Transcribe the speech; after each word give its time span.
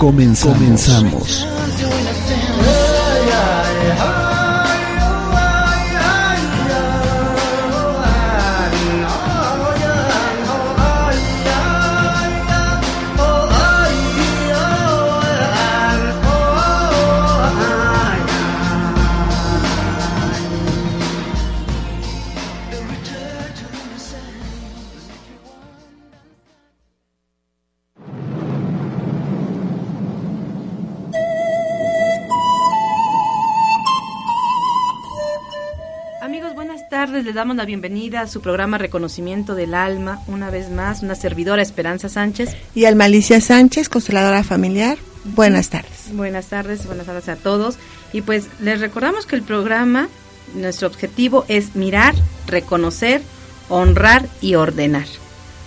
Comenzamos. 0.00 0.56
Comenzamos. 0.58 1.46
Les 37.24 37.34
damos 37.34 37.56
la 37.56 37.64
bienvenida 37.64 38.22
a 38.22 38.26
su 38.26 38.40
programa 38.40 38.78
Reconocimiento 38.78 39.54
del 39.54 39.74
Alma, 39.74 40.20
una 40.26 40.48
vez 40.50 40.70
más, 40.70 41.02
una 41.02 41.14
servidora 41.14 41.60
Esperanza 41.60 42.08
Sánchez. 42.08 42.56
Y 42.74 42.86
al 42.86 42.96
Malicia 42.96 43.40
Sánchez, 43.40 43.88
consteladora 43.88 44.42
familiar. 44.42 44.96
Buenas 45.24 45.68
tardes. 45.68 46.12
Buenas 46.12 46.46
tardes, 46.46 46.86
buenas 46.86 47.06
tardes 47.06 47.28
a 47.28 47.36
todos. 47.36 47.76
Y 48.12 48.22
pues 48.22 48.48
les 48.60 48.80
recordamos 48.80 49.26
que 49.26 49.36
el 49.36 49.42
programa, 49.42 50.08
nuestro 50.54 50.88
objetivo 50.88 51.44
es 51.48 51.76
mirar, 51.76 52.14
reconocer, 52.46 53.20
honrar 53.68 54.26
y 54.40 54.54
ordenar. 54.54 55.06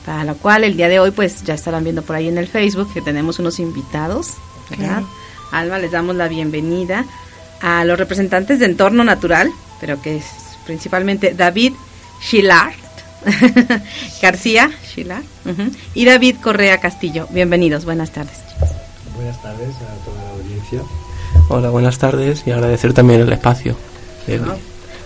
Para 0.05 0.23
lo 0.23 0.35
cual 0.35 0.63
el 0.63 0.75
día 0.75 0.89
de 0.89 0.99
hoy 0.99 1.11
pues 1.11 1.43
ya 1.43 1.53
estarán 1.53 1.83
viendo 1.83 2.01
por 2.01 2.15
ahí 2.15 2.27
en 2.27 2.37
el 2.37 2.47
Facebook 2.47 2.91
que 2.93 3.01
tenemos 3.01 3.37
unos 3.37 3.59
invitados, 3.59 4.31
¿verdad? 4.71 5.03
Alma, 5.51 5.77
les 5.77 5.91
damos 5.91 6.15
la 6.15 6.27
bienvenida 6.27 7.05
a 7.61 7.85
los 7.85 7.99
representantes 7.99 8.59
de 8.59 8.65
Entorno 8.65 9.03
Natural, 9.03 9.51
pero 9.79 10.01
que 10.01 10.17
es 10.17 10.42
principalmente 10.65 11.33
David 11.33 11.73
Shillard 12.21 12.73
García 14.21 14.71
Shillard 14.93 15.23
y 15.93 16.05
David 16.05 16.37
Correa 16.41 16.79
Castillo. 16.79 17.27
Bienvenidos, 17.31 17.85
buenas 17.85 18.11
tardes. 18.11 18.39
Buenas 19.15 19.41
tardes 19.41 19.69
a 19.75 20.05
toda 20.05 20.23
la 20.23 20.29
audiencia. 20.31 20.81
Hola, 21.49 21.69
buenas 21.69 21.97
tardes 21.97 22.43
y 22.45 22.51
agradecer 22.51 22.93
también 22.93 23.21
el 23.21 23.31
espacio. 23.31 23.75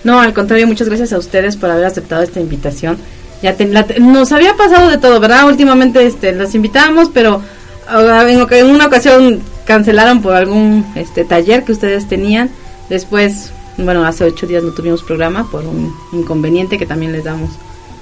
no. 0.04 0.20
al 0.20 0.34
contrario, 0.34 0.68
muchas 0.68 0.88
gracias 0.88 1.14
a 1.14 1.18
ustedes 1.18 1.58
por 1.58 1.70
haber 1.70 1.86
aceptado 1.86 2.24
esta 2.24 2.40
invitación. 2.40 2.98
Ya 3.42 3.56
nos 4.00 4.32
había 4.32 4.56
pasado 4.56 4.90
de 4.90 4.98
todo, 4.98 5.20
¿verdad? 5.20 5.46
Últimamente 5.46 6.06
este, 6.06 6.32
los 6.32 6.56
invitamos, 6.56 7.10
pero 7.14 7.42
ah, 7.88 8.26
en, 8.28 8.48
en 8.50 8.66
una 8.66 8.88
ocasión 8.88 9.42
cancelaron 9.66 10.22
por 10.22 10.36
algún 10.36 10.86
este 10.96 11.24
taller 11.24 11.64
que 11.64 11.72
ustedes 11.72 12.08
tenían. 12.08 12.50
Después 12.90 13.52
bueno, 13.78 14.06
hace 14.06 14.24
ocho 14.24 14.48
días 14.48 14.64
no 14.64 14.72
tuvimos 14.72 15.04
programa 15.04 15.50
por 15.50 15.66
un 15.66 15.94
inconveniente 16.12 16.78
que 16.78 16.86
también 16.86 17.12
les 17.12 17.24
damos, 17.24 17.52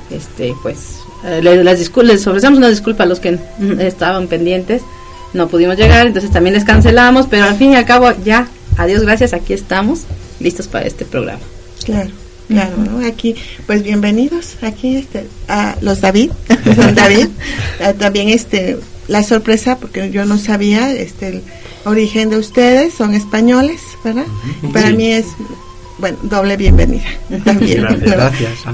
este, 0.10 0.56
pues, 0.62 1.00
eh, 1.26 1.42
les, 1.44 1.64
les, 1.64 2.28
ofrecemos 2.28 2.58
una 2.58 2.70
disculpa 2.70 3.04
a 3.04 3.08
los 3.08 3.20
que 3.20 3.38
estaban 3.80 4.28
pendientes, 4.28 4.82
no 5.34 5.48
pudimos 5.48 5.78
llegar, 5.78 6.08
entonces 6.08 6.32
también 6.32 6.54
les 6.54 6.64
cancelamos, 6.64 7.28
pero 7.28 7.46
al 7.46 7.56
fin 7.56 7.72
y 7.72 7.76
al 7.76 7.86
cabo 7.86 8.12
ya, 8.24 8.48
adiós, 8.78 9.02
gracias, 9.02 9.34
aquí 9.34 9.54
estamos, 9.54 10.04
listos 10.40 10.68
para 10.68 10.86
este 10.86 11.06
programa. 11.06 11.42
Claro. 11.84 12.10
Claro, 12.48 12.78
¿no? 12.78 13.04
Aquí, 13.08 13.36
pues 13.66 13.82
bienvenidos 13.82 14.58
aquí 14.62 14.98
este, 14.98 15.26
a 15.48 15.78
los 15.82 16.02
David, 16.02 16.30
David, 16.94 17.28
también 17.98 18.30
este, 18.30 18.78
la 19.08 19.24
sorpresa, 19.24 19.80
porque 19.80 20.12
yo 20.12 20.26
no 20.26 20.38
sabía 20.38 20.92
este, 20.92 21.30
el 21.30 21.42
origen 21.86 22.30
de 22.30 22.38
ustedes, 22.38 22.94
son 22.94 23.14
españoles, 23.14 23.82
¿verdad? 24.04 24.26
Para 24.74 24.92
mí 24.92 25.12
es 25.12 25.26
bueno, 25.98 26.18
doble 26.24 26.58
bienvenida 26.58 27.06
también. 27.44 27.86
Gracias, 28.02 28.66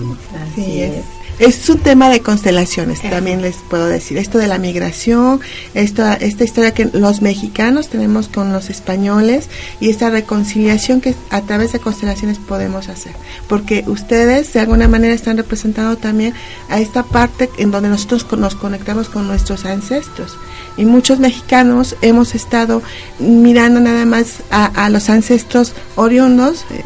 es. 0.82 1.21
Un 1.70 1.80
tema 1.80 2.10
de 2.10 2.22
constelaciones, 2.22 3.02
también 3.02 3.42
les 3.42 3.56
puedo 3.70 3.88
decir. 3.88 4.18
Esto 4.18 4.38
de 4.38 4.48
la 4.48 4.60
migración, 4.60 5.42
esta, 5.74 6.14
esta 6.14 6.44
historia 6.44 6.74
que 6.74 6.86
los 6.86 7.22
mexicanos 7.22 7.90
tenemos 7.90 8.28
con 8.28 8.54
los 8.54 8.70
españoles 8.70 9.50
y 9.80 9.90
esta 9.90 10.12
reconciliación 10.12 11.02
que 11.02 11.16
a 11.32 11.42
través 11.42 11.72
de 11.72 11.80
constelaciones 11.80 12.38
podemos 12.38 12.90
hacer. 12.90 13.14
Porque 13.48 13.84
ustedes 13.88 14.54
de 14.54 14.60
alguna 14.60 14.88
manera 14.88 15.16
están 15.16 15.38
representando 15.38 15.98
también 15.98 16.34
a 16.70 16.80
esta 16.80 17.04
parte 17.04 17.50
en 17.58 17.72
donde 17.72 17.90
nosotros 17.90 18.26
nos 18.38 18.56
conectamos 18.56 19.10
con 19.10 19.28
nuestros 19.28 19.66
ancestros 19.66 20.38
y 20.78 20.86
muchos 20.86 21.20
mexicanos 21.20 21.96
hemos 22.02 22.36
estado 22.36 22.82
mirando 23.20 23.80
nada 23.80 24.06
más 24.06 24.42
a, 24.50 24.90
los 24.90 25.10
ancestros 25.10 25.74
oriundos, 25.96 26.66
eh, 26.72 26.84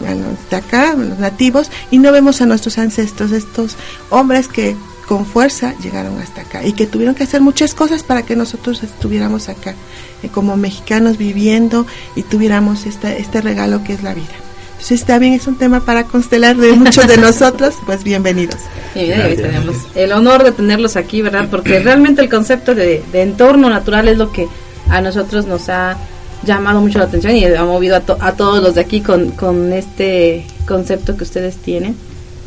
de 0.49 0.55
acá, 0.55 0.95
los 0.95 1.19
nativos, 1.19 1.69
y 1.91 1.99
no 1.99 2.11
vemos 2.11 2.41
a 2.41 2.45
nuestros 2.45 2.77
ancestros, 2.77 3.31
estos 3.31 3.75
hombres 4.09 4.44
que 4.47 4.75
con 5.07 5.25
fuerza 5.25 5.75
llegaron 5.81 6.19
hasta 6.19 6.41
acá 6.41 6.65
y 6.65 6.73
que 6.73 6.87
tuvieron 6.87 7.15
que 7.15 7.23
hacer 7.23 7.41
muchas 7.41 7.73
cosas 7.73 8.03
para 8.03 8.23
que 8.23 8.35
nosotros 8.35 8.83
estuviéramos 8.83 9.49
acá, 9.49 9.75
eh, 10.23 10.29
como 10.29 10.57
mexicanos 10.57 11.17
viviendo 11.17 11.85
y 12.15 12.23
tuviéramos 12.23 12.85
este, 12.85 13.19
este 13.19 13.41
regalo 13.41 13.83
que 13.83 13.93
es 13.93 14.03
la 14.03 14.13
vida. 14.13 14.25
Si 14.79 14.93
está 14.93 15.19
bien, 15.19 15.33
es 15.33 15.47
un 15.47 15.57
tema 15.57 15.79
para 15.79 16.03
constelar 16.03 16.57
de 16.57 16.73
muchos 16.73 17.07
de 17.07 17.17
nosotros, 17.21 17.75
pues 17.85 18.03
bienvenidos. 18.03 18.57
Y 18.93 19.07
tenemos 19.07 19.75
el 19.95 20.11
honor 20.11 20.43
de 20.43 20.51
tenerlos 20.51 20.95
aquí, 20.95 21.21
¿verdad? 21.21 21.47
Porque 21.49 21.79
realmente 21.79 22.21
el 22.21 22.29
concepto 22.29 22.75
de, 22.75 23.03
entorno 23.13 23.69
natural 23.69 24.07
es 24.07 24.17
lo 24.17 24.31
que 24.31 24.47
a 24.89 25.01
nosotros 25.01 25.47
nos 25.47 25.69
ha 25.69 25.97
llamado 26.43 26.81
mucho 26.81 26.99
la 26.99 27.05
atención 27.05 27.35
y 27.35 27.45
ha 27.45 27.63
movido 27.63 27.95
a, 27.95 28.03
a 28.19 28.33
todos 28.33 28.61
los 28.61 28.75
de 28.75 28.81
aquí 28.81 29.01
con, 29.01 29.31
con 29.31 29.73
este 29.73 30.45
concepto 30.67 31.17
que 31.17 31.23
ustedes 31.23 31.57
tienen, 31.57 31.95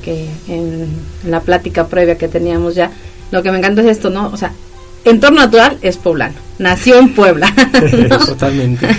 que 0.08 0.26
en, 0.48 0.86
en 1.24 1.30
la 1.30 1.41
plática 1.41 1.86
previa 1.86 2.16
que 2.16 2.28
teníamos 2.28 2.74
ya, 2.74 2.91
lo 3.30 3.42
que 3.42 3.50
me 3.50 3.58
encanta 3.58 3.82
es 3.82 3.88
esto, 3.88 4.08
¿no? 4.08 4.28
O 4.28 4.36
sea, 4.36 4.52
entorno 5.04 5.41
natural 5.42 5.76
es 5.82 5.98
poblano, 5.98 6.36
nació 6.58 6.98
en 6.98 7.14
Puebla. 7.14 7.52
Totalmente. 8.26 8.86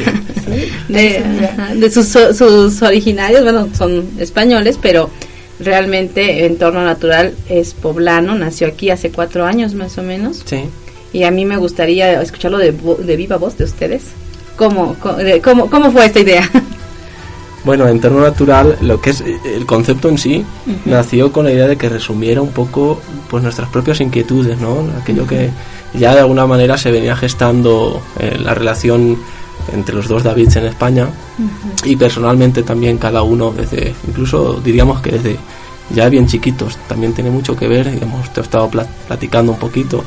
De, 0.87 1.91
sus, 1.91 2.07
sus, 2.07 2.81
originarios, 2.81 3.43
bueno, 3.43 3.69
son 3.77 4.07
españoles, 4.17 4.79
pero 4.81 5.09
realmente 5.59 6.45
entorno 6.45 6.83
natural 6.83 7.33
es 7.49 7.75
poblano, 7.75 8.33
nació 8.33 8.67
aquí 8.67 8.89
hace 8.89 9.11
cuatro 9.11 9.45
años 9.45 9.75
más 9.75 9.97
o 9.97 10.03
menos. 10.03 10.43
Sí. 10.45 10.61
Y 11.13 11.23
a 11.23 11.31
mí 11.31 11.45
me 11.45 11.57
gustaría 11.57 12.19
escucharlo 12.21 12.57
de, 12.57 12.71
de 12.71 13.15
viva 13.15 13.37
voz 13.37 13.57
de 13.57 13.65
ustedes. 13.65 14.05
¿Cómo, 14.55 14.95
cómo, 15.43 15.69
cómo 15.69 15.91
fue 15.91 16.05
esta 16.05 16.19
idea? 16.19 16.49
Bueno, 17.63 17.87
entorno 17.87 18.21
natural, 18.21 18.77
lo 18.81 19.01
que 19.01 19.09
es 19.09 19.21
el 19.21 19.65
concepto 19.65 20.07
en 20.09 20.17
sí, 20.17 20.45
nació 20.85 21.31
con 21.31 21.45
la 21.45 21.51
idea 21.51 21.67
de 21.67 21.77
que 21.77 21.89
resumiera 21.89 22.41
un 22.41 22.51
poco 22.51 23.01
pues 23.29 23.43
nuestras 23.43 23.69
propias 23.69 23.99
inquietudes, 23.99 24.59
¿no? 24.59 24.87
Aquello 25.01 25.27
que 25.27 25.49
ya 25.93 26.13
de 26.13 26.21
alguna 26.21 26.45
manera 26.45 26.77
se 26.77 26.91
venía 26.91 27.15
gestando 27.15 28.01
eh, 28.19 28.37
la 28.39 28.53
relación 28.53 29.17
entre 29.73 29.95
los 29.95 30.07
dos 30.07 30.23
Davids 30.23 30.55
en 30.55 30.65
España 30.65 31.09
y 31.83 31.95
personalmente 31.95 32.63
también 32.63 32.97
cada 32.97 33.23
uno 33.23 33.51
desde, 33.51 33.93
incluso 34.07 34.59
diríamos 34.63 35.01
que 35.01 35.11
desde 35.11 35.37
ya 35.89 36.07
bien 36.09 36.27
chiquitos, 36.27 36.77
también 36.87 37.13
tiene 37.13 37.29
mucho 37.29 37.55
que 37.55 37.67
ver, 37.67 37.87
hemos 37.87 38.29
estado 38.37 38.69
platicando 38.69 39.51
un 39.51 39.59
poquito 39.59 40.03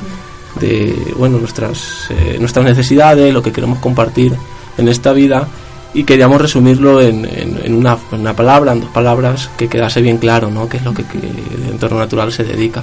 de 0.61 1.15
bueno 1.17 1.39
nuestras, 1.39 2.07
eh, 2.11 2.37
nuestras 2.41 2.65
necesidades, 2.65 3.33
lo 3.33 3.43
que 3.43 3.53
queremos 3.53 3.79
compartir 3.79 4.35
en 4.79 4.89
esta 4.89 5.13
vida 5.13 5.49
y 5.95 6.05
queríamos 6.05 6.41
resumirlo 6.41 7.01
en, 7.01 7.27
en, 7.27 7.75
una, 7.75 7.99
una, 8.13 8.35
palabra, 8.35 8.73
en 8.73 8.81
dos 8.81 8.91
palabras, 8.91 9.51
que 9.57 9.69
quedase 9.69 10.01
bien 10.01 10.19
claro, 10.19 10.51
¿no? 10.51 10.69
Qué 10.69 10.79
es 10.79 10.85
lo 10.85 10.95
que, 10.95 11.03
el 11.03 11.71
entorno 11.71 11.99
natural 11.99 12.33
se 12.33 12.45
dedica. 12.45 12.83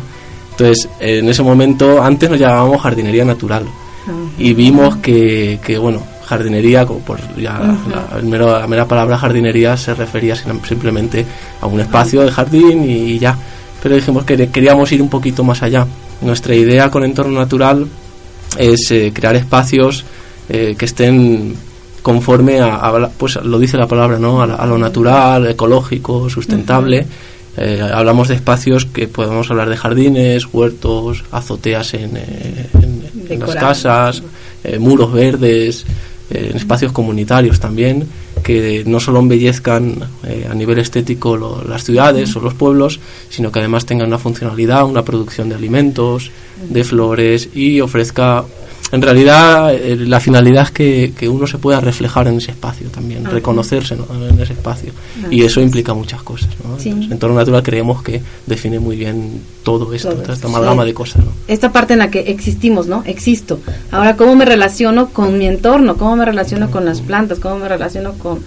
Entonces, 0.51 0.89
en 0.99 1.27
ese 1.29 1.41
momento, 1.41 2.03
antes 2.03 2.29
nos 2.29 2.39
llamábamos 2.39 2.81
jardinería 2.81 3.25
natural 3.25 3.65
y 4.37 4.53
vimos 4.53 4.97
que, 4.97 5.59
que 5.63 5.77
bueno, 5.77 6.03
jardinería, 6.29 6.85
como 6.85 6.99
por 6.99 7.19
ya 7.35 7.59
la, 8.21 8.67
mera 8.67 8.87
palabra 8.87 9.17
jardinería 9.17 9.75
se 9.77 9.95
refería 9.95 10.35
simplemente 10.35 11.25
a 11.59 11.65
un 11.65 11.79
espacio 11.79 12.21
de 12.21 12.31
jardín 12.31 12.83
y, 12.87 13.17
ya. 13.17 13.35
Pero 13.81 13.95
dijimos 13.95 14.25
que 14.25 14.49
queríamos 14.49 14.91
ir 14.91 15.01
un 15.01 15.09
poquito 15.09 15.43
más 15.43 15.63
allá. 15.63 15.87
Nuestra 16.21 16.53
idea 16.53 16.91
con 16.91 17.03
entorno 17.03 17.39
natural 17.39 17.87
es 18.57 18.91
eh, 18.91 19.11
crear 19.13 19.35
espacios 19.35 20.05
eh, 20.49 20.75
que 20.77 20.85
estén 20.85 21.55
conforme 22.01 22.59
a, 22.61 23.09
pues 23.17 23.35
lo 23.37 23.59
dice 23.59 23.77
la 23.77 23.87
palabra, 23.87 24.19
¿no? 24.19 24.41
A, 24.41 24.65
lo 24.65 24.77
natural, 24.77 25.47
ecológico, 25.47 26.29
sustentable. 26.29 27.05
Eh, 27.57 27.81
hablamos 27.81 28.27
de 28.29 28.35
espacios 28.35 28.85
que 28.85 29.07
podemos 29.07 29.49
hablar 29.51 29.69
de 29.69 29.77
jardines, 29.77 30.47
huertos, 30.51 31.23
azoteas 31.31 31.93
en, 31.93 32.15
eh, 32.15 32.69
en, 33.29 33.39
las 33.39 33.55
casas, 33.55 34.23
eh, 34.63 34.79
muros 34.79 35.11
verdes, 35.11 35.85
en 36.29 36.55
espacios 36.55 36.91
comunitarios 36.91 37.59
también, 37.59 38.07
que 38.43 38.83
no 38.85 38.99
solo 38.99 39.19
embellezcan 39.19 39.95
a 40.49 40.53
nivel 40.53 40.77
estético 40.77 41.63
las 41.67 41.83
ciudades 41.83 42.35
o 42.35 42.39
los 42.39 42.53
pueblos, 42.53 42.99
sino 43.29 43.51
que 43.51 43.59
además 43.59 43.85
tengan 43.85 44.07
una 44.07 44.19
funcionalidad, 44.19 44.85
una 44.85 45.03
producción 45.03 45.49
de 45.49 45.55
alimentos, 45.55 46.31
de 46.69 46.83
flores 46.83 47.49
y 47.53 47.81
ofrezca 47.81 48.45
en 48.91 49.01
realidad 49.01 49.73
eh, 49.73 49.95
la 49.95 50.19
finalidad 50.19 50.63
es 50.63 50.71
que, 50.71 51.13
que, 51.17 51.29
uno 51.29 51.45
se 51.45 51.57
pueda 51.57 51.79
reflejar 51.79 52.27
en 52.27 52.37
ese 52.37 52.51
espacio 52.51 52.89
también, 52.89 53.25
reconocerse 53.25 53.95
en 53.95 54.39
ese 54.39 54.53
espacio. 54.53 54.91
Y 55.29 55.43
eso 55.43 55.61
implica 55.61 55.93
muchas 55.93 56.23
cosas. 56.23 56.49
¿no? 56.63 56.77
en 56.83 57.11
entorno 57.11 57.35
natural 57.35 57.61
creemos 57.61 58.01
que 58.01 58.21
define 58.45 58.79
muy 58.79 58.95
bien 58.95 59.41
todo 59.63 59.93
esto, 59.93 60.13
toda 60.13 60.33
esta 60.33 60.47
amalgama 60.47 60.85
de 60.85 60.93
cosas. 60.93 61.23
Esta 61.47 61.71
parte 61.71 61.93
en 61.93 61.99
la 61.99 62.09
que 62.09 62.21
existimos, 62.21 62.87
¿no? 62.87 63.03
Existo. 63.05 63.59
Ahora, 63.91 64.15
¿cómo 64.15 64.35
me 64.35 64.45
relaciono 64.45 65.09
con 65.09 65.37
mi 65.37 65.45
entorno? 65.45 65.95
¿Cómo 65.95 66.15
me 66.15 66.25
relaciono 66.25 66.71
con 66.71 66.85
las 66.85 67.01
plantas? 67.01 67.39
¿Cómo 67.39 67.59
me 67.59 67.67
relaciono 67.67 68.13
con, 68.13 68.39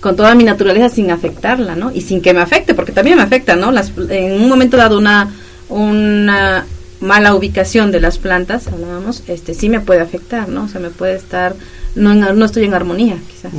con 0.00 0.16
toda 0.16 0.34
mi 0.34 0.44
naturaleza 0.44 0.88
sin 0.88 1.10
afectarla, 1.10 1.76
¿no? 1.76 1.90
Y 1.92 2.00
sin 2.00 2.22
que 2.22 2.32
me 2.32 2.40
afecte, 2.40 2.74
porque 2.74 2.92
también 2.92 3.16
me 3.16 3.22
afecta, 3.22 3.56
¿no? 3.56 3.70
Las, 3.70 3.92
en 4.08 4.40
un 4.40 4.48
momento 4.48 4.76
dado 4.76 4.96
una, 4.96 5.28
una 5.68 6.64
mala 7.00 7.34
ubicación 7.34 7.90
de 7.90 8.00
las 8.00 8.18
plantas, 8.18 8.68
hablábamos, 8.68 9.22
este 9.26 9.54
sí 9.54 9.68
me 9.68 9.80
puede 9.80 10.00
afectar, 10.00 10.48
¿no? 10.48 10.64
O 10.64 10.68
sea, 10.68 10.80
me 10.80 10.90
puede 10.90 11.16
estar 11.16 11.54
no, 11.94 12.14
no 12.14 12.44
estoy 12.44 12.64
en 12.64 12.74
armonía, 12.74 13.18
quizás. 13.28 13.52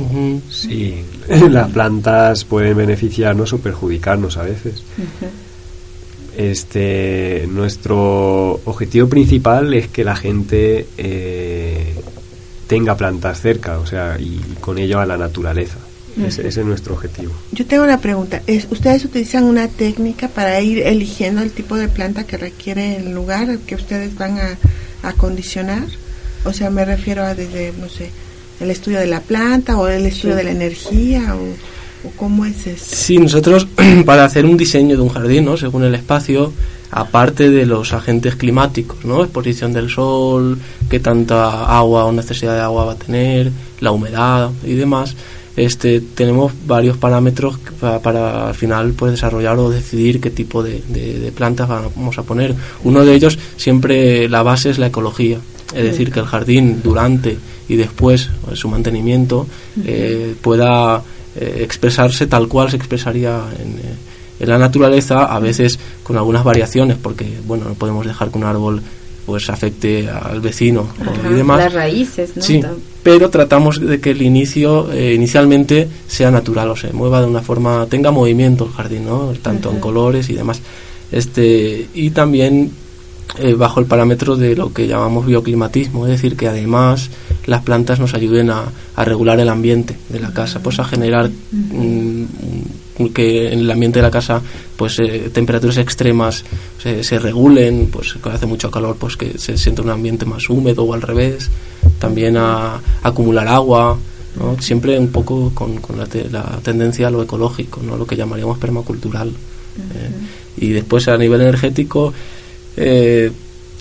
Sí, 0.48 1.04
las 1.50 1.70
plantas 1.70 2.44
pueden 2.44 2.76
beneficiarnos 2.76 3.52
o 3.52 3.58
perjudicarnos 3.58 4.36
a 4.38 4.42
veces. 4.42 4.82
Este, 6.36 7.46
nuestro 7.50 8.60
objetivo 8.64 9.08
principal 9.08 9.74
es 9.74 9.88
que 9.88 10.02
la 10.02 10.16
gente 10.16 10.86
eh, 10.96 11.94
tenga 12.66 12.96
plantas 12.96 13.40
cerca, 13.40 13.78
o 13.78 13.86
sea, 13.86 14.16
y 14.18 14.40
con 14.60 14.78
ello 14.78 14.98
a 14.98 15.06
la 15.06 15.18
naturaleza. 15.18 15.78
Ese, 16.20 16.46
es 16.46 16.56
nuestro 16.58 16.94
objetivo. 16.94 17.32
Yo 17.52 17.66
tengo 17.66 17.84
una 17.84 17.98
pregunta. 17.98 18.42
¿Es, 18.46 18.66
¿Ustedes 18.70 19.04
utilizan 19.04 19.44
una 19.44 19.68
técnica 19.68 20.28
para 20.28 20.60
ir 20.60 20.80
eligiendo 20.80 21.42
el 21.42 21.50
tipo 21.50 21.76
de 21.76 21.88
planta 21.88 22.24
que 22.24 22.36
requiere 22.36 22.96
el 22.96 23.12
lugar 23.12 23.58
que 23.66 23.74
ustedes 23.74 24.16
van 24.16 24.38
a, 24.38 24.58
acondicionar? 25.02 25.86
O 26.44 26.52
sea, 26.52 26.70
me 26.70 26.84
refiero 26.84 27.24
a 27.24 27.34
desde, 27.34 27.72
no 27.80 27.88
sé, 27.88 28.10
el 28.60 28.70
estudio 28.70 29.00
de 29.00 29.06
la 29.06 29.20
planta 29.20 29.76
o 29.78 29.88
el 29.88 30.06
estudio 30.06 30.36
de 30.36 30.44
la 30.44 30.50
energía 30.50 31.34
o, 31.34 32.10
cómo 32.16 32.44
es 32.44 32.66
eso. 32.66 32.84
Sí, 32.88 33.18
nosotros 33.18 33.66
para 34.04 34.24
hacer 34.24 34.44
un 34.44 34.56
diseño 34.56 34.96
de 34.96 35.02
un 35.02 35.08
jardín, 35.08 35.44
¿no? 35.44 35.56
según 35.56 35.84
el 35.84 35.94
espacio, 35.94 36.52
aparte 36.90 37.48
de 37.48 37.64
los 37.64 37.92
agentes 37.92 38.36
climáticos, 38.36 39.04
¿no? 39.04 39.22
exposición 39.22 39.72
del 39.72 39.88
sol, 39.88 40.58
qué 40.90 41.00
tanta 41.00 41.64
agua 41.64 42.04
o 42.04 42.12
necesidad 42.12 42.54
de 42.54 42.60
agua 42.60 42.84
va 42.84 42.92
a 42.92 42.96
tener, 42.96 43.50
la 43.80 43.92
humedad 43.92 44.50
y 44.64 44.74
demás, 44.74 45.14
este, 45.56 46.00
tenemos 46.00 46.52
varios 46.66 46.96
parámetros 46.96 47.58
para, 48.02 48.48
al 48.48 48.54
final 48.54 48.92
pues 48.92 49.12
desarrollar 49.12 49.58
o 49.58 49.70
decidir 49.70 50.20
qué 50.20 50.30
tipo 50.30 50.62
de, 50.62 51.32
plantas 51.34 51.68
vamos 51.68 52.18
a 52.18 52.22
poner. 52.22 52.54
Uno 52.84 53.04
de 53.04 53.14
ellos 53.14 53.38
siempre 53.56 54.28
la 54.28 54.42
base 54.42 54.70
es 54.70 54.78
la 54.78 54.86
ecología, 54.86 55.38
es 55.74 55.84
decir, 55.84 56.10
que 56.10 56.20
el 56.20 56.26
jardín 56.26 56.80
durante 56.82 57.36
y 57.68 57.76
después 57.76 58.28
pues, 58.44 58.58
su 58.58 58.68
mantenimiento 58.68 59.46
eh, 59.84 60.34
pueda 60.40 61.02
eh, 61.36 61.60
expresarse 61.62 62.26
tal 62.26 62.48
cual 62.48 62.70
se 62.70 62.76
expresaría 62.76 63.42
en, 63.58 63.78
eh, 63.78 63.94
en 64.40 64.48
la 64.48 64.58
naturaleza, 64.58 65.24
a 65.24 65.38
veces 65.38 65.78
con 66.02 66.16
algunas 66.16 66.44
variaciones, 66.44 66.96
porque 67.00 67.26
bueno, 67.46 67.64
no 67.68 67.74
podemos 67.74 68.04
dejar 68.04 68.30
que 68.30 68.38
un 68.38 68.44
árbol 68.44 68.82
pues 69.26 69.48
afecte 69.50 70.08
al 70.08 70.40
vecino 70.40 70.88
y 71.30 71.34
demás. 71.34 71.58
Las 71.58 71.72
raíces, 71.72 72.36
¿no? 72.36 72.42
Sí, 72.42 72.60
pero 73.02 73.30
tratamos 73.30 73.80
de 73.80 74.00
que 74.00 74.10
el 74.10 74.22
inicio 74.22 74.92
eh, 74.92 75.14
inicialmente 75.14 75.88
sea 76.06 76.30
natural, 76.30 76.70
o 76.70 76.76
se 76.76 76.92
mueva 76.92 77.20
de 77.20 77.26
una 77.26 77.42
forma, 77.42 77.86
tenga 77.86 78.10
movimiento 78.10 78.64
el 78.64 78.72
jardín, 78.72 79.06
¿no? 79.06 79.32
Tanto 79.42 79.70
en 79.70 79.80
colores 79.80 80.28
y 80.30 80.34
demás. 80.34 80.60
Este, 81.10 81.88
y 81.94 82.10
también 82.10 82.72
eh, 83.38 83.54
bajo 83.54 83.80
el 83.80 83.86
parámetro 83.86 84.36
de 84.36 84.54
lo 84.54 84.72
que 84.72 84.86
llamamos 84.86 85.26
bioclimatismo, 85.26 86.06
es 86.06 86.12
decir, 86.12 86.36
que 86.36 86.48
además 86.48 87.10
las 87.46 87.62
plantas 87.62 87.98
nos 87.98 88.14
ayuden 88.14 88.50
a, 88.50 88.64
regular 88.96 89.40
el 89.40 89.48
ambiente 89.48 89.96
de 90.10 90.20
la 90.20 90.32
casa, 90.32 90.60
pues 90.62 90.78
a 90.78 90.84
generar 90.84 91.30
que 93.14 93.52
en 93.52 93.60
el 93.60 93.70
ambiente 93.70 93.98
de 93.98 94.02
la 94.02 94.10
casa 94.10 94.40
pues 94.76 94.98
eh, 94.98 95.30
temperaturas 95.32 95.78
extremas 95.78 96.44
se, 96.78 97.18
regulen, 97.18 97.88
pues 97.90 98.14
cuando 98.14 98.36
hace 98.36 98.46
mucho 98.46 98.70
calor 98.70 98.96
pues 98.98 99.16
que 99.16 99.38
se 99.38 99.56
siente 99.56 99.82
un 99.82 99.90
ambiente 99.90 100.24
más 100.26 100.48
húmedo 100.50 100.84
o 100.84 100.94
al 100.94 101.02
revés, 101.02 101.50
también 101.98 102.36
a, 102.36 102.80
acumular 103.02 103.48
agua, 103.48 103.98
siempre 104.58 104.98
un 104.98 105.08
poco 105.08 105.52
con, 105.54 105.80
la, 105.96 106.06
tendencia 106.62 107.08
a 107.08 107.10
lo 107.10 107.22
ecológico, 107.22 107.80
¿no? 107.82 107.96
lo 107.96 108.06
que 108.06 108.16
llamaríamos 108.16 108.58
permacultural. 108.58 109.28
Eh, 109.28 110.10
y 110.58 110.68
después 110.70 111.08
a 111.08 111.16
nivel 111.16 111.40
energético, 111.40 112.12
eh, 112.76 113.30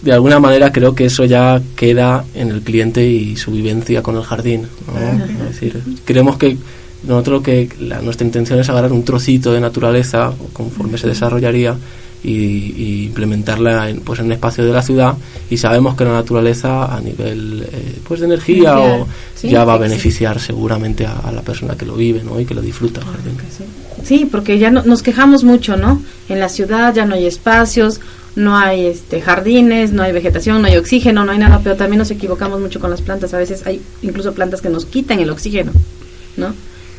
de 0.01 0.11
alguna 0.11 0.39
manera 0.39 0.71
creo 0.71 0.95
que 0.95 1.05
eso 1.05 1.25
ya 1.25 1.61
queda 1.75 2.25
en 2.33 2.49
el 2.49 2.61
cliente 2.61 3.05
y 3.05 3.35
su 3.37 3.51
vivencia 3.51 4.01
con 4.01 4.15
el 4.17 4.23
jardín. 4.23 4.67
Es 5.31 5.39
decir, 5.39 5.81
creemos 6.05 6.37
que 6.37 6.57
nosotros 7.03 7.41
que 7.41 7.69
la, 7.79 8.01
nuestra 8.01 8.25
intención 8.25 8.59
es 8.59 8.69
agarrar 8.69 8.91
un 8.91 9.03
trocito 9.03 9.51
de 9.51 9.59
naturaleza 9.59 10.33
conforme 10.53 10.97
se 10.97 11.07
desarrollaría 11.07 11.75
y, 12.23 13.05
implementarla 13.05 13.89
en, 13.89 14.01
pues 14.01 14.19
en 14.19 14.27
un 14.27 14.31
espacio 14.33 14.63
de 14.63 14.71
la 14.71 14.81
ciudad 14.81 15.15
y 15.49 15.57
sabemos 15.57 15.95
que 15.95 16.05
la 16.05 16.13
naturaleza 16.13 16.95
a 16.95 17.01
nivel 17.01 17.67
eh, 17.71 17.99
pues 18.07 18.19
de 18.19 18.27
energía 18.27 18.79
o 18.79 19.07
ya 19.41 19.65
va 19.65 19.73
a 19.73 19.77
beneficiar 19.77 20.39
seguramente 20.39 21.05
a, 21.05 21.31
la 21.31 21.41
persona 21.41 21.75
que 21.75 21.85
lo 21.85 21.95
vive 21.95 22.23
¿no? 22.23 22.39
y 22.39 22.45
que 22.45 22.53
lo 22.53 22.61
disfruta 22.61 23.01
sí. 24.03 24.27
porque 24.31 24.59
ya 24.59 24.69
no, 24.69 24.83
nos 24.83 25.01
quejamos 25.01 25.43
mucho 25.43 25.77
no 25.77 26.01
en 26.29 26.39
la 26.39 26.49
ciudad 26.49 26.93
ya 26.93 27.05
no 27.05 27.15
hay 27.15 27.25
espacios 27.25 27.99
no 28.35 28.57
hay 28.57 28.85
este 28.85 29.19
jardines, 29.21 29.91
no 29.91 30.03
hay 30.03 30.13
vegetación, 30.13 30.61
no 30.61 30.67
hay 30.69 30.77
oxígeno, 30.77 31.25
no 31.25 31.33
hay 31.33 31.37
nada, 31.37 31.59
pero 31.61 31.75
también 31.75 31.99
nos 31.99 32.11
equivocamos 32.11 32.61
mucho 32.61 32.79
con 32.79 32.89
las 32.89 33.01
plantas. 33.01 33.33
A 33.33 33.37
veces 33.37 33.67
hay 33.67 33.81
incluso 34.01 34.33
plantas 34.33 34.61
que 34.61 34.69
nos 34.69 34.85
quitan 34.85 35.19
el 35.19 35.29
oxígeno, 35.29 35.73
¿no? 36.37 36.53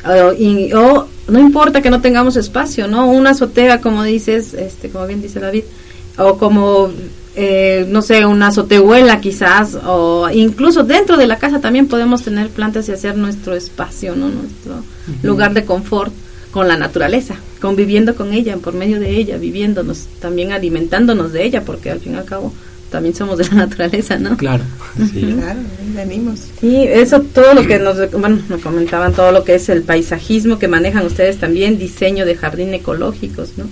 O, 0.05 1.07
no 1.27 1.39
importa 1.39 1.81
que 1.81 1.89
no 1.89 2.01
tengamos 2.01 2.35
espacio, 2.35 2.87
¿no? 2.87 3.09
Una 3.09 3.31
azotea, 3.31 3.81
como 3.81 4.03
dices, 4.03 4.53
este, 4.53 4.89
como 4.89 5.07
bien 5.07 5.21
dice 5.21 5.39
David, 5.39 5.63
o 6.17 6.37
como, 6.37 6.89
eh, 7.35 7.85
no 7.89 8.01
sé, 8.01 8.25
una 8.25 8.47
azotehuela 8.47 9.21
quizás, 9.21 9.75
o 9.85 10.29
incluso 10.29 10.83
dentro 10.83 11.17
de 11.17 11.27
la 11.27 11.37
casa 11.37 11.59
también 11.59 11.87
podemos 11.87 12.23
tener 12.23 12.49
plantas 12.49 12.89
y 12.89 12.91
hacer 12.91 13.15
nuestro 13.17 13.55
espacio, 13.55 14.15
¿no? 14.15 14.29
Nuestro 14.29 14.83
lugar 15.23 15.53
de 15.53 15.65
confort 15.65 16.13
con 16.51 16.67
la 16.67 16.77
naturaleza, 16.77 17.35
conviviendo 17.61 18.15
con 18.15 18.33
ella, 18.33 18.57
por 18.57 18.73
medio 18.73 18.99
de 18.99 19.17
ella, 19.17 19.37
viviéndonos, 19.37 20.05
también 20.19 20.51
alimentándonos 20.51 21.33
de 21.33 21.45
ella, 21.45 21.63
porque 21.65 21.89
al 21.89 21.99
fin 21.99 22.13
y 22.13 22.17
al 22.17 22.25
cabo 22.25 22.53
también 22.93 23.15
somos 23.15 23.39
de 23.39 23.45
la 23.45 23.55
naturaleza, 23.65 24.17
¿no? 24.17 24.37
Claro, 24.37 24.63
sí. 25.11 25.35
claro, 25.37 25.59
venimos. 25.95 26.39
Sí, 26.61 26.83
eso 26.83 27.21
todo 27.21 27.55
lo 27.55 27.67
que 27.67 27.79
nos, 27.79 28.11
bueno, 28.11 28.39
nos 28.47 28.61
comentaban, 28.61 29.13
todo 29.13 29.31
lo 29.31 29.43
que 29.43 29.55
es 29.55 29.67
el 29.69 29.81
paisajismo 29.81 30.59
que 30.59 30.67
manejan 30.67 31.05
ustedes 31.05 31.37
también, 31.37 31.79
diseño 31.79 32.25
de 32.25 32.35
jardín 32.35 32.73
ecológicos, 32.73 33.57
¿no? 33.57 33.65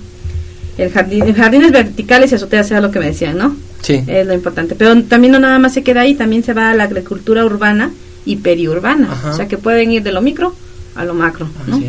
El 0.78 0.92
jardín, 0.92 1.34
jardines 1.36 1.72
verticales 1.72 2.32
y 2.32 2.36
azoteas 2.36 2.68
sea 2.68 2.82
lo 2.82 2.90
que 2.90 3.00
me 3.00 3.06
decían, 3.06 3.38
¿no? 3.38 3.56
Sí. 3.82 4.04
Es 4.08 4.26
lo 4.26 4.34
importante. 4.34 4.74
Pero 4.74 5.04
también 5.04 5.34
no 5.34 5.40
nada 5.40 5.60
más 5.60 5.74
se 5.74 5.84
queda 5.84 6.02
ahí, 6.02 6.16
también 6.16 6.44
se 6.44 6.54
va 6.54 6.72
a 6.72 6.74
la 6.74 6.86
agricultura 6.86 7.46
urbana 7.46 7.92
y 8.26 8.38
periurbana. 8.38 9.10
O 9.30 9.34
sea 9.36 9.48
que 9.48 9.58
pueden 9.58 9.92
ir 9.92 10.02
de 10.02 10.12
lo 10.12 10.22
micro 10.22 10.56
a 10.96 11.06
lo 11.06 11.14
macro, 11.14 11.48
¿no? 11.68 11.80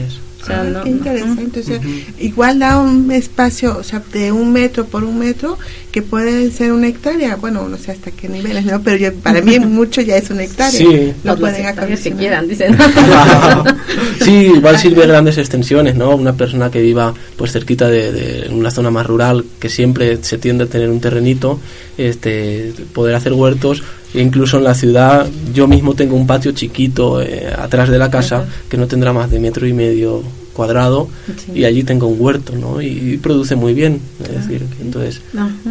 O 0.42 0.46
sea, 0.46 0.60
Ah, 0.60 0.64
no- 0.64 0.82
qué 0.82 0.90
interesante. 0.90 1.60
O 1.60 1.62
sea, 1.62 1.78
igual 2.18 2.58
da 2.58 2.78
un 2.80 3.10
espacio, 3.12 3.76
o 3.78 3.82
sea, 3.82 4.02
de 4.12 4.32
un 4.32 4.52
metro 4.52 4.86
por 4.86 5.04
un 5.04 5.18
metro, 5.18 5.56
que 5.92 6.02
puede 6.02 6.50
ser 6.50 6.72
una 6.72 6.88
hectárea. 6.88 7.36
Bueno, 7.36 7.68
no 7.68 7.76
sé 7.76 7.92
hasta 7.92 8.10
qué 8.10 8.28
niveles, 8.28 8.64
¿no? 8.64 8.80
Pero 8.82 8.96
yo, 8.96 9.14
para 9.14 9.40
mí 9.40 9.58
mucho 9.60 10.00
ya 10.00 10.16
es 10.16 10.30
una 10.30 10.42
hectárea. 10.42 10.72
Sí. 10.78 11.12
Lo 11.22 11.36
pueden 11.36 11.64
que 12.02 12.12
quieran, 12.12 12.48
dicen. 12.48 12.76
sí, 14.24 14.52
igual 14.56 14.78
sirve 14.78 15.06
grandes 15.06 15.38
extensiones, 15.38 15.94
¿no? 15.94 16.14
Una 16.16 16.32
persona 16.34 16.70
que 16.70 16.80
viva 16.80 17.14
pues 17.36 17.52
cerquita 17.52 17.88
de, 17.88 18.12
de 18.12 18.48
una 18.50 18.70
zona 18.70 18.90
más 18.90 19.06
rural, 19.06 19.44
que 19.60 19.68
siempre 19.68 20.18
se 20.22 20.38
tiende 20.38 20.64
a 20.64 20.66
tener 20.66 20.90
un 20.90 21.00
terrenito, 21.00 21.60
este, 21.98 22.72
poder 22.92 23.14
hacer 23.14 23.32
huertos. 23.32 23.82
Incluso 24.14 24.58
en 24.58 24.64
la 24.64 24.74
ciudad, 24.74 25.26
yo 25.54 25.66
mismo 25.66 25.94
tengo 25.94 26.16
un 26.16 26.26
patio 26.26 26.52
chiquito 26.52 27.22
eh, 27.22 27.46
atrás 27.56 27.88
de 27.88 27.98
la 27.98 28.10
casa 28.10 28.44
que 28.68 28.76
no 28.76 28.86
tendrá 28.86 29.12
más 29.12 29.30
de 29.30 29.38
metro 29.40 29.66
y 29.66 29.72
medio 29.72 30.22
cuadrado 30.52 31.08
Sí. 31.46 31.52
y 31.60 31.64
allí 31.64 31.82
tengo 31.82 32.06
un 32.08 32.20
huerto, 32.20 32.52
¿no? 32.54 32.82
Y, 32.82 33.16
produce 33.22 33.56
muy 33.56 33.72
bien, 33.72 34.00
es 34.22 34.32
decir, 34.34 34.66
que 34.76 34.82
entonces 34.82 35.22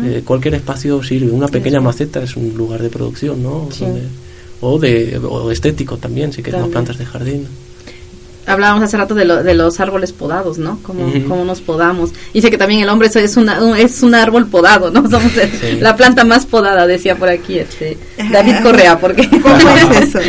eh, 0.04 0.24
cualquier 0.26 0.56
espacio 0.56 1.04
sirve. 1.04 1.32
Una 1.32 1.48
pequeña 1.48 1.80
maceta 1.82 2.24
es 2.24 2.36
un 2.36 2.54
lugar 2.58 2.82
de 2.82 2.90
producción, 2.90 3.44
¿no? 3.44 3.68
Sí. 3.72 3.86
Donde- 3.86 4.02
o 4.64 4.78
de 4.80 5.18
o 5.18 5.50
estético 5.52 5.98
también, 5.98 6.32
si 6.34 6.44
queremos 6.44 6.70
plantas 6.70 6.98
de 7.00 7.06
jardín. 7.06 7.48
Hablábamos 8.48 8.84
hace 8.84 8.98
rato 8.98 9.14
de, 9.14 9.24
lo- 9.26 9.44
de 9.44 9.54
los 9.54 9.80
árboles 9.80 10.12
podados, 10.12 10.58
¿no? 10.58 10.80
Cómo, 10.82 11.06
Ujú. 11.08 11.28
cómo 11.28 11.46
nos 11.46 11.62
podamos. 11.62 12.12
Dice 12.34 12.50
que 12.50 12.58
también 12.58 12.82
el 12.82 12.90
hombre 12.90 13.08
es, 13.08 13.16
es 13.16 13.38
una, 13.38 13.64
un, 13.64 13.78
es 13.78 14.02
un 14.02 14.16
árbol 14.16 14.48
podado, 14.48 14.90
¿no? 14.90 15.02
Somos 15.10 15.38
el- 15.38 15.52
Sí. 15.52 15.78
la 15.80 15.96
planta 15.96 16.24
más 16.24 16.46
podada, 16.48 16.88
decía 16.88 17.16
por 17.16 17.30
aquí 17.30 17.60
este 17.60 17.98
David 18.32 18.56
Correa, 18.64 18.98
porque 19.00 19.30
¿Cómo 19.30 19.56
es 19.92 20.16
eso? 20.16 20.20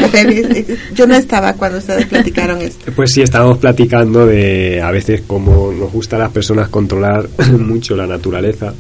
Yo 0.95 1.07
no 1.07 1.15
estaba 1.15 1.55
cuando 1.55 1.79
ustedes 1.79 2.07
platicaron 2.07 2.61
esto. 2.61 2.93
Pues 2.95 3.13
sí, 3.13 3.23
estábamos 3.23 3.59
platicando 3.59 4.27
de 4.27 4.83
a 4.83 4.91
veces 4.91 5.23
cómo 5.27 5.73
nos 5.73 5.91
gusta 5.91 6.17
a 6.17 6.19
las 6.21 6.31
personas 6.33 6.69
controlar 6.69 7.29
mucho 7.59 7.97
la 7.97 8.07
naturaleza 8.07 8.75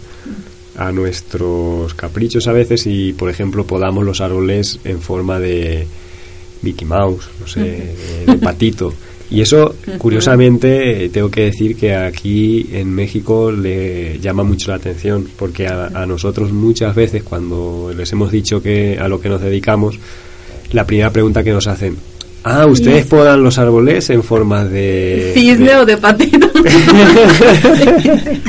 a 0.77 0.91
nuestros 0.93 1.95
caprichos 1.95 2.47
a 2.49 2.53
veces 2.53 2.87
y, 2.87 3.13
por 3.13 3.29
ejemplo, 3.31 3.65
podamos 3.67 4.05
los 4.05 4.21
árboles 4.21 4.79
en 4.85 5.01
forma 5.01 5.39
de 5.39 5.87
Mickey 6.63 6.87
Mouse, 6.87 7.29
no 7.41 7.47
sé, 7.47 7.61
de, 7.61 7.95
de 8.27 8.39
patito. 8.39 8.93
Y 9.33 9.41
eso, 9.41 9.75
curiosamente, 9.99 11.05
eh, 11.05 11.09
tengo 11.09 11.31
que 11.31 11.45
decir 11.45 11.75
que 11.77 11.95
aquí 11.95 12.67
en 12.73 12.95
México 12.95 13.51
le 13.51 14.19
llama 14.21 14.43
mucho 14.45 14.71
la 14.71 14.77
atención, 14.77 15.27
porque 15.37 15.67
a, 15.67 15.87
a 15.95 16.07
nosotros 16.07 16.53
muchas 16.53 16.95
veces 16.95 17.23
cuando 17.23 17.93
les 17.97 18.13
hemos 18.13 18.31
dicho 18.31 18.63
que 18.63 18.99
a 19.01 19.09
lo 19.09 19.21
que 19.21 19.29
nos 19.29 19.41
dedicamos, 19.41 19.99
la 20.73 20.87
primera 20.87 21.11
pregunta 21.11 21.43
que 21.43 21.53
nos 21.53 21.67
hacen, 21.67 21.97
ah, 22.45 22.67
¿ustedes 22.67 23.07
podan 23.07 23.43
los 23.43 23.59
árboles 23.59 24.11
en 24.11 24.23
forma 24.23 24.65
de... 24.65 25.33
cisne 25.35 25.67
de- 25.71 25.77
o 25.77 25.87
de 25.87 25.97
patito. 25.97 26.51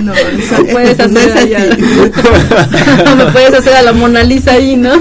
No, 0.03 0.13
eso, 0.13 0.57
No 0.59 0.65
puedes 0.71 0.97
no 0.97 1.05
hacer 1.19 1.29
es 1.29 1.35
allá. 1.35 1.69
así. 1.71 1.81
Me 3.17 3.25
puedes 3.31 3.53
hacer 3.53 3.73
a 3.75 3.81
la 3.83 3.93
Mona 3.93 4.23
Lisa 4.23 4.53
ahí, 4.53 4.75
¿no? 4.75 4.91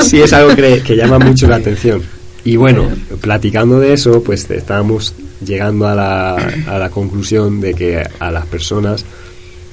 sí 0.00 0.20
es 0.20 0.32
algo 0.32 0.54
que, 0.54 0.82
que 0.82 0.96
llama 0.96 1.18
mucho 1.18 1.46
la 1.46 1.56
atención. 1.56 2.02
Y 2.44 2.56
bueno, 2.56 2.88
platicando 3.20 3.80
de 3.80 3.92
eso, 3.92 4.22
pues 4.22 4.48
estábamos 4.50 5.14
llegando 5.44 5.86
a 5.86 5.94
la, 5.94 6.34
a 6.66 6.78
la 6.78 6.90
conclusión 6.90 7.60
de 7.60 7.74
que 7.74 8.02
a 8.18 8.30
las 8.30 8.46
personas 8.46 9.04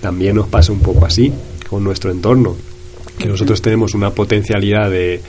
también 0.02 0.36
nos 0.36 0.48
pasa 0.48 0.72
un 0.72 0.80
poco 0.80 1.06
así 1.06 1.32
con 1.70 1.84
nuestro 1.84 2.12
entorno, 2.12 2.56
que 3.18 3.28
nosotros 3.28 3.62
tenemos 3.62 3.94
una 3.94 4.12
potencialidad 4.12 4.92
de 4.92 5.22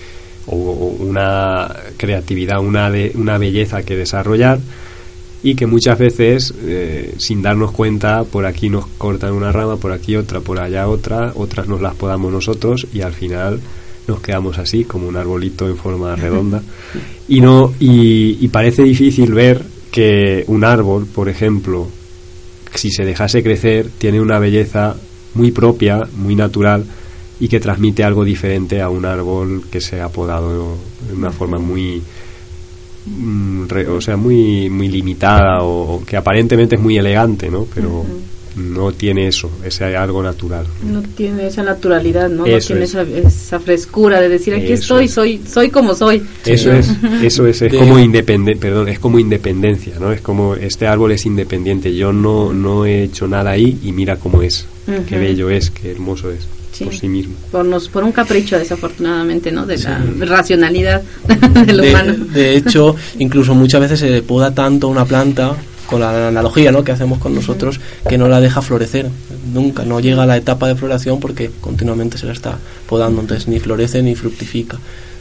o, 0.46 0.96
una 0.98 1.74
creatividad, 1.96 2.60
una 2.60 2.90
de, 2.90 3.12
una 3.14 3.38
belleza 3.38 3.82
que 3.82 3.96
desarrollar 3.96 4.58
y 5.42 5.54
que 5.54 5.66
muchas 5.66 5.98
veces 5.98 6.54
eh, 6.62 7.14
sin 7.18 7.42
darnos 7.42 7.72
cuenta 7.72 8.24
por 8.24 8.46
aquí 8.46 8.68
nos 8.68 8.86
cortan 8.98 9.32
una 9.32 9.52
rama, 9.52 9.76
por 9.76 9.92
aquí 9.92 10.16
otra, 10.16 10.40
por 10.40 10.58
allá 10.58 10.88
otra, 10.88 11.32
otras 11.36 11.68
nos 11.68 11.80
las 11.80 11.94
podamos 11.94 12.32
nosotros 12.32 12.86
y 12.92 13.02
al 13.02 13.12
final 13.12 13.60
nos 14.06 14.20
quedamos 14.20 14.58
así 14.58 14.84
como 14.84 15.06
un 15.06 15.16
arbolito 15.16 15.68
en 15.68 15.76
forma 15.76 16.16
redonda. 16.16 16.62
Y 17.28 17.40
no 17.40 17.72
y, 17.78 18.38
y 18.40 18.48
parece 18.48 18.82
difícil 18.82 19.32
ver 19.32 19.73
que 19.94 20.42
un 20.48 20.64
árbol, 20.64 21.06
por 21.06 21.28
ejemplo, 21.28 21.86
si 22.74 22.90
se 22.90 23.04
dejase 23.04 23.44
crecer, 23.44 23.90
tiene 23.96 24.20
una 24.20 24.40
belleza 24.40 24.96
muy 25.34 25.52
propia, 25.52 26.00
muy 26.16 26.34
natural 26.34 26.84
y 27.38 27.46
que 27.46 27.60
transmite 27.60 28.02
algo 28.02 28.24
diferente 28.24 28.82
a 28.82 28.88
un 28.88 29.04
árbol 29.04 29.62
que 29.70 29.80
se 29.80 30.00
ha 30.00 30.08
podado 30.08 30.76
de 31.06 31.14
una 31.14 31.30
forma 31.30 31.60
muy 31.60 32.02
mm, 33.06 33.66
o 33.88 34.00
sea 34.00 34.16
muy 34.16 34.68
muy 34.68 34.88
limitada 34.88 35.62
o 35.62 36.02
que 36.04 36.16
aparentemente 36.16 36.74
es 36.74 36.82
muy 36.82 36.98
elegante 36.98 37.48
no 37.48 37.64
pero 37.72 38.04
no 38.56 38.92
tiene 38.92 39.26
eso 39.28 39.50
ese 39.64 39.84
algo 39.96 40.22
natural 40.22 40.66
No 40.84 41.02
tiene 41.02 41.46
esa 41.48 41.62
naturalidad, 41.62 42.28
¿no? 42.28 42.46
Eso 42.46 42.74
no 42.74 42.80
tiene 42.80 42.84
es. 42.84 42.90
esa, 42.90 43.02
esa 43.02 43.60
frescura 43.60 44.20
de 44.20 44.28
decir 44.28 44.54
aquí 44.54 44.72
Eso 44.72 45.00
estoy, 45.00 45.04
es. 45.06 45.12
soy 45.12 45.40
soy 45.46 45.70
como 45.70 45.94
soy. 45.94 46.22
eso 46.46 46.70
Sí. 46.70 46.78
es 46.78 46.88
eso 47.22 47.46
es 47.46 47.62
es 47.62 47.72
De- 47.72 47.78
como 47.78 47.98
independen 47.98 48.58
perdón 48.58 48.88
es 48.88 48.98
como 48.98 49.18
independencia 49.18 49.94
no 49.98 50.12
es 50.12 50.20
como 50.20 50.54
este 50.54 50.86
árbol 50.86 51.12
es 51.12 51.26
independiente 51.26 51.94
yo 51.94 52.12
no 52.12 52.52
no 52.52 52.86
he 52.86 53.02
hecho 53.04 53.26
nada 53.26 53.50
ahí 53.50 53.78
y 53.82 53.92
mira 53.92 54.16
cómo 54.16 54.42
es 54.42 54.66
qué 54.86 55.16
Ujú. 55.16 55.24
bello 55.24 55.50
es 55.50 55.70
qué 55.70 55.90
hermoso 55.90 56.30
es 56.30 56.46
Sí. 56.72 56.82
por 56.86 56.94
sí 56.94 57.06
mismo 57.08 57.34
Por, 57.52 57.64
nos, 57.64 57.88
por 57.88 58.02
un 58.02 58.10
capricho, 58.10 58.58
desafortunadamente, 58.58 59.52
¿no? 59.52 59.64
De 59.64 59.78
la 59.78 60.04
racionalidad 60.18 61.02
del 61.66 61.76
De, 61.76 61.88
humano. 61.90 62.14
de 62.32 62.56
hecho, 62.56 62.96
incluso 63.20 63.54
muchas 63.54 63.80
veces 63.80 64.00
se 64.00 64.22
poda 64.22 64.52
tanto 64.52 64.88
una 64.88 65.04
planta 65.04 65.54
con 65.86 66.00
la 66.00 66.28
analogía 66.28 66.72
¿no? 66.72 66.84
que 66.84 66.92
hacemos 66.92 67.18
con 67.18 67.34
nosotros 67.34 67.80
que 68.08 68.18
no 68.18 68.28
la 68.28 68.40
deja 68.40 68.62
florecer 68.62 69.08
nunca 69.52 69.84
no 69.84 70.00
llega 70.00 70.22
a 70.22 70.26
la 70.26 70.36
etapa 70.36 70.68
de 70.68 70.76
floración 70.76 71.20
porque 71.20 71.50
continuamente 71.60 72.18
se 72.18 72.26
la 72.26 72.32
está 72.32 72.58
podando 72.88 73.20
entonces 73.20 73.48
ni 73.48 73.60
florece 73.60 74.02
ni 74.02 74.14
fructifica 74.14 74.78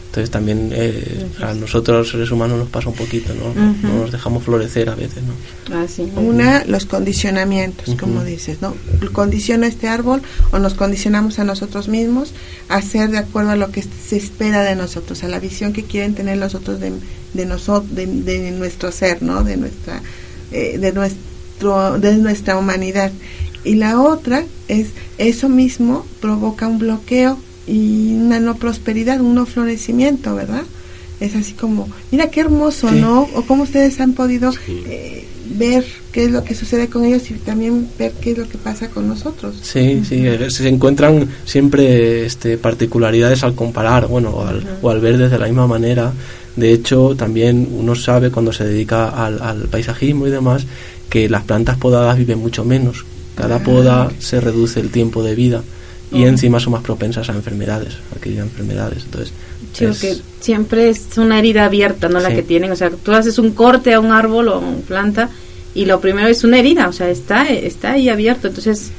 entonces 0.07 0.29
también 0.29 0.69
eh, 0.73 1.25
a 1.41 1.53
nosotros 1.55 1.97
los 1.97 2.09
seres 2.11 2.29
humanos 2.29 2.59
nos 2.59 2.69
pasa 2.69 2.87
un 2.89 2.95
poquito 2.95 3.33
no, 3.33 3.53
no 3.55 4.01
nos 4.01 4.11
dejamos 4.11 4.43
florecer 4.43 4.89
a 4.89 4.95
veces 4.95 5.23
no 5.23 5.33
Ah, 5.71 5.85
sí. 5.87 6.11
Una, 6.15 6.65
los 6.65 6.85
condicionamientos, 6.85 7.95
como 7.99 8.23
dices, 8.23 8.61
¿no? 8.61 8.75
Condiciona 9.13 9.65
este 9.67 9.87
árbol 9.87 10.21
o 10.51 10.59
nos 10.59 10.73
condicionamos 10.73 11.39
a 11.39 11.45
nosotros 11.45 11.87
mismos 11.87 12.33
a 12.69 12.75
hacer 12.75 13.09
de 13.09 13.17
acuerdo 13.17 13.51
a 13.51 13.55
lo 13.55 13.71
que 13.71 13.81
se 13.81 14.17
espera 14.17 14.61
de 14.63 14.75
nosotros, 14.75 15.23
a 15.23 15.27
la 15.29 15.39
visión 15.39 15.73
que 15.73 15.83
quieren 15.83 16.15
tener 16.15 16.37
los 16.37 16.53
otros 16.53 16.79
de, 16.79 16.91
de, 17.33 17.45
nosotros, 17.45 17.95
de, 17.95 18.05
de 18.05 18.51
nuestro 18.51 18.91
ser, 18.91 19.23
¿no? 19.23 19.43
De 19.43 19.57
nuestra, 19.57 20.01
eh, 20.53 20.77
de 20.77 20.91
nuestro, 20.93 21.99
de 21.99 22.15
nuestra 22.17 22.57
humanidad. 22.57 23.11
Y 23.63 23.75
la 23.75 23.99
otra 24.01 24.43
es, 24.67 24.87
eso 25.17 25.49
mismo 25.49 26.05
provoca 26.21 26.67
un 26.67 26.79
bloqueo 26.79 27.37
y 27.67 28.13
una 28.15 28.39
no 28.39 28.55
prosperidad, 28.55 29.21
un 29.21 29.35
no 29.35 29.45
florecimiento, 29.45 30.35
¿verdad? 30.35 30.63
Es 31.19 31.35
así 31.35 31.53
como, 31.53 31.87
mira 32.11 32.29
qué 32.29 32.41
hermoso, 32.41 32.89
Sí. 32.89 32.95
¿no? 32.99 33.21
O 33.35 33.43
cómo 33.43 33.63
ustedes 33.63 33.99
han 34.01 34.13
podido 34.13 34.51
Sí. 34.51 34.83
eh, 34.85 35.25
ver 35.63 35.85
qué 36.11 36.25
es 36.25 36.31
lo 36.31 36.43
que 36.43 36.55
sucede 36.55 36.87
con 36.89 37.05
ellos 37.05 37.29
y 37.29 37.33
también 37.35 37.87
ver 37.97 38.11
qué 38.21 38.31
es 38.31 38.37
lo 38.37 38.47
que 38.47 38.57
pasa 38.57 38.87
con 38.89 39.07
nosotros. 39.07 39.55
Sí, 39.61 40.03
sí, 40.07 40.25
eh, 40.27 40.49
se 40.49 40.67
encuentran 40.67 41.27
siempre 41.45 42.25
este, 42.25 42.57
particularidades 42.57 43.43
al 43.43 43.55
comparar, 43.55 44.07
bueno, 44.07 44.29
o 44.31 44.45
al, 44.45 44.63
o 44.81 44.89
al 44.89 44.99
ver 44.99 45.17
desde 45.17 45.37
la 45.39 45.45
misma 45.45 45.67
manera. 45.67 46.11
De 46.55 46.71
hecho, 46.71 47.15
también 47.15 47.67
uno 47.71 47.95
sabe 47.95 48.29
cuando 48.29 48.51
se 48.53 48.63
dedica 48.65 49.09
al, 49.09 49.41
al 49.41 49.61
paisajismo 49.69 50.27
y 50.27 50.29
demás 50.31 50.65
que 51.09 51.27
las 51.29 51.43
plantas 51.43 51.77
podadas 51.77 52.17
viven 52.17 52.39
mucho 52.39 52.63
menos. 52.65 53.05
Cada 53.35 53.59
poda 53.59 54.11
se 54.19 54.39
reduce 54.39 54.79
el 54.79 54.89
tiempo 54.89 55.23
de 55.23 55.33
vida 55.33 55.63
y 56.11 56.23
encima 56.25 56.59
son 56.59 56.73
más 56.73 56.83
propensas 56.83 57.27
a 57.29 57.33
enfermedades, 57.33 57.95
a 58.15 58.19
que 58.21 58.37
enfermedades. 58.37 59.03
Entonces, 59.05 59.33
Sí, 59.73 59.85
porque 59.87 60.15
siempre 60.39 60.89
es 60.89 61.17
una 61.17 61.39
herida 61.39 61.65
abierta, 61.65 62.07
¿no? 62.07 62.19
La 62.19 62.29
Sí. 62.29 62.35
que 62.35 62.43
tienen. 62.43 62.71
O 62.71 62.75
sea, 62.75 62.91
tú 62.91 63.11
haces 63.11 63.39
un 63.39 63.51
corte 63.51 63.91
a 63.93 63.99
un 63.99 64.11
árbol 64.11 64.49
o 64.49 64.53
a 64.53 64.57
una 64.59 64.77
planta 64.81 65.29
y 65.75 65.85
lo 65.85 65.99
primero 65.99 66.27
es 66.27 66.43
una 66.43 66.59
herida, 66.59 66.87
o 66.87 66.93
sea, 66.93 67.09
está, 67.09 67.49
está 67.49 67.93
ahí 67.93 68.09
abierto. 68.09 68.47
Entonces, 68.47 68.91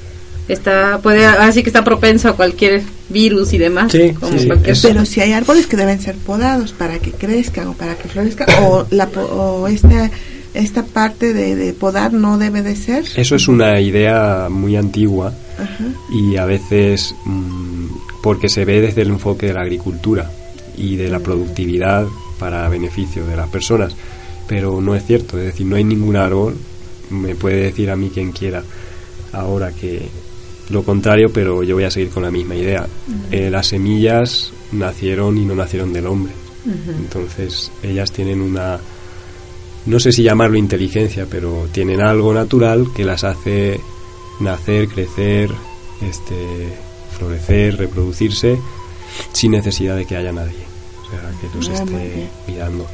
está 0.48 0.98
puede 1.02 1.24
así 1.26 1.62
que 1.62 1.70
está 1.70 1.84
propenso 1.84 2.28
a 2.28 2.36
cualquier 2.36 2.82
virus 3.08 3.52
y 3.52 3.58
demás. 3.58 3.92
Sí, 3.92 4.12
como 4.18 4.38
sí, 4.38 4.46
cualquier 4.46 4.70
es- 4.72 4.82
Pero 4.82 5.04
si 5.06 5.20
hay 5.20 5.32
árboles 5.32 5.66
que 5.66 5.76
deben 5.76 6.00
ser 6.00 6.16
podados 6.16 6.72
para 6.72 6.98
que 6.98 7.12
crezcan 7.12 7.68
o 7.68 7.72
para 7.74 7.96
que 7.96 8.08
florezcan, 8.08 8.48
o, 8.62 8.86
la, 8.90 9.08
po- 9.08 9.20
o 9.22 9.68
esta, 9.68 10.10
esta 10.52 10.84
parte 10.84 11.32
de, 11.32 11.56
de 11.56 11.72
podar 11.72 12.12
no 12.12 12.38
debe 12.38 12.62
de 12.62 12.76
ser. 12.76 13.04
eso 13.16 13.36
es 13.36 13.48
una 13.48 13.80
idea 13.80 14.48
muy 14.50 14.76
antigua 14.76 15.32
Ajá. 15.58 15.84
y 16.12 16.36
a 16.36 16.44
veces 16.44 17.14
mm, 17.24 17.86
porque 18.22 18.48
se 18.48 18.64
ve 18.64 18.80
desde 18.80 19.02
el 19.02 19.08
enfoque 19.08 19.46
de 19.46 19.54
la 19.54 19.62
agricultura 19.62 20.30
y 20.76 20.96
de 20.96 21.08
la 21.08 21.20
productividad 21.20 22.06
para 22.38 22.68
beneficio 22.68 23.24
de 23.26 23.36
las 23.36 23.48
personas 23.48 23.94
pero 24.46 24.80
no 24.80 24.94
es 24.94 25.04
cierto 25.04 25.38
es 25.38 25.46
decir 25.46 25.66
no 25.66 25.76
hay 25.76 25.84
ningún 25.84 26.16
árbol 26.16 26.54
me 27.10 27.34
puede 27.34 27.56
decir 27.56 27.90
a 27.90 27.96
mí 27.96 28.10
quien 28.12 28.32
quiera 28.32 28.62
ahora 29.32 29.72
que 29.72 30.08
lo 30.70 30.82
contrario 30.82 31.30
pero 31.32 31.62
yo 31.62 31.74
voy 31.74 31.84
a 31.84 31.90
seguir 31.90 32.10
con 32.10 32.22
la 32.22 32.30
misma 32.30 32.56
idea. 32.56 32.86
Eh, 33.30 33.50
las 33.50 33.68
semillas 33.68 34.52
nacieron 34.72 35.36
y 35.36 35.44
no 35.44 35.54
nacieron 35.54 35.92
del 35.92 36.06
hombre. 36.06 36.32
Entonces 36.64 37.70
ellas 37.82 38.10
tienen 38.10 38.40
una 38.40 38.80
no 39.86 40.00
sé 40.00 40.12
si 40.12 40.22
llamarlo 40.22 40.56
inteligencia, 40.56 41.26
pero 41.30 41.68
tienen 41.70 42.00
algo 42.00 42.32
natural 42.32 42.86
que 42.96 43.04
las 43.04 43.22
hace 43.22 43.78
nacer, 44.40 44.88
crecer, 44.88 45.50
este, 46.00 46.68
florecer, 47.18 47.76
reproducirse 47.76 48.58
sin 49.32 49.52
necesidad 49.52 49.94
de 49.94 50.06
que 50.06 50.16
haya 50.16 50.32
nadie, 50.32 50.64
o 51.02 51.10
sea, 51.10 51.30
que 51.38 51.54
los 51.54 51.68
esté 51.68 52.30
mirando. 52.48 52.86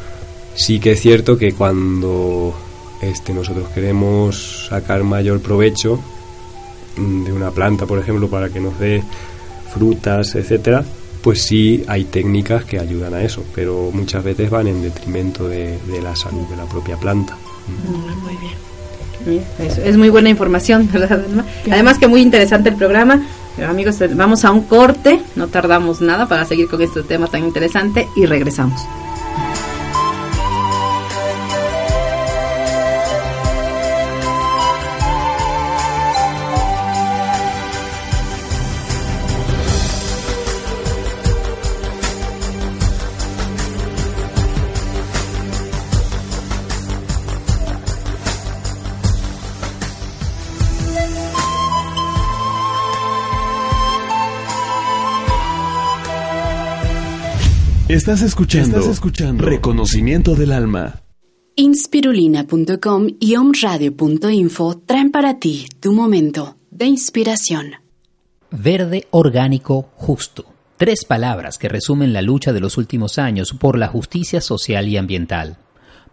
Sí 0.61 0.79
que 0.79 0.93
es 0.93 1.01
cierto 1.01 1.39
que 1.39 1.53
cuando 1.53 2.55
este, 3.01 3.33
nosotros 3.33 3.71
queremos 3.71 4.67
sacar 4.69 5.03
mayor 5.05 5.41
provecho 5.41 5.99
mm, 6.99 7.25
de 7.25 7.33
una 7.33 7.51
planta, 7.51 7.87
por 7.87 7.99
ejemplo, 7.99 8.29
para 8.29 8.51
que 8.51 8.61
nos 8.61 8.79
dé 8.79 9.03
frutas, 9.73 10.35
etcétera, 10.35 10.85
pues 11.23 11.41
sí 11.45 11.83
hay 11.89 12.05
técnicas 12.05 12.67
que 12.67 12.79
ayudan 12.79 13.15
a 13.15 13.23
eso, 13.23 13.43
pero 13.55 13.91
muchas 13.91 14.23
veces 14.23 14.51
van 14.51 14.67
en 14.67 14.83
detrimento 14.83 15.49
de, 15.49 15.79
de 15.79 16.03
la 16.03 16.15
salud 16.15 16.47
de 16.51 16.57
la 16.59 16.67
propia 16.67 16.99
planta. 16.99 17.39
Muy 18.23 18.37
bien. 18.37 19.43
Es, 19.61 19.79
es 19.79 19.97
muy 19.97 20.11
buena 20.11 20.29
información, 20.29 20.91
¿verdad? 20.93 21.25
Alma? 21.25 21.47
Además 21.71 21.99
que 21.99 22.07
muy 22.07 22.21
interesante 22.21 22.69
el 22.69 22.77
programa. 22.77 23.27
Pero 23.57 23.71
amigos, 23.71 23.97
vamos 24.15 24.45
a 24.45 24.51
un 24.51 24.65
corte, 24.65 25.23
no 25.37 25.49
tardamos 25.49 26.03
nada 26.03 26.29
para 26.29 26.45
seguir 26.45 26.69
con 26.69 26.83
este 26.83 27.03
tema 27.03 27.29
tan 27.29 27.45
interesante 27.45 28.07
y 28.15 28.27
regresamos. 28.27 28.83
Estás 57.91 58.23
escuchando, 58.23 58.79
Estás 58.79 58.87
escuchando 58.87 59.45
Reconocimiento 59.45 60.37
del 60.37 60.53
Alma. 60.53 61.03
Inspirulina.com 61.57 63.09
y 63.19 63.35
omradio.info 63.35 64.81
traen 64.87 65.11
para 65.11 65.41
ti 65.41 65.67
tu 65.81 65.93
momento 65.93 66.55
de 66.71 66.87
inspiración. 66.87 67.73
Verde, 68.53 69.09
orgánico, 69.11 69.89
justo. 69.97 70.45
Tres 70.77 71.05
palabras 71.05 71.59
que 71.59 71.69
resumen 71.69 72.13
la 72.13 72.23
lucha 72.23 72.53
de 72.53 72.61
los 72.61 72.79
últimos 72.79 73.19
años 73.19 73.55
por 73.59 73.77
la 73.77 73.89
justicia 73.89 74.41
social 74.41 74.87
y 74.87 74.97
ambiental. 74.97 75.57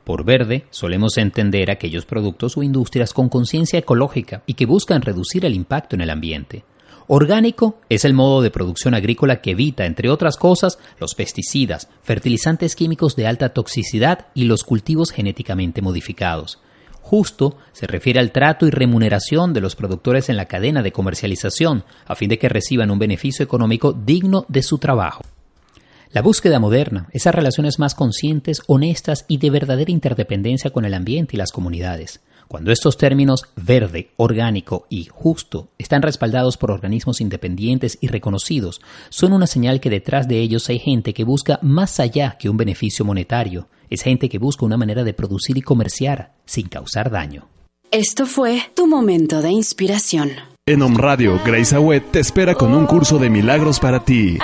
Por 0.04 0.26
verde 0.26 0.66
solemos 0.72 1.20
entender 1.20 1.70
aquellos 1.70 2.08
productos 2.08 2.58
o 2.58 2.64
industrias 2.64 3.14
con 3.14 3.30
conciencia 3.30 3.78
ecológica 3.78 4.42
y 4.48 4.56
que 4.56 4.66
buscan 4.66 5.04
reducir 5.04 5.46
el 5.46 5.54
impacto 5.54 5.96
en 5.96 6.02
el 6.02 6.10
ambiente. 6.10 6.64
Orgánico 7.10 7.80
es 7.88 8.04
el 8.04 8.14
modo 8.14 8.42
de 8.42 8.52
producción 8.52 8.94
agrícola 8.94 9.40
que 9.40 9.52
evita, 9.52 9.86
entre 9.86 10.10
otras 10.10 10.36
cosas, 10.36 10.78
los 11.00 11.16
pesticidas, 11.16 11.88
fertilizantes 12.04 12.76
químicos 12.76 13.16
de 13.16 13.28
alta 13.28 13.50
toxicidad 13.50 14.28
y 14.34 14.44
los 14.44 14.66
cultivos 14.66 15.12
genéticamente 15.12 15.82
modificados. 15.82 16.60
Justo 17.02 17.56
se 17.72 17.88
refiere 17.88 18.20
al 18.20 18.34
trato 18.34 18.68
y 18.68 18.72
remuneración 18.72 19.54
de 19.54 19.62
los 19.62 19.78
productores 19.78 20.28
en 20.28 20.36
la 20.36 20.48
cadena 20.48 20.84
de 20.84 20.92
comercialización, 20.92 21.86
a 22.06 22.16
fin 22.16 22.28
de 22.28 22.38
que 22.38 22.50
reciban 22.50 22.92
un 22.92 23.00
beneficio 23.00 23.42
económico 23.42 23.94
digno 23.94 24.46
de 24.50 24.62
su 24.62 24.78
trabajo. 24.78 25.24
La 26.12 26.22
búsqueda 26.22 26.60
moderna, 26.60 27.08
esas 27.14 27.34
relaciones 27.34 27.80
más 27.80 27.96
conscientes, 27.96 28.62
honestas 28.68 29.24
y 29.30 29.38
de 29.38 29.50
verdadera 29.50 29.92
interdependencia 29.92 30.72
con 30.72 30.84
el 30.84 30.94
ambiente 30.94 31.38
y 31.38 31.38
las 31.38 31.54
comunidades. 31.54 32.20
Cuando 32.48 32.72
estos 32.72 32.98
términos 32.98 33.44
verde, 33.58 34.12
orgánico 34.16 34.86
y 34.90 35.06
justo 35.12 35.68
están 35.78 36.02
respaldados 36.02 36.58
por 36.58 36.72
organismos 36.72 37.20
independientes 37.20 37.98
y 38.00 38.08
reconocidos, 38.08 38.82
son 39.10 39.34
una 39.34 39.48
señal 39.48 39.82
que 39.82 39.90
detrás 39.90 40.28
de 40.28 40.40
ellos 40.40 40.70
hay 40.70 40.80
gente 40.80 41.14
que 41.14 41.26
busca 41.26 41.60
más 41.62 42.00
allá 42.00 42.38
que 42.40 42.50
un 42.50 42.56
beneficio 42.56 43.04
monetario, 43.04 43.68
es 43.90 44.02
gente 44.02 44.30
que 44.30 44.40
busca 44.40 44.66
una 44.66 44.78
manera 44.78 45.04
de 45.04 45.14
producir 45.14 45.58
y 45.58 45.62
comerciar 45.62 46.34
sin 46.46 46.68
causar 46.68 47.12
daño. 47.12 47.48
Esto 47.92 48.26
fue 48.26 48.62
tu 48.76 48.88
momento 48.88 49.42
de 49.42 49.52
inspiración. 49.52 50.32
En 50.66 50.82
Om 50.82 50.98
Radio, 50.98 51.40
Grace 51.46 51.76
Awet 51.76 52.12
te 52.12 52.20
espera 52.20 52.56
con 52.56 52.74
un 52.74 52.86
curso 52.86 53.18
de 53.18 53.30
milagros 53.30 53.80
para 53.80 54.04
ti. 54.04 54.38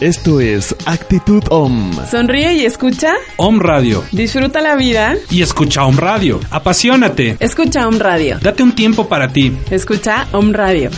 Esto 0.00 0.40
es 0.40 0.74
Actitud 0.86 1.44
Om. 1.50 1.92
Sonríe 2.10 2.54
y 2.54 2.64
escucha. 2.64 3.12
Om 3.36 3.60
Radio. 3.60 4.04
Disfruta 4.10 4.60
la 4.60 4.74
vida. 4.74 5.14
Y 5.30 5.42
escucha 5.42 5.84
Om 5.84 5.96
Radio. 5.96 6.40
Apasionate. 6.50 7.36
Escucha 7.38 7.86
Om 7.86 7.98
Radio. 7.98 8.38
Date 8.40 8.62
un 8.64 8.74
tiempo 8.74 9.08
para 9.08 9.32
ti. 9.32 9.56
Escucha 9.70 10.26
Om 10.32 10.52
Radio. 10.52 10.90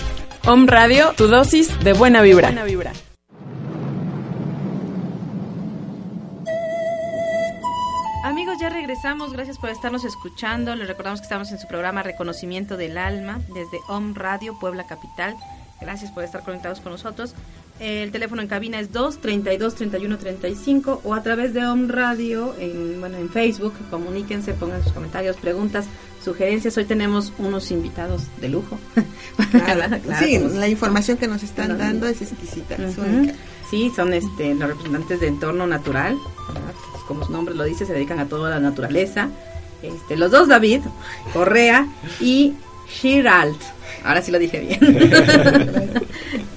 Om 0.46 0.66
Radio, 0.66 1.12
tu 1.16 1.26
dosis 1.26 1.78
de 1.84 1.92
buena 1.92 2.22
vibra. 2.22 2.48
Buena 2.48 2.64
vibra. 2.64 2.92
Amigos, 8.24 8.56
ya 8.58 8.70
regresamos. 8.70 9.32
Gracias 9.32 9.58
por 9.58 9.68
estarnos 9.68 10.04
escuchando. 10.04 10.74
Les 10.74 10.88
recordamos 10.88 11.20
que 11.20 11.24
estamos 11.24 11.52
en 11.52 11.58
su 11.58 11.68
programa 11.68 12.02
Reconocimiento 12.02 12.76
del 12.76 12.96
Alma 12.96 13.40
desde 13.48 13.78
Om 13.88 14.14
Radio 14.14 14.58
Puebla 14.58 14.86
Capital. 14.86 15.36
Gracias 15.80 16.10
por 16.10 16.24
estar 16.24 16.42
conectados 16.42 16.80
con 16.80 16.92
nosotros. 16.92 17.34
El 17.78 18.10
teléfono 18.10 18.40
en 18.40 18.48
cabina 18.48 18.80
es 18.80 18.90
2 18.92 19.18
32 19.20 19.74
31 19.74 20.16
35 20.18 21.02
o 21.04 21.14
a 21.14 21.22
través 21.22 21.52
de 21.52 21.66
Om 21.66 21.88
Radio 21.88 22.54
en, 22.58 23.00
bueno, 23.00 23.18
en 23.18 23.28
Facebook. 23.28 23.74
Comuníquense, 23.90 24.54
pongan 24.54 24.82
sus 24.82 24.92
comentarios, 24.92 25.36
preguntas, 25.36 25.84
sugerencias. 26.24 26.76
Hoy 26.78 26.84
tenemos 26.86 27.32
unos 27.38 27.70
invitados 27.70 28.22
de 28.40 28.48
lujo. 28.48 28.78
Claro, 29.50 29.98
Claro, 30.02 30.26
sí, 30.26 30.38
como- 30.38 30.54
la 30.58 30.68
información 30.68 31.18
que 31.18 31.28
nos 31.28 31.42
están 31.42 31.76
dando 31.76 32.06
es 32.06 32.22
exquisita, 32.22 32.76
es 32.76 32.96
única. 32.96 33.34
Sí, 33.70 33.92
son 33.94 34.14
este, 34.14 34.54
los 34.54 34.68
representantes 34.68 35.20
de 35.20 35.26
entorno 35.28 35.66
natural. 35.66 36.16
Pues, 36.46 37.02
como 37.06 37.24
su 37.26 37.32
nombre 37.32 37.54
lo 37.54 37.64
dice, 37.64 37.84
se 37.84 37.92
dedican 37.92 38.18
a 38.18 38.26
toda 38.26 38.48
la 38.50 38.60
naturaleza. 38.60 39.28
Este, 39.82 40.16
los 40.16 40.30
dos, 40.30 40.48
David 40.48 40.80
Correa 41.34 41.86
y 42.20 42.54
Shiralt. 42.88 43.60
Ahora 44.04 44.22
sí 44.22 44.30
lo 44.32 44.38
dije 44.38 44.60
bien. 44.60 44.80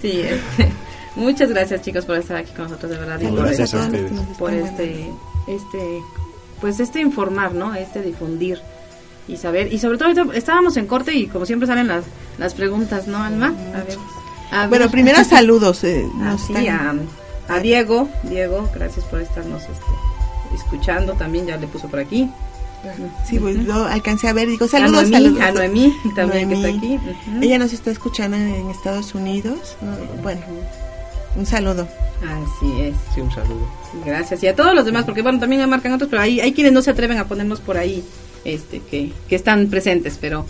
sí, 0.01 0.21
este, 0.21 0.71
muchas 1.19 1.49
gracias 1.49 1.81
chicos 1.81 2.05
por 2.05 2.17
estar 2.17 2.37
aquí 2.37 2.51
con 2.53 2.63
nosotros, 2.65 2.91
de 2.91 2.97
verdad. 2.97 3.19
y 3.21 3.27
por, 3.27 3.39
Gracias 3.45 3.73
a 3.73 3.85
este- 3.85 4.03
ustedes. 4.05 4.37
por 4.37 4.53
este, 4.53 5.09
este, 5.47 6.01
pues 6.61 6.79
este 6.79 6.99
informar, 7.01 7.53
¿no? 7.53 7.73
Este 7.75 8.01
difundir 8.01 8.59
y 9.27 9.37
saber. 9.37 9.71
Y 9.71 9.79
sobre 9.79 9.97
todo, 9.97 10.31
estábamos 10.33 10.75
en 10.77 10.87
corte 10.87 11.13
y 11.13 11.27
como 11.27 11.45
siempre 11.45 11.67
salen 11.67 11.87
las, 11.87 12.03
las 12.37 12.53
preguntas, 12.53 13.07
¿no, 13.07 13.17
Alma? 13.23 13.53
A 13.73 13.83
ver. 13.83 13.97
a 14.51 14.59
ver. 14.61 14.69
Bueno, 14.69 14.89
primero 14.89 15.23
saludos. 15.29 15.83
eh, 15.83 16.05
Ah, 16.21 16.35
sí, 16.37 16.67
a, 16.67 16.93
a 17.47 17.59
Diego, 17.59 18.09
Diego, 18.23 18.69
gracias 18.73 19.05
por 19.05 19.21
estarnos 19.21 19.61
este, 19.63 20.55
escuchando 20.55 21.13
también, 21.13 21.45
ya 21.47 21.57
le 21.57 21.67
puso 21.67 21.87
por 21.87 21.99
aquí. 21.99 22.29
Sí, 23.27 23.37
pues 23.39 23.57
yo 23.65 23.83
alcancé 23.85 24.29
a 24.29 24.33
ver, 24.33 24.47
digo 24.47 24.63
A 24.63 24.67
saludos, 24.69 25.09
Noemí, 25.09 25.11
saludos. 25.13 25.41
a 25.41 25.51
Noemí 25.51 25.93
también 26.15 26.47
que 26.47 26.55
Noemí. 26.55 26.93
está 26.95 27.09
aquí. 27.09 27.45
Ella 27.45 27.59
nos 27.59 27.73
está 27.73 27.91
escuchando 27.91 28.37
en 28.37 28.69
Estados 28.69 29.13
Unidos. 29.13 29.75
¿no? 29.81 30.21
Bueno, 30.23 30.39
un 31.35 31.45
saludo. 31.45 31.87
Así 32.21 32.81
es, 32.81 32.95
Sí, 33.15 33.21
un 33.21 33.31
saludo. 33.31 33.67
gracias. 34.05 34.43
Y 34.43 34.47
a 34.47 34.55
todos 34.55 34.73
los 34.75 34.85
demás, 34.85 35.05
porque 35.05 35.21
bueno, 35.21 35.39
también 35.39 35.61
me 35.61 35.67
marcan 35.67 35.93
otros, 35.93 36.09
pero 36.09 36.21
hay, 36.21 36.39
hay 36.41 36.53
quienes 36.53 36.73
no 36.73 36.81
se 36.81 36.91
atreven 36.91 37.17
a 37.17 37.25
ponernos 37.27 37.59
por 37.61 37.77
ahí, 37.77 38.03
este, 38.45 38.79
que, 38.81 39.11
que 39.27 39.35
están 39.35 39.67
presentes, 39.67 40.17
pero 40.19 40.45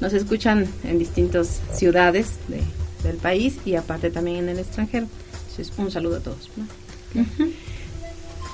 nos 0.00 0.12
escuchan 0.12 0.66
en 0.84 0.98
distintas 0.98 1.60
ciudades 1.72 2.28
de- 2.48 2.62
del 3.06 3.16
país 3.16 3.56
y 3.64 3.74
aparte 3.76 4.10
también 4.10 4.36
en 4.38 4.48
el 4.50 4.58
extranjero. 4.58 5.06
Entonces, 5.50 5.72
un 5.78 5.90
saludo 5.90 6.16
a 6.16 6.20
todos. 6.20 6.50
¿no? 6.56 6.64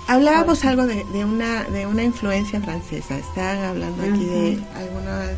Hablábamos 0.09 0.65
algo 0.65 0.87
de, 0.87 1.05
de 1.13 1.25
una 1.25 1.65
de 1.65 1.87
una 1.87 2.05
influencia 2.05 2.61
francesa. 2.61 3.19
Estaban 3.19 3.59
hablando 3.65 4.03
aquí 4.03 4.25
de 4.25 4.59
algunas 4.77 5.33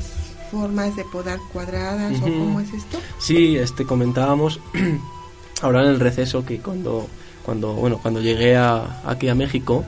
formas 0.51 0.95
de 0.95 1.05
podar 1.07 1.39
cuadradas 1.53 2.19
o 2.19 2.25
cómo 2.25 2.61
es 2.61 2.73
esto. 2.75 2.99
Sí, 3.19 3.57
este 3.57 3.85
comentábamos 3.87 4.61
ahora 5.63 5.83
en 5.83 5.89
el 5.89 6.01
receso 6.01 6.45
que 6.45 6.59
cuando 6.59 7.09
cuando 7.45 7.73
bueno 7.73 7.99
cuando 8.01 8.21
llegué 8.21 8.57
a, 8.57 9.01
aquí 9.05 9.29
a 9.29 9.35
México 9.35 9.85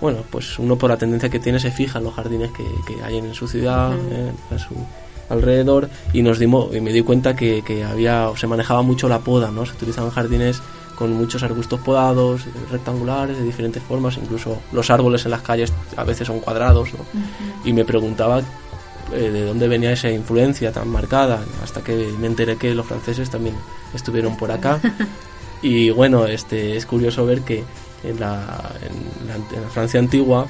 bueno, 0.00 0.18
pues 0.30 0.58
uno 0.58 0.76
por 0.76 0.90
la 0.90 0.96
tendencia 0.96 1.28
que 1.28 1.40
tiene 1.40 1.58
se 1.58 1.70
fija 1.70 1.98
en 1.98 2.04
los 2.04 2.14
jardines 2.14 2.50
que, 2.52 2.64
que 2.86 3.02
hay 3.02 3.18
en 3.18 3.34
su 3.34 3.48
ciudad, 3.48 3.92
eh, 3.94 4.32
a 4.54 4.58
su 4.58 4.74
alrededor, 5.28 5.90
y 6.12 6.22
nos 6.22 6.38
dimos, 6.38 6.74
y 6.74 6.80
me 6.80 6.92
di 6.92 7.02
cuenta 7.02 7.34
que, 7.34 7.62
que 7.62 7.84
había, 7.84 8.30
se 8.36 8.46
manejaba 8.46 8.82
mucho 8.82 9.08
la 9.08 9.18
poda, 9.18 9.50
¿no? 9.50 9.66
Se 9.66 9.72
utilizaban 9.72 10.10
jardines 10.10 10.62
con 10.96 11.12
muchos 11.12 11.42
arbustos 11.42 11.80
podados, 11.80 12.42
rectangulares, 12.70 13.38
de 13.38 13.44
diferentes 13.44 13.82
formas, 13.82 14.16
incluso 14.16 14.58
los 14.72 14.90
árboles 14.90 15.24
en 15.24 15.32
las 15.32 15.42
calles 15.42 15.72
a 15.96 16.04
veces 16.04 16.26
son 16.26 16.40
cuadrados, 16.40 16.92
¿no? 16.94 17.04
Y 17.64 17.72
me 17.72 17.84
preguntaba 17.84 18.42
eh, 19.12 19.30
de 19.30 19.44
dónde 19.44 19.68
venía 19.68 19.92
esa 19.92 20.10
influencia 20.10 20.72
tan 20.72 20.88
marcada, 20.88 21.44
hasta 21.62 21.82
que 21.82 22.12
me 22.18 22.26
enteré 22.26 22.56
que 22.56 22.74
los 22.74 22.86
franceses 22.86 23.30
también 23.30 23.56
estuvieron 23.94 24.36
por 24.36 24.50
acá. 24.50 24.80
Y 25.60 25.90
bueno, 25.90 26.24
este 26.26 26.76
es 26.76 26.86
curioso 26.86 27.26
ver 27.26 27.40
que 27.40 27.64
en 28.04 28.20
la, 28.20 28.76
en 28.80 29.26
la, 29.26 29.34
en 29.34 29.62
la 29.62 29.68
Francia 29.68 29.98
antigua, 29.98 30.46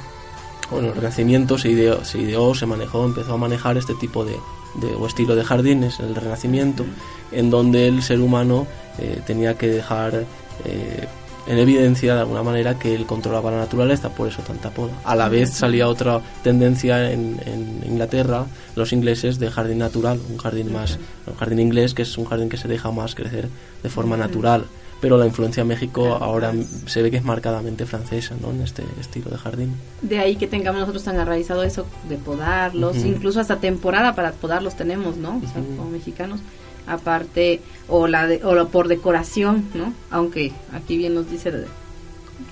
bueno, 0.70 0.88
el 0.88 0.96
Renacimiento 0.96 1.56
se 1.56 1.70
ideó, 1.70 2.04
se 2.04 2.18
ideó, 2.18 2.54
se 2.54 2.66
manejó, 2.66 3.06
empezó 3.06 3.32
a 3.32 3.36
manejar 3.38 3.78
este 3.78 3.94
tipo 3.94 4.26
de, 4.26 4.36
de 4.74 4.94
o 4.94 5.06
estilo 5.06 5.34
de 5.34 5.44
jardines 5.44 5.98
el 6.00 6.14
Renacimiento, 6.14 6.84
en 7.32 7.50
donde 7.50 7.88
el 7.88 8.02
ser 8.02 8.20
humano 8.20 8.66
eh, 8.98 9.20
tenía 9.26 9.56
que 9.56 9.68
dejar 9.68 10.24
eh, 10.64 11.06
en 11.48 11.58
evidencia 11.58 12.14
de 12.14 12.20
alguna 12.20 12.42
manera 12.42 12.78
que 12.78 12.94
él 12.94 13.06
controlaba 13.06 13.50
la 13.50 13.56
naturaleza, 13.58 14.10
por 14.10 14.28
eso 14.28 14.42
tanta 14.42 14.70
poda. 14.70 14.92
A 15.04 15.16
la 15.16 15.28
vez 15.30 15.50
salía 15.54 15.88
otra 15.88 16.20
tendencia 16.42 17.10
en, 17.10 17.40
en 17.46 17.82
Inglaterra, 17.90 18.44
los 18.76 18.92
ingleses, 18.92 19.38
de 19.38 19.50
jardín 19.50 19.78
natural, 19.78 20.20
un 20.30 20.36
jardín 20.36 20.72
más, 20.72 20.98
un 21.26 21.34
jardín 21.36 21.60
inglés 21.60 21.94
que 21.94 22.02
es 22.02 22.18
un 22.18 22.26
jardín 22.26 22.50
que 22.50 22.58
se 22.58 22.68
deja 22.68 22.90
más 22.90 23.14
crecer 23.14 23.48
de 23.82 23.88
forma 23.88 24.16
natural. 24.16 24.64
Pero 25.00 25.16
la 25.16 25.26
influencia 25.26 25.60
en 25.60 25.68
México 25.68 26.18
ahora 26.20 26.52
se 26.86 27.02
ve 27.02 27.10
que 27.10 27.18
es 27.18 27.24
marcadamente 27.24 27.86
francesa, 27.86 28.34
¿no? 28.42 28.50
En 28.50 28.60
este 28.62 28.82
estilo 29.00 29.30
de 29.30 29.38
jardín. 29.38 29.76
De 30.02 30.18
ahí 30.18 30.34
que 30.34 30.48
tengamos 30.48 30.80
nosotros 30.80 31.04
tan 31.04 31.18
arraizado 31.20 31.62
eso 31.62 31.86
de 32.08 32.16
podarlos, 32.16 32.96
Ujú. 32.96 33.06
incluso 33.06 33.40
hasta 33.40 33.56
temporada 33.58 34.16
para 34.16 34.32
podarlos 34.32 34.76
tenemos, 34.76 35.16
¿no? 35.16 35.36
O 35.38 35.52
sea, 35.52 35.62
como 35.76 35.88
mexicanos. 35.90 36.40
Aparte, 36.88 37.60
o 37.88 38.06
la 38.06 38.26
de, 38.26 38.44
o 38.44 38.54
la 38.54 38.64
por 38.66 38.88
decoración, 38.88 39.64
¿no? 39.74 39.92
Aunque 40.10 40.52
aquí 40.72 40.96
bien 40.96 41.14
nos 41.14 41.30
dice 41.30 41.52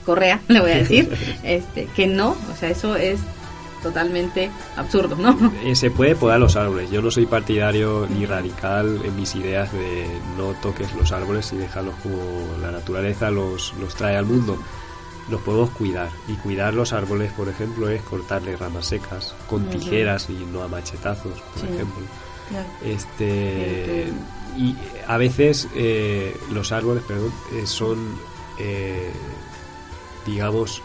Correa, 0.04 0.40
le 0.48 0.60
voy 0.60 0.70
a 0.72 0.76
decir, 0.76 1.10
este, 1.42 1.86
que 1.96 2.06
no, 2.06 2.30
o 2.52 2.56
sea, 2.58 2.70
eso 2.70 2.96
es 2.96 3.20
totalmente 3.82 4.50
absurdo, 4.76 5.16
¿no? 5.16 5.52
Eh, 5.64 5.76
se 5.76 5.90
puede 5.90 6.16
podar 6.16 6.40
los 6.40 6.56
árboles. 6.56 6.90
Yo 6.90 7.02
no 7.02 7.10
soy 7.10 7.26
partidario 7.26 8.06
ni 8.10 8.26
radical 8.26 9.00
en 9.04 9.14
mis 9.16 9.34
ideas 9.36 9.72
de 9.72 10.06
no 10.36 10.54
toques 10.60 10.92
los 10.94 11.12
árboles 11.12 11.52
y 11.52 11.56
dejarlos 11.56 11.94
como 12.02 12.16
la 12.60 12.72
naturaleza 12.72 13.30
los, 13.30 13.74
los 13.80 13.94
trae 13.94 14.16
al 14.16 14.26
mundo. 14.26 14.58
Los 15.30 15.40
podemos 15.42 15.70
cuidar. 15.70 16.08
Y 16.28 16.34
cuidar 16.34 16.74
los 16.74 16.92
árboles, 16.92 17.32
por 17.32 17.48
ejemplo, 17.48 17.88
es 17.88 18.00
cortarle 18.02 18.56
ramas 18.56 18.86
secas 18.86 19.34
con 19.48 19.68
tijeras 19.68 20.28
y 20.30 20.46
no 20.52 20.62
a 20.62 20.68
machetazos, 20.68 21.32
por 21.40 21.60
Sí. 21.62 21.66
ejemplo. 21.74 22.02
Claro. 22.48 22.66
Este 22.84 24.12
y 24.56 24.74
a 25.06 25.16
veces 25.18 25.68
eh, 25.74 26.34
los 26.52 26.72
árboles, 26.72 27.02
perdón, 27.06 27.32
eh, 27.54 27.66
son 27.66 27.98
eh, 28.58 29.10
digamos 30.24 30.82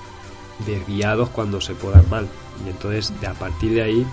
desviados 0.66 1.30
cuando 1.30 1.62
se 1.62 1.74
podan 1.74 2.08
mal 2.10 2.28
y 2.66 2.70
entonces 2.70 3.14
de 3.22 3.28
a 3.28 3.34
partir 3.34 3.74
de 3.74 3.82
ahí 3.82 4.06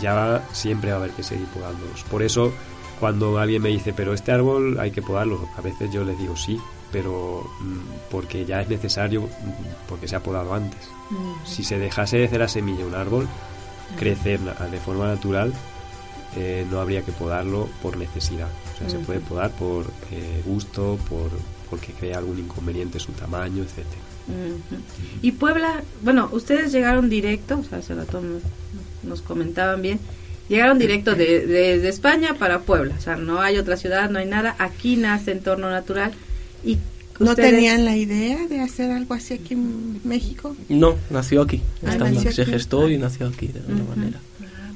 ya 0.00 0.14
va- 0.14 0.42
siempre 0.52 0.90
va 0.90 0.96
a 0.96 1.00
haber 1.00 1.10
que 1.12 1.22
seguir 1.22 1.46
podándolos. 1.46 2.02
Por 2.04 2.22
eso 2.22 2.52
cuando 3.00 3.38
alguien 3.38 3.62
me 3.62 3.68
dice, 3.70 3.92
pero 3.92 4.14
este 4.14 4.30
árbol 4.32 4.78
hay 4.78 4.90
que 4.92 5.02
podarlo, 5.02 5.48
a 5.56 5.60
veces 5.60 5.90
yo 5.92 6.04
les 6.04 6.16
digo 6.18 6.36
sí, 6.36 6.60
pero 6.92 7.44
mm, 7.60 7.78
porque 8.10 8.44
ya 8.44 8.60
es 8.60 8.68
necesario, 8.68 9.22
mm, 9.22 9.88
porque 9.88 10.06
se 10.06 10.14
ha 10.16 10.20
podado 10.22 10.54
antes. 10.54 10.80
Si 11.44 11.62
se 11.64 11.78
dejase 11.78 12.18
desde 12.18 12.38
la 12.38 12.48
semilla 12.48 12.86
un 12.86 12.94
árbol 12.94 13.28
crecer 13.98 14.40
de 14.40 14.78
forma 14.78 15.06
natural, 15.08 15.52
eh, 16.36 16.64
no 16.70 16.80
habría 16.80 17.02
que 17.02 17.12
podarlo 17.12 17.68
por 17.82 17.96
necesidad. 17.96 18.48
O 18.74 18.78
sea, 18.78 18.88
se 18.90 18.98
puede 18.98 19.20
podar 19.20 19.50
por 19.52 19.86
eh, 20.10 20.42
gusto, 20.46 20.98
por 21.08 21.30
porque 21.70 21.92
crea 21.92 22.18
algún 22.18 22.38
inconveniente 22.38 23.00
su 23.00 23.12
tamaño, 23.12 23.62
etcétera. 23.62 24.02
Ujú. 24.28 24.82
Y 25.22 25.32
Puebla, 25.32 25.82
bueno, 26.02 26.28
ustedes 26.32 26.70
llegaron 26.72 27.08
directo, 27.08 27.58
o 27.58 27.64
sea, 27.64 27.78
hace 27.78 27.94
rato 27.94 28.20
nos, 28.20 28.42
nos 29.02 29.22
comentaban 29.22 29.80
bien, 29.82 29.98
llegaron 30.50 30.78
directo 30.78 31.14
de, 31.14 31.46
de- 31.46 31.78
de 31.80 31.88
España 31.88 32.34
para 32.38 32.60
Puebla, 32.60 32.94
o 32.98 33.00
sea, 33.00 33.16
no 33.16 33.40
hay 33.40 33.56
otra 33.56 33.76
ciudad, 33.78 34.10
no 34.10 34.18
hay 34.18 34.26
nada, 34.26 34.54
aquí 34.58 34.96
nace 34.96 35.32
entorno 35.32 35.70
natural 35.70 36.12
y 36.64 36.78
¿No 37.18 37.34
tenían 37.36 37.84
la 37.84 37.96
idea 37.96 38.46
de 38.48 38.60
hacer 38.60 38.90
algo 38.90 39.14
así 39.14 39.34
aquí 39.34 39.54
en 39.54 40.00
México? 40.02 40.56
No, 40.68 40.96
nació 41.10 41.42
aquí. 41.42 41.62
Ah, 41.84 41.92
Estando 41.92 42.14
nació 42.16 42.28
aquí, 42.30 42.36
se 42.36 42.42
aquí. 42.42 42.50
gestó 42.50 42.88
y 42.90 42.98
nació 42.98 43.28
aquí 43.28 43.46
de 43.48 43.60
alguna 43.60 43.84
manera. 43.84 44.20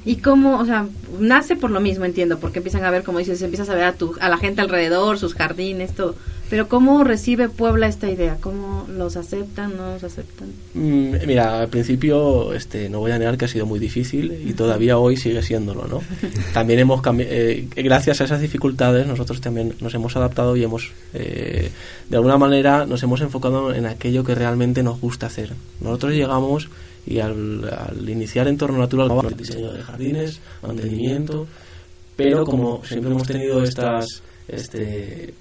Y 0.07 0.17
cómo, 0.17 0.59
o 0.61 0.65
sea, 0.65 0.87
nace 1.19 1.57
por 1.57 1.73
lo 1.73 1.81
mismo, 1.81 2.05
entiendo, 2.05 2.39
porque 2.39 2.61
empiezan 2.61 2.85
a 2.85 2.91
ver, 2.93 3.03
como 3.03 3.19
dices, 3.19 3.43
empiezas 3.43 3.69
a 3.69 3.75
ver 3.75 3.85
a, 3.85 3.93
tu, 3.93 4.15
a 4.21 4.29
la 4.29 4.39
gente 4.39 4.61
alrededor, 4.61 5.19
sus 5.19 5.35
jardines, 5.35 5.95
todo. 5.95 6.15
Pero 6.49 6.69
¿cómo 6.69 7.03
recibe 7.03 7.49
Puebla 7.49 7.89
esta 7.89 8.09
idea? 8.09 8.37
¿Cómo 8.41 8.87
los 8.89 9.17
aceptan, 9.17 9.77
no 9.77 9.95
los 9.95 10.05
aceptan? 10.05 10.51
Mm, 10.75 11.27
Mira, 11.27 11.63
al 11.63 11.69
principio 11.69 12.55
este, 12.55 12.89
no 12.89 13.01
voy 13.01 13.11
a 13.11 13.19
negar 13.19 13.37
que 13.37 13.47
ha 13.47 13.49
sido 13.49 13.67
muy 13.67 13.81
difícil 13.81 14.45
y 14.47 14.53
todavía 14.53 14.97
hoy 14.97 15.17
sigue 15.17 15.43
siéndolo, 15.43 15.89
¿no? 15.89 16.03
También 16.55 16.79
hemos 16.79 17.03
cambiado, 17.03 17.33
gracias 17.75 18.21
a 18.21 18.25
esas 18.25 18.41
dificultades 18.41 19.09
nosotros 19.09 19.41
también 19.41 19.75
nos 19.81 19.93
hemos 19.95 20.15
adaptado 20.15 20.57
y 20.57 20.63
hemos, 20.63 20.93
eh, 21.15 21.71
de 22.09 22.17
alguna 22.17 22.39
manera, 22.39 22.87
nos 22.87 23.03
hemos 23.03 23.21
enfocado 23.23 23.75
en 23.75 23.87
aquello 23.87 24.23
que 24.23 24.37
realmente 24.37 24.85
nos 24.85 25.01
gusta 25.01 25.27
hacer. 25.27 25.53
Nosotros 25.81 26.13
llegamos 26.13 26.69
y 27.07 27.21
al, 27.21 27.69
al 27.73 28.09
iniciar 28.09 28.49
entorno 28.49 28.79
natural, 28.79 29.11
el 29.31 29.37
diseño 29.37 29.73
de 29.73 29.83
jardines, 29.83 30.41
mantenimiento, 30.63 31.47
pero 32.17 32.45
como 32.45 32.85
siempre 32.85 33.11
hemos 33.11 33.27
tenido 33.27 33.63
estas, 33.63 34.23
este, 34.49 35.33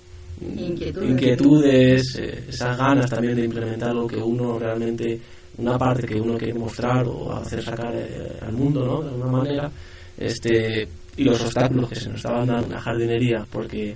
Inquietudes. 0.41 1.10
inquietudes, 1.10 2.15
eh, 2.19 2.43
esas 2.49 2.78
ganas 2.78 3.10
también 3.10 3.36
de 3.36 3.45
implementar 3.45 3.93
lo 3.93 4.06
que 4.06 4.17
uno 4.17 4.60
realmente, 4.60 5.19
una 5.58 5.78
parte 5.78 6.06
que 6.06 6.19
uno 6.19 6.38
quiere 6.38 6.54
mostrar 6.54 7.08
o 7.08 7.32
hacer 7.34 7.63
sacar 7.63 7.93
eh, 7.95 8.38
al 8.41 8.51
mundo, 8.51 8.86
¿no? 8.86 9.01
De 9.01 9.10
alguna 9.10 9.32
manera, 9.32 9.71
este, 10.17 10.88
y 11.15 11.23
los 11.23 11.39
obstáculos 11.41 11.89
que 11.89 11.95
se 11.95 12.10
nos 12.10 12.17
estaban 12.17 12.47
dando 12.47 12.65
en 12.67 12.73
la 12.73 12.82
jardinería, 12.82 13.47
porque 13.49 13.95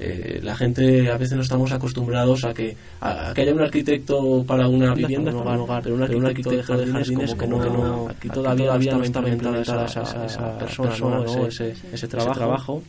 eh, 0.00 0.40
la 0.42 0.54
gente 0.54 1.10
a 1.10 1.16
veces 1.16 1.34
no 1.34 1.42
estamos 1.42 1.72
acostumbrados 1.72 2.44
a 2.44 2.54
que, 2.54 2.76
a, 3.00 3.30
a 3.30 3.34
que 3.34 3.42
haya 3.42 3.52
un 3.52 3.60
arquitecto 3.60 4.44
para 4.46 4.68
una 4.68 4.94
vivienda, 4.94 5.32
no 5.32 5.42
para 5.42 5.56
un 5.56 5.62
hogar, 5.62 5.82
pero 5.82 5.96
un 5.96 6.02
arquitecto 6.02 6.50
de 6.50 6.62
jardines 6.86 7.10
como 7.10 7.36
que 7.36 7.46
no, 7.46 7.60
que 7.60 7.70
no, 7.70 8.08
aquí 8.08 8.28
todavía, 8.28 8.92
no 8.92 9.02
está 9.02 9.18
implementada 9.18 9.84
esa, 9.84 10.04
esa, 10.04 10.24
esa 10.24 10.58
persona, 10.58 10.96
¿no? 10.98 11.46
ese, 11.46 11.74
ese, 11.92 12.06
trabajo. 12.06 12.82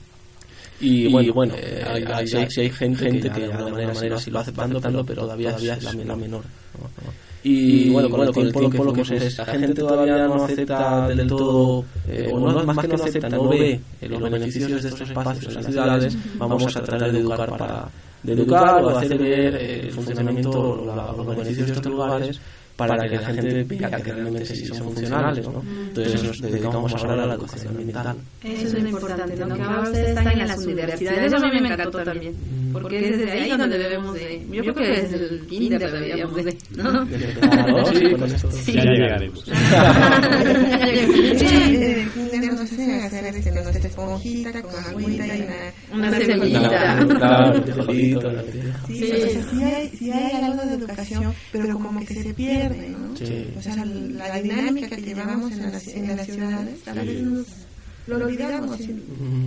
Y 0.80 1.12
bueno, 1.12 1.34
bueno 1.34 1.56
eh, 1.58 1.84
hay, 1.86 2.04
hay, 2.04 2.28
hay, 2.32 2.48
hay 2.58 2.70
gente, 2.70 3.06
gente 3.06 3.30
que 3.32 3.40
de 3.40 3.46
alguna 3.54 3.72
manera, 3.72 3.94
manera 3.94 4.18
sí 4.20 4.30
lo 4.30 4.36
va 4.36 4.42
aceptando, 4.42 4.80
pero, 4.80 5.04
pero 5.04 5.22
todavía, 5.24 5.50
todavía 5.50 5.74
es 5.74 5.84
la, 5.84 5.94
la 5.94 6.16
menor. 6.16 6.44
¿no? 6.80 7.29
Y, 7.44 7.88
y, 7.88 7.90
bueno, 7.90 8.10
con 8.10 8.22
el 8.28 8.34
tiempo, 8.34 8.84
lo 8.84 8.94
que, 8.94 9.02
es, 9.02 9.38
la 9.38 9.46
gente 9.46 9.74
todavía 9.74 10.28
no 10.28 10.44
acepta 10.44 11.08
del 11.08 11.28
todo, 11.28 11.86
eh, 12.08 12.30
o 12.34 12.40
no, 12.40 12.64
más 12.66 12.78
que 12.80 12.88
no 12.88 12.96
acepta, 12.96 13.30
no 13.30 13.48
ve 13.48 13.80
los 14.02 14.22
beneficios 14.22 14.84
de 14.84 14.90
estos 14.90 15.10
espacios 15.10 15.48
en 15.48 15.54
las 15.56 15.66
ciudades, 15.66 16.18
vamos 16.38 16.76
a 16.76 16.82
tratar 16.82 17.12
de 17.12 17.20
educar 17.20 17.50
para 17.50 17.88
de 18.22 18.34
educar 18.34 18.84
o 18.84 18.90
hacer 18.90 19.18
ver 19.18 19.56
el 19.56 19.92
funcionamiento, 19.92 20.84
los 21.16 21.26
beneficios 21.26 21.68
de 21.68 21.74
estos 21.74 21.92
lugares 21.92 22.42
para 22.80 23.10
que 23.10 23.16
la 23.18 23.28
gente 23.28 23.64
vea 23.64 23.90
que 23.90 24.14
realmente 24.14 24.56
sí 24.56 24.66
son 24.66 24.78
funcionales, 24.78 25.46
¿no? 25.46 25.62
Entonces 25.90 26.24
nos 26.24 26.42
dedicamos 26.42 26.94
ahora 26.96 27.24
a 27.24 27.26
la 27.28 27.34
educación 27.34 27.76
ambiental. 27.76 28.16
Eso 28.42 28.78
es 28.78 28.84
lo 28.84 28.90
importante, 28.90 29.36
¿no? 29.36 29.54
Que 29.54 29.62
ahora 29.62 29.82
ustedes 29.82 30.10
están 30.10 30.32
en 30.32 30.48
las 30.48 30.66
universidades. 30.66 31.34
Eso 31.34 31.36
a 31.36 31.50
mí 31.50 31.62
me 31.62 31.74
encantó 31.74 32.04
también. 32.04 32.34
Porque 32.72 33.10
es 33.10 33.18
desde 33.20 33.32
ahí 33.32 33.50
donde 33.50 33.78
debemos 33.78 34.14
de... 34.14 34.48
Yo 34.50 34.62
creo 34.62 34.76
que 34.76 34.88
desde 35.02 35.16
el 35.18 35.46
kinder 35.48 35.92
deberíamos 35.92 36.36
de... 36.46 36.58
¿no? 36.78 37.06
Sí, 38.52 38.74
ya 38.74 38.84
llegaremos. 38.84 39.46
no 42.60 42.68
sé, 42.68 43.02
hacer 43.04 43.36
este, 43.36 43.52
nuestra 43.52 43.90
esponjita 43.90 44.62
con 44.62 44.76
agüita 44.76 45.28
y 45.28 45.42
una... 45.42 46.08
Una 46.08 46.20
semillita. 46.20 47.00
Claro, 47.08 47.64
Sí, 48.88 49.12
sí 49.98 50.12
hay 50.12 50.44
algo 50.44 50.64
de 50.66 50.74
educación, 50.76 51.34
pero 51.52 51.74
como 51.74 52.00
que 52.06 52.14
se 52.14 52.34
pierde, 52.34 52.69
¿no? 52.78 53.16
Sí. 53.16 53.54
O 53.58 53.62
sea, 53.62 53.76
la 53.86 54.42
dinámica 54.42 54.96
que 54.96 55.02
llevamos 55.02 55.52
en 55.52 55.72
las, 55.72 55.88
en 55.88 56.16
las 56.16 56.26
ciudades, 56.26 56.88
a 56.88 56.94
veces 56.94 57.22
nos 57.24 57.48
lo 58.08 58.26
olvidamos. 58.26 58.80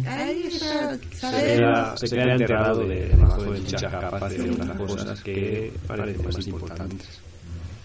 Ahí 0.07 0.49
está, 0.51 0.97
se 0.97 1.57
queda, 1.57 1.97
se 1.97 2.07
queda 2.09 2.33
enterrado 2.33 2.87
de, 2.87 3.09
debajo 3.09 3.43
de 3.45 3.61
muchas 3.61 3.83
capas 3.83 4.31
de 4.31 4.51
otras 4.51 4.77
cosas 4.77 5.23
que 5.23 5.73
parecen 5.87 6.25
más 6.25 6.47
importantes. 6.47 7.21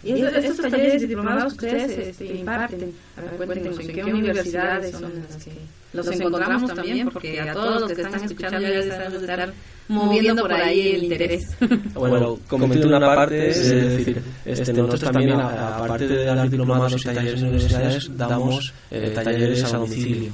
Y 0.03 0.11
estos, 0.11 0.45
estos 0.45 0.71
talleres 0.71 1.01
diplomados 1.01 1.53
que 1.55 1.65
ustedes 1.65 2.07
este, 2.09 2.25
imparten, 2.25 2.93
a 3.17 3.21
ver, 3.21 3.31
cuéntenos 3.31 3.79
en 3.79 3.87
qué 3.87 4.03
universidades 4.03 4.91
son 4.91 5.11
las 5.21 5.43
que 5.43 5.51
los 5.93 6.07
encontramos 6.11 6.73
también, 6.73 7.09
porque 7.09 7.41
a 7.41 7.53
todos 7.53 7.81
los 7.81 7.91
que 7.93 8.01
están 8.03 8.23
escuchando 8.23 8.59
ya 8.61 8.69
de 8.69 9.17
estar 9.17 9.53
moviendo 9.87 10.41
por 10.43 10.53
ahí 10.53 10.95
el 10.95 11.03
interés. 11.03 11.55
Bueno, 11.93 12.37
comento 12.47 12.87
una 12.87 12.99
parte, 12.99 13.49
es 13.49 13.69
decir, 13.69 14.21
este, 14.45 14.73
nosotros 14.73 15.01
también, 15.01 15.39
aparte 15.39 16.07
de 16.07 16.25
dar 16.25 16.49
diplomados 16.49 17.01
y 17.01 17.03
talleres 17.03 17.41
en 17.41 17.47
universidades, 17.47 18.17
damos 18.17 18.73
eh, 18.91 19.11
talleres 19.13 19.63
a 19.63 19.77
domicilio. 19.77 20.31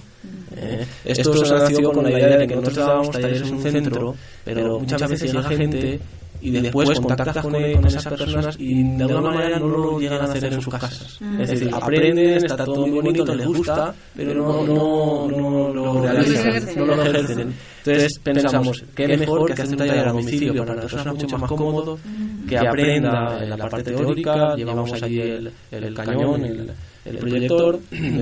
Eh, 0.56 0.86
esto 1.06 1.46
se 1.46 1.54
nació 1.54 1.92
con 1.92 2.04
la 2.04 2.12
idea 2.12 2.38
de 2.38 2.48
que 2.48 2.56
nosotros 2.56 2.86
dábamos 2.88 3.12
talleres 3.12 3.42
en 3.42 3.54
un 3.56 3.62
centro, 3.62 4.16
pero 4.44 4.80
muchas 4.80 5.10
veces 5.10 5.34
llega 5.34 5.50
gente 5.50 6.00
y 6.44 6.52
después 6.52 7.00
contactas 7.00 7.38
con, 7.38 7.54
con 7.54 7.86
esas 7.86 8.06
personas 8.06 8.56
y 8.60 8.84
de 8.84 9.04
alguna 9.04 9.32
manera 9.32 9.60
no 9.60 9.68
lo 9.68 10.00
llegan 10.00 10.22
a 10.22 10.26
hacer 10.26 10.54
en 10.54 10.62
sus 10.62 10.74
casas. 10.74 11.20
Es 11.40 11.50
decir, 11.50 11.70
aprenden, 11.74 12.46
está 12.46 12.66
todo 12.66 12.86
muy 12.86 13.00
bonito, 13.02 13.34
les 13.34 13.48
gusta, 13.48 13.94
pero 14.16 14.34
no, 14.34 14.64
no, 14.66 15.28
no 15.30 15.74
lo 15.74 16.02
realizan, 16.02 16.76
no 16.76 16.86
lo 16.86 17.04
ejercen. 17.04 17.54
Entonces 17.86 18.20
pensamos, 18.20 18.84
qué 18.96 19.18
mejor 19.18 19.46
que 19.46 19.54
hacer 19.54 19.68
un 19.68 19.78
taller 19.78 20.08
a 20.08 20.12
domicilio 20.14 20.66
para 20.66 20.76
la 20.76 20.82
persona 20.82 21.14
mucho 21.14 21.38
más 21.38 21.50
cómodo, 21.50 22.00
que 22.48 22.58
aprenda 22.58 23.44
en 23.44 23.50
la 23.50 23.58
parte 23.58 23.84
teórica, 23.84 24.56
llevamos 24.56 25.02
allí 25.02 25.20
el, 25.20 25.52
el 25.72 25.94
cañón, 25.94 26.46
el, 26.46 26.72
el 27.06 27.18
proyector, 27.18 27.80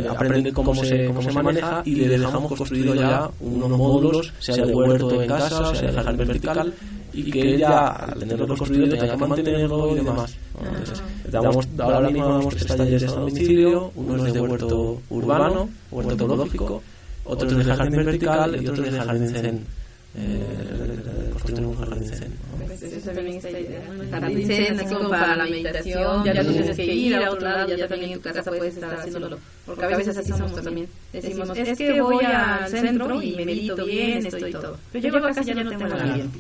aprende 0.10 0.52
cómo 0.52 0.74
se, 0.74 1.06
cómo 1.06 1.22
se 1.22 1.32
maneja 1.32 1.84
y 1.86 1.96
le 1.96 2.10
dejamos 2.10 2.48
construido 2.48 2.96
ya 2.96 3.30
unos 3.40 3.70
módulos, 3.70 4.34
sea 4.40 4.66
de 4.66 4.74
huerto 4.74 5.22
en 5.22 5.28
casa, 5.28 5.76
sea 5.76 5.92
de 5.92 6.02
jardín 6.02 6.28
vertical, 6.28 6.74
y 7.14 7.30
que 7.30 7.56
ella, 7.56 7.88
al 7.90 8.20
tenerlo 8.20 8.48
construido, 8.48 8.90
tenga 8.90 9.12
que 9.12 9.18
mantenerlo 9.18 9.92
y 9.92 9.96
demás. 9.96 10.36
Entonces, 10.60 11.04
damos, 11.30 11.68
ahora 11.78 12.10
mismo 12.10 12.30
damos 12.30 12.56
tres 12.56 12.76
talleres 12.76 13.12
a 13.12 13.16
domicilio, 13.20 13.92
uno 13.96 14.26
es 14.26 14.34
de 14.34 14.42
huerto 14.42 15.02
urbano, 15.10 15.70
huerto 15.92 16.26
ecológico, 16.26 16.82
otro 17.26 17.50
es 17.50 17.66
de 17.66 17.76
jardín 17.76 18.06
vertical 18.06 18.64
y 18.64 18.68
otro 18.68 18.84
es 18.84 18.94
de 18.94 19.00
jardín 19.00 19.30
zen. 19.30 19.66
Eh, 20.14 21.30
construir 21.32 21.66
un 21.66 21.76
jardín 21.78 22.10
zen. 22.10 22.34
Eso 22.82 23.12
también 23.12 23.38
está 23.38 23.50
idea. 23.52 23.82
Jardín 24.12 24.48
zen, 24.48 24.80
así 24.80 24.94
como 24.94 25.10
para 25.10 25.36
la 25.36 25.46
meditación, 25.46 26.24
ya 26.24 26.34
no 26.34 26.52
tienes 26.52 26.76
que 26.76 26.86
ir 26.86 27.16
a 27.16 27.32
otro 27.32 27.48
lado, 27.48 27.76
ya 27.76 27.88
también 27.88 28.12
en 28.12 28.22
tu 28.22 28.30
casa 28.32 28.52
puedes 28.52 28.76
estar 28.76 28.94
haciéndolo. 28.94 29.38
Porque 29.66 29.86
a 29.86 29.98
veces 29.98 30.18
así 30.18 30.32
somos 30.32 30.62
también. 30.62 30.88
Decimos, 31.14 31.50
es 31.56 31.78
que 31.78 32.02
voy 32.02 32.26
al 32.26 32.68
centro 32.68 33.22
y 33.22 33.36
medito 33.36 33.86
bien, 33.86 34.26
esto 34.26 34.48
y 34.48 34.52
todo. 34.52 34.78
Pero 34.92 35.04
yo 35.04 35.14
llego 35.14 35.26
a 35.26 35.30
casa 35.30 35.42
y 35.42 35.46
ya 35.46 35.64
no 35.64 35.70
tengo 35.70 35.86
el 35.86 35.94
ambiente. 35.94 36.40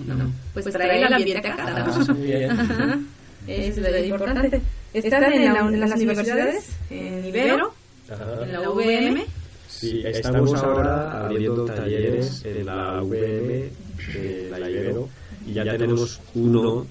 Pues 0.54 0.66
traer 0.66 1.06
el 1.06 1.14
ambiente 1.14 1.48
a 1.48 1.56
casa. 1.56 2.16
Es 3.48 3.76
lo 3.78 3.98
importante. 3.98 4.62
Están 4.94 5.34
en, 5.34 5.54
la, 5.54 5.60
en 5.62 5.80
las 5.80 5.96
universidades, 5.96 6.70
en 6.90 7.26
Ibero, 7.26 7.74
en 8.44 8.54
la 8.54 8.70
UVM. 8.70 9.24
Sí, 9.82 10.04
estamos 10.06 10.54
ahora 10.54 11.26
abriendo 11.26 11.66
talleres 11.66 12.46
en 12.46 12.68
la 12.68 13.02
UVM, 13.02 13.72
en 14.14 14.52
la 14.52 14.70
Ibero, 14.70 15.10
y 15.44 15.54
ya 15.54 15.76
tenemos 15.76 16.20
uno 16.36 16.86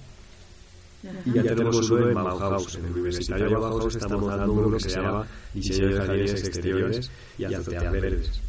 y 1.24 1.32
ya 1.32 1.44
tenemos 1.44 1.88
uno 1.88 2.08
en 2.08 2.14
Bauhaus, 2.14 2.74
en 2.74 2.86
el 2.86 2.90
Universitario 2.90 3.46
de 3.46 3.54
Bauhaus 3.54 3.94
estamos 3.94 4.36
dando 4.36 4.52
uno 4.52 4.76
que 4.76 4.80
se 4.80 4.90
llama 4.90 5.24
Diseño 5.54 5.86
de 5.86 5.94
Jardines 5.94 6.44
Exteriores 6.44 7.10
y 7.38 7.44
Azoteas 7.44 7.92
Verdes. 7.92 8.42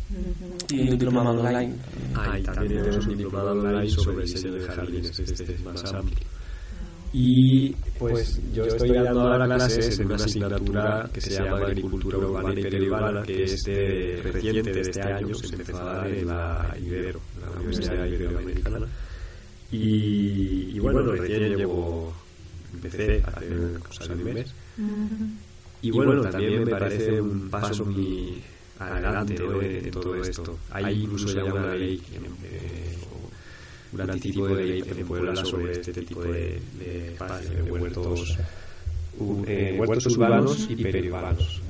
Y 0.69 0.81
un 0.81 0.89
diplomado 0.89 1.39
online. 1.39 1.75
Ah, 2.15 2.39
y 2.39 2.41
también 2.41 2.81
tenemos 2.81 3.05
un 3.05 3.17
diplomado 3.17 3.51
online 3.51 3.89
sobre 3.91 4.25
diseño 4.25 4.53
de 4.53 4.65
jardines, 4.65 5.19
este 5.19 5.53
es 5.53 5.61
más 5.61 5.93
amplio. 5.93 6.17
Y 7.13 7.75
pues 7.99 8.39
yo 8.53 8.63
estoy 8.63 8.91
dando 8.91 9.21
ahora 9.21 9.45
clases 9.45 9.99
en 9.99 10.05
una 10.05 10.15
asignatura 10.15 11.09
que 11.13 11.19
se 11.19 11.31
llama 11.31 11.57
Agricultura 11.57 12.17
Urbana 12.17 12.53
y 12.57 12.63
Periurbana, 12.63 13.23
que 13.23 13.43
es 13.43 13.63
de, 13.63 14.21
reciente 14.23 14.71
de 14.71 14.81
este 14.81 15.01
año, 15.01 15.35
se 15.35 15.55
empezó 15.55 15.81
a 15.81 15.95
dar 15.95 16.07
en 16.07 16.27
la 16.27 16.75
Ibero, 16.81 17.19
la 17.41 17.59
Universidad 17.59 18.05
Iberoamericana. 18.05 18.87
Y, 19.71 20.71
y 20.75 20.79
bueno, 20.79 21.01
recién 21.01 21.57
llevo, 21.57 22.13
empecé 22.73 23.23
hace 23.25 23.47
cosa 23.87 24.15
de 24.15 24.23
un 24.23 24.33
mes. 24.33 24.53
Y 25.81 25.91
bueno, 25.91 26.21
también 26.21 26.63
me 26.63 26.71
parece 26.71 27.19
un 27.19 27.49
paso 27.49 27.85
muy 27.85 28.41
adelante 28.79 29.35
¿no? 29.43 29.59
de 29.59 29.91
todo 29.91 30.15
esto. 30.15 30.57
Hay 30.71 31.03
incluso 31.03 31.33
ya 31.33 31.43
una 31.43 31.75
ley 31.75 32.01
eh, 32.43 32.97
un 33.93 34.01
anticipo 34.01 34.47
de 34.47 34.65
ley 34.65 34.83
en 34.85 35.07
Puebla 35.07 35.35
sobre 35.45 35.73
este 35.73 35.93
tipo 35.93 36.23
de, 36.23 36.59
de 36.79 37.13
espacios, 37.13 37.65
de 37.65 37.71
huertos, 37.71 38.37
eh, 39.47 39.75
huertos 39.77 40.05
urbanos 40.07 40.67
y 40.69 40.75
periurbanos, 40.75 41.61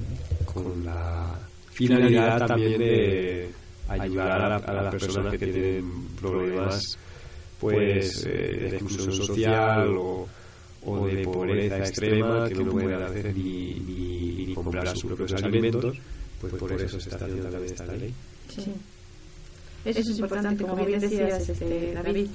con 0.45 0.86
la 0.86 1.39
finalidad 1.71 2.45
también 2.47 2.79
de 2.79 3.49
ayudar 3.88 4.41
a, 4.41 4.49
la, 4.49 4.55
a 4.57 4.73
las 4.84 4.91
personas 4.95 5.31
que 5.31 5.47
tienen 5.47 6.07
problemas 6.19 6.97
pues 7.60 8.25
eh, 8.25 8.69
de 8.71 8.77
exclusión 8.77 9.13
social 9.13 9.95
o, 9.97 10.27
o 10.86 11.07
de 11.07 11.23
pobreza 11.23 11.77
extrema 11.77 12.47
que 12.49 12.55
no 12.55 12.71
pueden 12.71 13.01
hacer 13.01 13.36
ni, 13.36 13.73
ni, 13.75 14.45
ni 14.47 14.53
comprar 14.53 14.88
sus 14.97 15.05
propios 15.05 15.34
alimentos, 15.43 15.97
pues 16.39 16.53
por 16.53 16.71
eso 16.73 16.99
se 16.99 17.10
está 17.10 17.25
haciendo 17.25 17.49
también 17.49 17.65
esta 17.73 17.86
ley. 17.86 18.13
Sí. 18.49 18.73
Eso 19.86 20.00
es 20.00 20.20
importante, 20.20 20.63
como 20.63 20.86
bien 20.86 21.00
decías, 21.00 21.50
este, 21.50 21.94
David. 21.94 22.28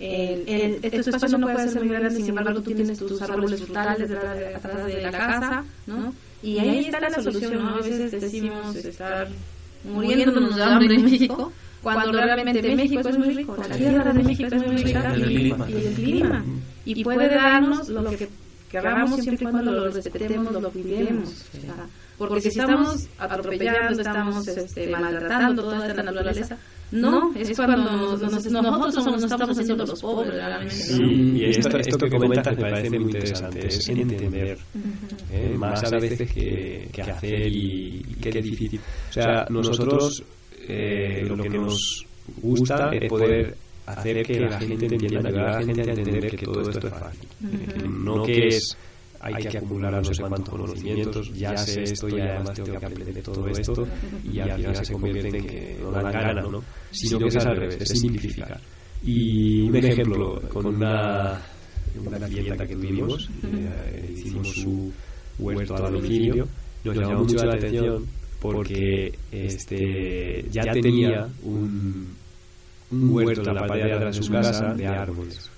El, 0.00 0.48
el, 0.48 0.78
este 0.82 0.98
espacio 0.98 1.38
no 1.38 1.46
puede 1.46 1.68
ser 1.68 1.82
muy 1.82 1.88
grande, 1.88 2.10
sin 2.10 2.28
embargo, 2.28 2.60
tú 2.60 2.72
tienes 2.72 2.98
tus 2.98 3.22
árboles 3.22 3.62
frutales 3.62 4.08
detrás 4.08 4.36
de, 4.36 4.54
atrás 4.54 4.86
de 4.86 5.02
la 5.02 5.10
casa, 5.10 5.64
¿no? 5.86 6.12
Y 6.42 6.58
ahí 6.58 6.84
está 6.86 7.00
la 7.00 7.10
solución, 7.10 7.54
¿no? 7.54 7.76
A 7.76 7.80
veces 7.80 8.10
decimos 8.10 8.76
estar 8.76 9.28
muriéndonos 9.84 10.56
de 10.56 10.62
hambre 10.62 10.94
en 10.94 11.04
México, 11.04 11.52
cuando 11.82 12.12
realmente 12.12 12.74
México 12.74 13.08
es 13.08 13.18
muy 13.18 13.34
rico, 13.34 13.56
la 13.56 13.76
tierra 13.76 14.12
de 14.12 14.22
México 14.22 14.54
es 14.54 14.66
muy 14.66 14.76
rica 14.76 15.16
y 15.16 15.22
el 15.22 15.94
clima. 15.94 16.44
Y 16.84 17.04
puede 17.04 17.28
darnos 17.28 17.88
lo 17.88 18.04
que 18.10 18.28
queramos 18.70 19.20
siempre 19.20 19.46
y 19.46 19.50
cuando 19.50 19.72
lo 19.72 19.90
respetemos, 19.90 20.52
lo 20.52 20.70
cuidemos. 20.70 21.28
O 21.56 21.60
sea, 21.60 21.86
porque 22.18 22.40
si 22.40 22.48
estamos 22.48 23.08
atropellando, 23.18 24.00
estamos 24.00 24.46
este, 24.48 24.88
maltratando 24.88 25.62
toda 25.62 25.86
esta 25.86 26.02
naturaleza, 26.02 26.56
no, 26.92 27.34
es 27.34 27.56
cuando 27.56 27.76
nos, 27.76 28.20
nos, 28.20 28.46
nosotros 28.46 28.94
somos, 28.94 29.12
nos 29.20 29.32
estamos 29.32 29.58
haciendo 29.58 29.84
los 29.84 30.00
pobres 30.00 30.34
realmente. 30.34 30.74
Sí, 30.74 31.02
y 31.02 31.44
esto, 31.44 31.76
esto 31.76 31.98
que 31.98 32.10
comentas 32.10 32.56
me 32.56 32.70
parece 32.70 32.90
muy 32.90 33.10
interesante, 33.10 33.66
es 33.66 33.88
entender 33.88 34.58
¿eh? 35.32 35.54
más 35.56 35.82
a 35.92 35.98
veces 35.98 36.30
que, 36.32 36.88
que 36.92 37.02
hacer 37.02 37.48
y, 37.48 38.04
y 38.08 38.14
qué 38.20 38.30
difícil. 38.40 38.80
O 39.10 39.12
sea, 39.12 39.46
nosotros 39.50 40.22
eh, 40.68 41.24
lo 41.26 41.36
que 41.36 41.48
nos 41.48 42.06
gusta 42.40 42.90
es 42.92 43.08
poder 43.08 43.56
hacer 43.86 44.24
que 44.24 44.40
la 44.40 44.58
gente 44.58 44.86
entienda, 44.86 45.28
ayudar 45.28 45.48
a 45.48 45.60
la 45.60 45.66
gente 45.66 45.82
a 45.82 45.94
entender 45.94 46.36
que 46.36 46.46
todo 46.46 46.70
esto 46.70 46.86
es 46.86 46.94
fácil. 46.94 47.28
No 47.88 48.22
que 48.22 48.48
es 48.48 48.76
hay 49.24 49.46
que 49.46 49.58
acumular 49.58 49.92
no 49.92 50.04
sé 50.04 50.22
cuántos 50.22 50.48
conocimientos, 50.48 51.32
ya 51.34 51.56
sé 51.56 51.82
esto 51.82 52.08
y 52.08 52.20
además 52.20 52.52
tengo 52.54 52.78
que 52.78 52.86
aprender 52.86 53.22
todo 53.22 53.46
esto 53.48 53.86
y 54.22 54.38
al 54.40 54.56
final 54.56 54.76
se 54.76 54.92
convierte 54.92 55.38
en 55.38 55.46
que 55.46 55.78
no 55.80 55.90
dan 55.90 56.12
ganas, 56.12 56.50
¿no? 56.50 56.62
Sino 56.90 57.18
que 57.18 57.28
es 57.28 57.36
al 57.36 57.56
revés, 57.56 57.80
es 57.80 58.00
simplificar. 58.00 58.60
Y 59.02 59.62
un 59.62 59.76
ejemplo, 59.76 60.40
con 60.48 60.66
una, 60.66 61.40
una 62.04 62.26
clienta 62.26 62.66
que 62.66 62.74
tuvimos, 62.74 63.30
eh, 63.44 64.14
hicimos 64.14 64.48
su 64.48 64.92
huerto 65.38 65.76
a 65.76 65.90
domicilio, 65.90 66.46
nos 66.84 66.96
llamó 66.96 67.20
mucho 67.20 67.44
la 67.44 67.54
atención 67.54 68.06
porque 68.40 69.10
este 69.32 70.44
ya 70.50 70.70
tenía 70.72 71.26
un, 71.44 72.14
un 72.90 73.10
huerto 73.10 73.48
en 73.48 73.54
la 73.56 73.66
parte 73.66 73.84
de 73.84 73.92
atrás 73.94 74.16
de 74.16 74.22
su 74.22 74.30
casa 74.30 74.74
de 74.74 74.86
árboles. 74.86 75.50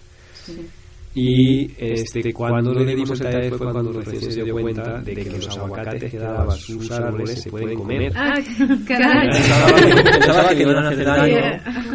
Y 1.18 1.70
este, 1.78 2.30
cuando 2.34 2.74
le 2.74 2.94
dimos 2.94 3.10
el 3.12 3.20
taller 3.20 3.54
fue 3.54 3.72
cuando 3.72 3.90
recién 3.90 4.30
se 4.30 4.44
dio 4.44 4.52
cuenta 4.52 5.00
de 5.00 5.14
que 5.14 5.30
los 5.30 5.48
aguacates 5.56 6.10
que 6.10 6.18
daban 6.18 6.58
sus 6.58 6.90
árboles 6.90 7.40
se 7.40 7.50
pueden 7.50 7.74
comer. 7.74 8.12
Ah, 8.14 8.34
caray. 8.86 9.30
Pensaba 9.30 10.48
que 10.50 10.60
iban 10.62 10.76
a 10.76 10.88
hacer 10.90 11.06
daño 11.06 11.38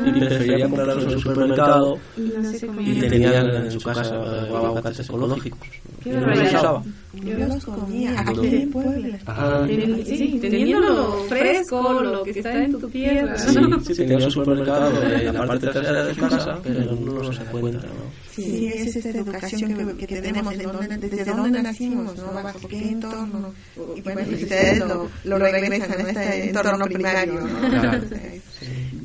y 0.08 0.20
prefería 0.22 0.68
comprarlos 0.68 1.04
en 1.04 1.10
el 1.12 1.20
supermercado 1.20 2.00
y 2.18 3.00
tenían 3.00 3.48
en 3.48 3.70
su 3.72 3.80
casa 3.82 4.16
aguacates 4.16 5.08
ecológicos. 5.08 5.70
Qué 6.04 6.14
No 6.14 6.26
los 6.26 6.42
usaba. 6.42 6.84
Yo 7.14 7.48
los 7.48 7.64
comía 7.66 8.20
aquí 8.22 8.48
en 8.48 8.72
Puebla. 8.72 9.20
Ah, 9.28 9.68
Sí, 10.04 10.40
teniéndolo 10.42 11.26
fresco, 11.30 12.02
lo 12.02 12.24
que 12.24 12.32
está 12.32 12.64
en 12.64 12.72
tu 12.72 12.90
tierra. 12.90 13.38
sí, 13.38 13.54
sí, 13.84 13.96
tenía 13.96 14.20
su 14.22 14.32
supermercado 14.42 14.92
en 15.04 15.32
la 15.32 15.46
parte 15.46 15.68
trasera 15.68 16.06
de 16.06 16.16
su 16.16 16.22
casa, 16.22 16.58
pero 16.64 16.96
no 16.96 17.22
los 17.22 17.40
encuentra, 17.40 17.88
¿no? 17.88 18.01
Sí, 18.44 18.68
es 18.68 18.96
esta 18.96 19.10
educación 19.10 19.98
que, 19.98 20.08
que 20.08 20.22
tenemos, 20.22 20.58
de 20.58 20.64
dónde, 20.64 20.98
desde 20.98 21.32
dónde 21.32 21.62
nacimos, 21.62 22.16
¿no? 22.18 22.34
bajo 22.34 22.68
qué 22.68 22.90
entorno. 22.90 23.54
Y 23.96 24.02
bueno, 24.02 24.22
y 24.30 24.44
ustedes 24.44 24.80
lo, 24.80 25.10
lo 25.24 25.38
regresan 25.38 25.92
a 25.92 26.10
este 26.10 26.50
entorno 26.50 26.86
primario. 26.86 27.42
¿no? 27.42 27.70
Claro. 27.70 28.04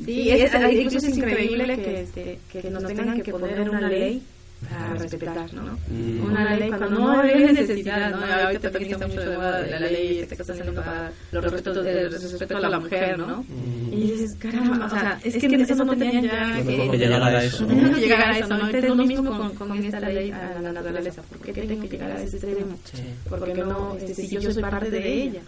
Sí, 0.05 0.29
es, 0.29 0.51
incluso 0.71 1.07
es 1.07 1.17
increíble 1.17 1.75
que, 1.75 2.01
este, 2.01 2.39
que 2.51 2.69
nos 2.69 2.85
tengan 2.85 3.21
que 3.21 3.31
poner 3.31 3.61
una 3.61 3.81
ley 3.89 4.23
para 4.69 4.93
respetar, 4.95 5.53
¿no? 5.53 5.77
Mm. 5.87 6.25
Una 6.25 6.55
ley 6.55 6.69
cuando 6.69 6.89
no 6.89 7.21
hay 7.21 7.45
necesidad, 7.53 8.11
¿no? 8.11 8.25
Ahorita 8.25 8.71
también 8.71 8.93
está 8.93 9.07
mucho 9.07 9.29
de 9.29 9.37
moda 9.37 9.61
la 9.61 9.79
ley 9.79 10.25
que 10.27 10.35
está 10.35 10.53
haciendo 10.53 10.73
para 10.73 11.11
los 11.31 11.43
respetos, 11.43 11.85
el 11.85 12.11
respeto 12.11 12.57
a 12.57 12.69
la 12.69 12.79
mujer, 12.79 13.19
¿no? 13.19 13.43
Mm. 13.43 13.93
Y 13.93 14.11
dices, 14.11 14.35
caramba, 14.39 14.85
o 14.85 14.89
sea, 14.89 15.19
es 15.23 15.37
que 15.37 15.55
eso 15.55 15.85
no 15.85 15.95
tenían 15.95 16.23
ya 16.23 16.63
que 16.63 16.97
llegar 16.97 17.23
a 17.23 17.43
eso, 17.43 17.63
¿no? 17.63 17.67
Tenían 17.69 17.93
que 17.93 18.01
llegar 18.01 18.21
a 18.31 18.37
eso, 18.37 18.47
¿no? 18.47 18.65
Ahorita 18.65 18.77
es 18.79 18.95
lo 18.95 19.05
mismo 19.05 19.37
con, 19.37 19.55
con 19.55 19.77
esta 19.77 19.99
ley 19.99 20.31
a 20.31 20.59
la 20.61 20.71
naturaleza. 20.71 21.21
¿Por 21.21 21.39
qué 21.39 21.53
tengo 21.53 21.81
que 21.81 21.89
llegar 21.89 22.11
a 22.11 22.21
ese 22.21 22.37
extremo? 22.37 22.77
Sí. 22.83 23.03
Porque 23.29 23.53
no, 23.53 23.95
este, 23.97 24.13
si 24.13 24.37
yo 24.37 24.51
soy 24.51 24.63
parte 24.63 24.89
de 24.89 25.23
ella, 25.23 25.41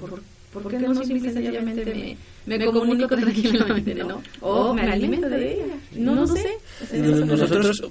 ¿por, 0.00 0.20
¿por 0.52 0.68
qué 0.68 0.78
no 0.78 0.94
simple 0.94 1.28
y 1.28 1.32
sencillamente 1.32 2.16
me, 2.46 2.58
me 2.58 2.66
comunico 2.66 3.06
tranquilamente, 3.08 3.94
¿no? 3.94 4.20
O 4.40 4.74
me 4.74 4.82
alimento 4.82 5.28
de 5.28 5.54
ella. 5.54 5.64
No, 5.96 6.14
no 6.14 6.26
sé. 6.26 6.46
No- 6.94 7.26
Nosotros, 7.26 7.82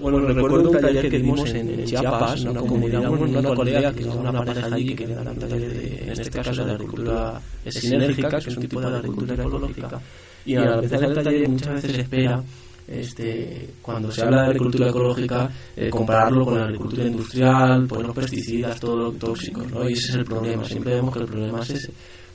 bueno, 0.00 0.20
recuerdo 0.20 0.70
un 0.70 0.78
taller 0.80 1.08
que 1.10 1.18
dimos 1.18 1.50
en, 1.54 1.68
en 1.80 1.84
Chiapas, 1.84 2.44
una 2.44 2.60
comunidad, 2.60 3.08
bueno, 3.08 3.38
una 3.38 3.48
aldea 3.50 3.92
que 3.92 4.02
era 4.02 4.12
una 4.12 4.32
pareja 4.44 4.66
allí 4.74 4.86
que 4.86 4.96
quería 4.96 5.16
dar 5.16 5.28
un 5.28 5.38
taller 5.38 5.68
de, 5.72 6.02
en 6.04 6.10
este 6.12 6.30
caso, 6.30 6.64
de 6.64 6.72
agricultura 6.72 7.40
sinérgica, 7.68 8.30
que 8.40 8.50
es 8.50 8.56
un 8.56 8.62
tipo 8.62 8.80
de 8.80 8.86
agricultura 8.96 9.44
ecológica. 9.44 10.00
Y 10.44 10.54
al 10.54 10.84
empezar 10.84 11.04
el 11.10 11.14
taller 11.24 11.48
muchas 11.48 11.74
veces 11.74 11.92
se 11.92 12.00
espera, 12.02 12.42
este, 12.88 13.70
cuando 13.82 14.10
se 14.10 14.22
habla 14.22 14.42
de 14.42 14.46
agricultura 14.48 14.88
ecológica, 14.88 15.50
eh, 15.76 15.90
compararlo 15.90 16.44
con 16.44 16.58
la 16.58 16.64
agricultura 16.64 17.04
industrial, 17.04 17.86
pues 17.88 18.06
los 18.06 18.14
pesticidas, 18.14 18.78
todo 18.78 18.96
lo 18.96 19.12
tóxico, 19.12 19.62
¿no? 19.62 19.88
Y 19.88 19.94
ese 19.94 20.10
es 20.10 20.14
el 20.16 20.24
problema, 20.24 20.64
siempre 20.64 20.94
vemos 20.94 21.12
que 21.12 21.20
el 21.20 21.26
problema 21.26 21.60
es 21.60 21.70
ese. 21.70 21.92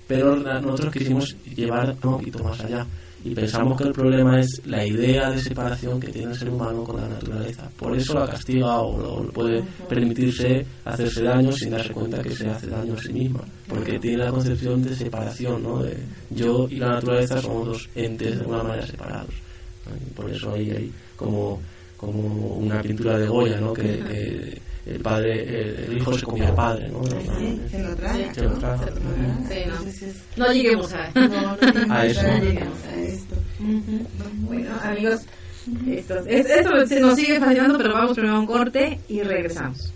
Pero 0.08 0.36
nosotros 0.36 0.94
quisimos 0.94 1.38
llevar 1.56 1.92
un 2.04 2.12
poquito 2.18 2.44
más 2.44 2.60
allá 2.60 2.86
y 3.24 3.36
pensamos 3.36 3.78
que 3.78 3.88
el 3.88 3.94
problema 3.94 4.40
es 4.40 4.62
la 4.66 4.86
idea 4.86 5.30
de 5.30 5.40
separación 5.40 6.00
que 6.00 6.08
tiene 6.08 6.32
el 6.32 6.38
ser 6.38 6.50
humano 6.50 6.84
con 6.84 7.00
la 7.00 7.08
naturaleza. 7.08 7.70
Por 7.78 7.96
eso 7.96 8.16
la 8.16 8.28
castiga 8.28 8.82
o, 8.82 9.22
o 9.22 9.24
puede 9.30 9.64
permitirse 9.88 10.66
hacerse 10.84 11.24
daño 11.24 11.52
sin 11.52 11.70
darse 11.70 11.94
cuenta 11.94 12.22
que 12.22 12.32
se 12.32 12.50
hace 12.50 12.68
daño 12.68 12.96
a 12.96 13.02
sí 13.02 13.14
misma, 13.14 13.42
porque 13.68 14.00
tiene 14.00 14.26
la 14.26 14.32
concepción 14.32 14.82
de 14.84 14.96
separación, 14.96 15.64
¿no? 15.64 15.84
De 15.84 15.98
yo 16.32 16.68
y 16.70 16.78
la 16.78 16.90
naturaleza 16.90 17.40
somos 17.40 17.68
dos 17.68 17.90
entes 17.96 18.36
de 18.36 18.42
alguna 18.42 18.64
manera 18.64 18.88
separados. 18.88 19.51
Por 20.16 20.30
eso 20.32 20.54
ahí 20.54 20.72
hay 20.72 20.92
como, 21.16 21.60
como 21.98 22.56
una 22.58 22.82
pintura 22.82 23.18
de 23.18 23.28
Goya, 23.28 23.60
¿no? 23.60 23.74
Que, 23.74 23.82
que 23.84 24.62
el 24.86 25.00
padre, 25.00 25.44
el, 25.44 25.76
el 25.92 25.98
hijo 25.98 26.14
se 26.18 26.26
comía 26.26 26.48
al 26.50 26.56
padre, 26.56 26.90
¿no? 26.90 27.04
se 27.06 27.80
lo 27.84 27.96
traga. 27.96 28.34
Se 28.34 28.42
lo 28.44 28.52
traga. 28.54 28.88
Sí, 29.48 29.56
no. 30.38 30.52
Lleguemos 30.52 30.94
a, 30.94 31.12
no, 31.14 31.28
no 31.28 31.58
lleguemos 31.58 31.90
A 31.92 32.06
eso. 32.08 32.22
a 32.22 32.38
esto. 33.02 33.36
Bueno, 34.48 34.72
amigos, 34.82 35.22
esto, 35.88 36.16
es- 36.26 36.50
esto 36.50 36.88
se 36.88 37.00
nos 37.00 37.16
sigue 37.16 37.40
fascinando, 37.40 37.78
pero 37.78 37.94
vamos 37.94 38.14
primero 38.14 38.36
a 38.36 38.40
un 38.40 38.48
corte 38.48 39.00
y 39.08 39.22
regresamos. 39.22 39.94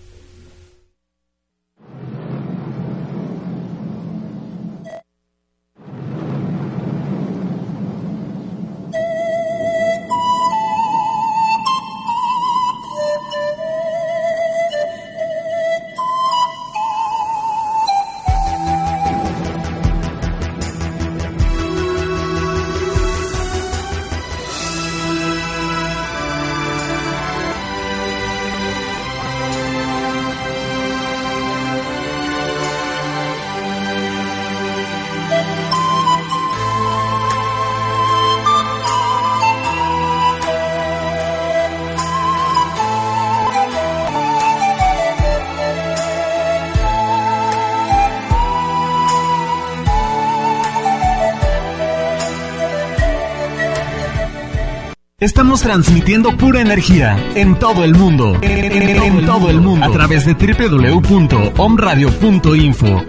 Estamos 55.26 55.62
transmitiendo 55.64 56.38
pura 56.38 56.62
energía 56.62 57.18
en 57.34 57.58
todo 57.58 57.84
el 57.84 57.96
mundo. 57.96 58.38
En, 58.44 58.72
en 58.72 59.26
todo 59.26 59.50
el 59.50 59.60
mundo. 59.60 59.84
A 59.84 59.92
través 59.92 60.24
de 60.24 60.36
www.omradio.info. 60.36 63.04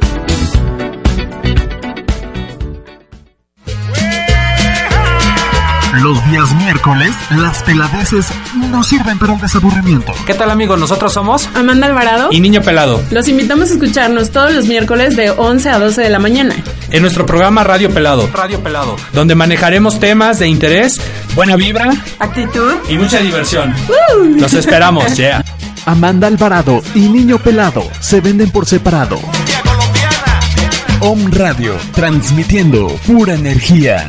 Los 6.02 6.24
días 6.30 6.54
miércoles, 6.54 7.10
las 7.30 7.62
peladeces 7.64 8.26
no 8.54 8.82
sirven 8.82 9.18
para 9.18 9.34
el 9.34 9.40
desaburrimiento. 9.40 10.12
¿Qué 10.26 10.34
tal 10.34 10.50
amigos? 10.50 10.78
Nosotros 10.78 11.12
somos 11.12 11.48
Amanda 11.54 11.86
Alvarado. 11.86 12.28
y 12.30 12.40
Niño 12.40 12.62
Pelado. 12.62 13.02
Los 13.10 13.28
invitamos 13.28 13.70
a 13.70 13.74
escucharnos 13.74 14.30
todos 14.30 14.52
los 14.54 14.66
miércoles 14.66 15.16
de 15.16 15.30
11 15.30 15.68
a 15.68 15.78
12 15.78 16.02
de 16.02 16.10
la 16.10 16.18
mañana. 16.18 16.54
En 16.90 17.02
nuestro 17.02 17.26
programa 17.26 17.64
Radio 17.64 17.90
Pelado. 17.90 18.28
Radio 18.32 18.60
Pelado. 18.60 18.96
Donde 19.12 19.34
manejaremos 19.34 19.98
temas 19.98 20.38
de 20.38 20.48
interés, 20.48 21.00
buena 21.36 21.54
vibra 21.54 21.92
Actitud. 22.18 22.72
y 22.88 22.96
mucha 22.96 23.18
diversión. 23.20 23.72
Los 24.40 24.54
esperamos, 24.54 25.16
yeah. 25.16 25.44
Amanda 25.86 26.26
Alvarado 26.26 26.82
y 26.94 27.00
Niño 27.00 27.38
Pelado 27.38 27.88
se 28.00 28.20
venden 28.20 28.50
por 28.50 28.66
separado. 28.66 29.20
Om 31.00 31.30
Radio, 31.30 31.76
transmitiendo 31.92 32.88
pura 33.06 33.34
energía. 33.34 34.08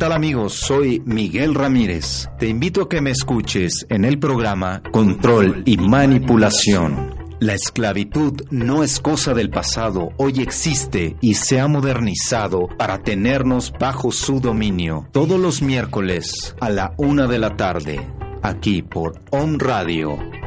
Tal 0.00 0.12
amigos? 0.12 0.54
Soy 0.54 1.02
Miguel 1.04 1.54
Ramírez. 1.54 2.30
Te 2.38 2.48
invito 2.48 2.80
a 2.80 2.88
que 2.88 3.02
me 3.02 3.10
escuches 3.10 3.84
en 3.90 4.06
el 4.06 4.18
programa 4.18 4.82
Control 4.92 5.62
y 5.66 5.76
Manipulación. 5.76 7.14
La 7.38 7.52
esclavitud 7.52 8.40
no 8.50 8.82
es 8.82 8.98
cosa 8.98 9.34
del 9.34 9.50
pasado, 9.50 10.08
hoy 10.16 10.40
existe 10.40 11.16
y 11.20 11.34
se 11.34 11.60
ha 11.60 11.68
modernizado 11.68 12.66
para 12.78 13.02
tenernos 13.02 13.74
bajo 13.78 14.10
su 14.10 14.40
dominio. 14.40 15.06
Todos 15.12 15.38
los 15.38 15.60
miércoles 15.60 16.56
a 16.60 16.70
la 16.70 16.94
una 16.96 17.26
de 17.26 17.38
la 17.38 17.56
tarde, 17.56 18.00
aquí 18.42 18.80
por 18.80 19.20
On 19.30 19.60
Radio. 19.60 20.39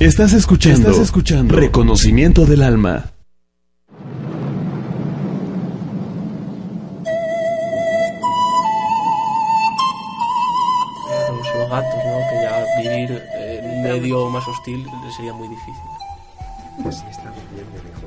Estás 0.00 0.32
escuchando, 0.32 0.90
Estás 0.90 0.98
escuchando 1.04 1.56
Reconocimiento 1.56 2.44
del 2.46 2.62
Alma. 2.62 3.10
Los, 11.30 11.54
los 11.54 11.70
gatos, 11.70 12.04
¿no? 12.04 12.18
Que 12.30 12.42
ya 12.42 12.66
vivir 12.82 13.22
eh, 13.34 13.60
en 13.62 13.70
un 13.70 13.82
medio 13.82 14.28
más 14.30 14.46
hostil 14.48 14.86
sería 15.16 15.32
muy 15.32 15.48
difícil. 15.48 15.74
Pues 16.82 16.96
sí, 16.96 17.04
estamos 17.10 17.38
bien 17.52 17.64
de 17.72 17.78
lejos. 17.88 18.04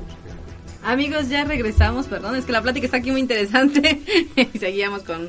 Amigos, 0.84 1.28
ya 1.28 1.44
regresamos, 1.44 2.06
perdón, 2.06 2.36
es 2.36 2.44
que 2.44 2.52
la 2.52 2.62
plática 2.62 2.86
está 2.86 2.96
aquí 2.98 3.10
muy 3.12 3.20
interesante 3.20 4.00
y 4.52 4.58
seguíamos 4.58 5.02
con, 5.02 5.28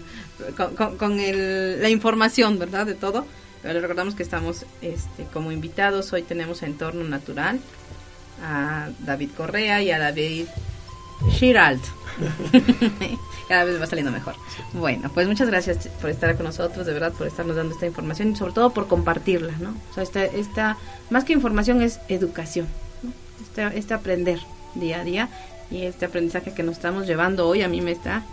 con, 0.58 0.76
con- 0.76 0.98
con 0.98 1.20
el- 1.20 1.82
la 1.82 1.90
información, 1.90 2.58
¿verdad? 2.60 2.86
De 2.86 2.96
todo. 2.96 3.26
Les 3.64 3.82
recordamos 3.82 4.14
que 4.14 4.24
estamos 4.24 4.66
este, 4.82 5.24
como 5.32 5.52
invitados, 5.52 6.12
hoy 6.12 6.24
tenemos 6.24 6.64
a 6.64 6.66
Entorno 6.66 7.04
Natural, 7.06 7.60
a 8.44 8.90
David 9.00 9.30
Correa 9.38 9.82
y 9.82 9.90
a 9.92 10.00
David 10.00 10.48
Shiralt. 11.30 11.84
Cada 13.48 13.64
vez 13.64 13.82
va 13.82 13.86
saliendo 13.86 14.12
mejor. 14.12 14.36
Bueno, 14.74 15.10
pues 15.14 15.28
muchas 15.28 15.48
gracias 15.48 15.88
por 16.02 16.10
estar 16.10 16.36
con 16.36 16.46
nosotros, 16.46 16.86
de 16.86 16.94
verdad, 16.94 17.14
por 17.14 17.26
estarnos 17.26 17.56
dando 17.56 17.74
esta 17.74 17.86
información 17.86 18.32
y 18.32 18.36
sobre 18.36 18.54
todo 18.54 18.72
por 18.72 18.88
compartirla, 18.88 19.54
¿no? 19.60 19.76
O 19.92 19.94
sea, 19.94 20.04
esta, 20.04 20.26
esta 20.26 20.78
más 21.10 21.24
que 21.24 21.34
información 21.34 21.82
es 21.82 22.00
educación. 22.10 22.68
¿no? 23.02 23.12
este, 23.42 23.80
este 23.80 23.94
aprender 23.94 24.40
día 24.76 25.00
a 25.00 25.04
día 25.04 25.30
y 25.72 25.84
este 25.84 26.06
aprendizaje 26.06 26.54
que 26.54 26.64
nos 26.64 26.76
estamos 26.76 27.08
llevando 27.08 27.48
hoy 27.48 27.62
a 27.62 27.70
mí 27.70 27.80
me 27.82 27.92
está 27.92 28.24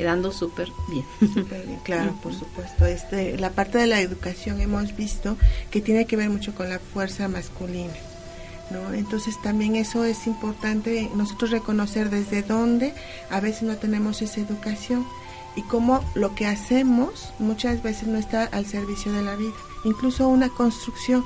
quedando 0.00 0.32
súper 0.32 0.72
bien. 0.88 1.04
Súper 1.20 1.66
bien, 1.66 1.78
claro, 1.84 2.14
por 2.22 2.32
supuesto. 2.32 2.86
Este, 2.86 3.36
la 3.36 3.50
parte 3.50 3.76
de 3.76 3.86
la 3.86 4.00
educación 4.00 4.58
hemos 4.62 4.96
visto 4.96 5.36
que 5.70 5.82
tiene 5.82 6.06
que 6.06 6.16
ver 6.16 6.30
mucho 6.30 6.54
con 6.54 6.70
la 6.70 6.78
fuerza 6.78 7.28
masculina. 7.28 7.92
¿No? 8.70 8.94
Entonces 8.94 9.34
también 9.42 9.76
eso 9.76 10.04
es 10.04 10.26
importante 10.26 11.10
nosotros 11.16 11.50
reconocer 11.50 12.08
desde 12.08 12.42
dónde 12.42 12.94
a 13.28 13.40
veces 13.40 13.64
no 13.64 13.76
tenemos 13.76 14.22
esa 14.22 14.40
educación 14.40 15.04
y 15.56 15.62
cómo 15.62 16.04
lo 16.14 16.36
que 16.36 16.46
hacemos 16.46 17.32
muchas 17.40 17.82
veces 17.82 18.06
no 18.06 18.16
está 18.16 18.44
al 18.44 18.66
servicio 18.66 19.12
de 19.12 19.22
la 19.22 19.34
vida. 19.34 19.52
Incluso 19.84 20.28
una 20.28 20.48
construcción, 20.48 21.24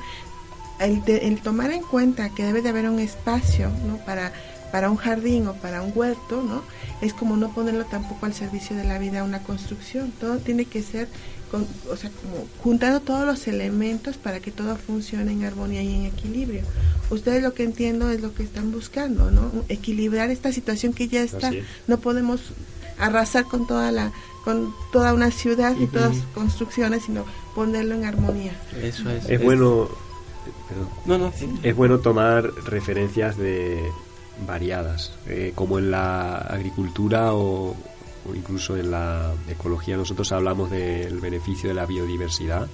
el, 0.80 1.02
el 1.06 1.42
tomar 1.42 1.70
en 1.70 1.82
cuenta 1.82 2.30
que 2.30 2.44
debe 2.44 2.62
de 2.62 2.70
haber 2.70 2.88
un 2.88 2.98
espacio 2.98 3.70
¿no? 3.86 3.98
para 3.98 4.32
para 4.74 4.90
un 4.90 4.96
jardín 4.96 5.46
o 5.46 5.54
para 5.54 5.82
un 5.82 5.92
huerto, 5.94 6.42
¿no? 6.42 6.64
Es 7.00 7.14
como 7.14 7.36
no 7.36 7.50
ponerlo 7.50 7.84
tampoco 7.84 8.26
al 8.26 8.34
servicio 8.34 8.74
de 8.74 8.82
la 8.82 8.98
vida 8.98 9.22
una 9.22 9.40
construcción. 9.40 10.12
Todo 10.18 10.38
tiene 10.38 10.64
que 10.64 10.82
ser, 10.82 11.06
con, 11.48 11.64
o 11.88 11.96
sea, 11.96 12.10
como 12.10 12.48
juntando 12.60 12.98
todos 12.98 13.24
los 13.24 13.46
elementos 13.46 14.16
para 14.16 14.40
que 14.40 14.50
todo 14.50 14.74
funcione 14.74 15.30
en 15.30 15.44
armonía 15.44 15.80
y 15.80 15.94
en 15.94 16.06
equilibrio. 16.06 16.62
Ustedes 17.08 17.40
lo 17.40 17.54
que 17.54 17.62
entiendo 17.62 18.10
es 18.10 18.20
lo 18.20 18.34
que 18.34 18.42
están 18.42 18.72
buscando, 18.72 19.30
¿no? 19.30 19.52
Equilibrar 19.68 20.30
esta 20.30 20.50
situación 20.50 20.92
que 20.92 21.06
ya 21.06 21.22
está. 21.22 21.52
No 21.86 21.98
podemos 21.98 22.40
arrasar 22.98 23.44
con 23.44 23.68
toda 23.68 23.92
la 23.92 24.10
con 24.42 24.74
toda 24.90 25.14
una 25.14 25.30
ciudad 25.30 25.76
y 25.78 25.86
todas 25.86 26.16
las 26.16 26.26
construcciones, 26.34 27.04
sino 27.04 27.24
ponerlo 27.54 27.94
en 27.94 28.06
armonía. 28.06 28.60
Eso 28.82 29.08
es. 29.08 29.30
Es, 29.30 29.40
bueno 29.40 29.88
no, 31.06 31.16
no, 31.16 31.32
es 31.62 31.76
bueno 31.76 32.00
tomar 32.00 32.52
referencias 32.64 33.36
de, 33.38 33.80
variadas, 34.46 35.12
eh, 35.26 35.52
como 35.54 35.78
en 35.78 35.90
la 35.90 36.38
agricultura 36.38 37.34
o, 37.34 37.76
incluso 38.34 38.76
en 38.76 38.90
la 38.90 39.32
ecología 39.48 39.96
nosotros 39.96 40.32
hablamos 40.32 40.70
del 40.70 41.20
beneficio 41.20 41.68
de 41.68 41.74
la 41.74 41.86
biodiversidad. 41.86 42.68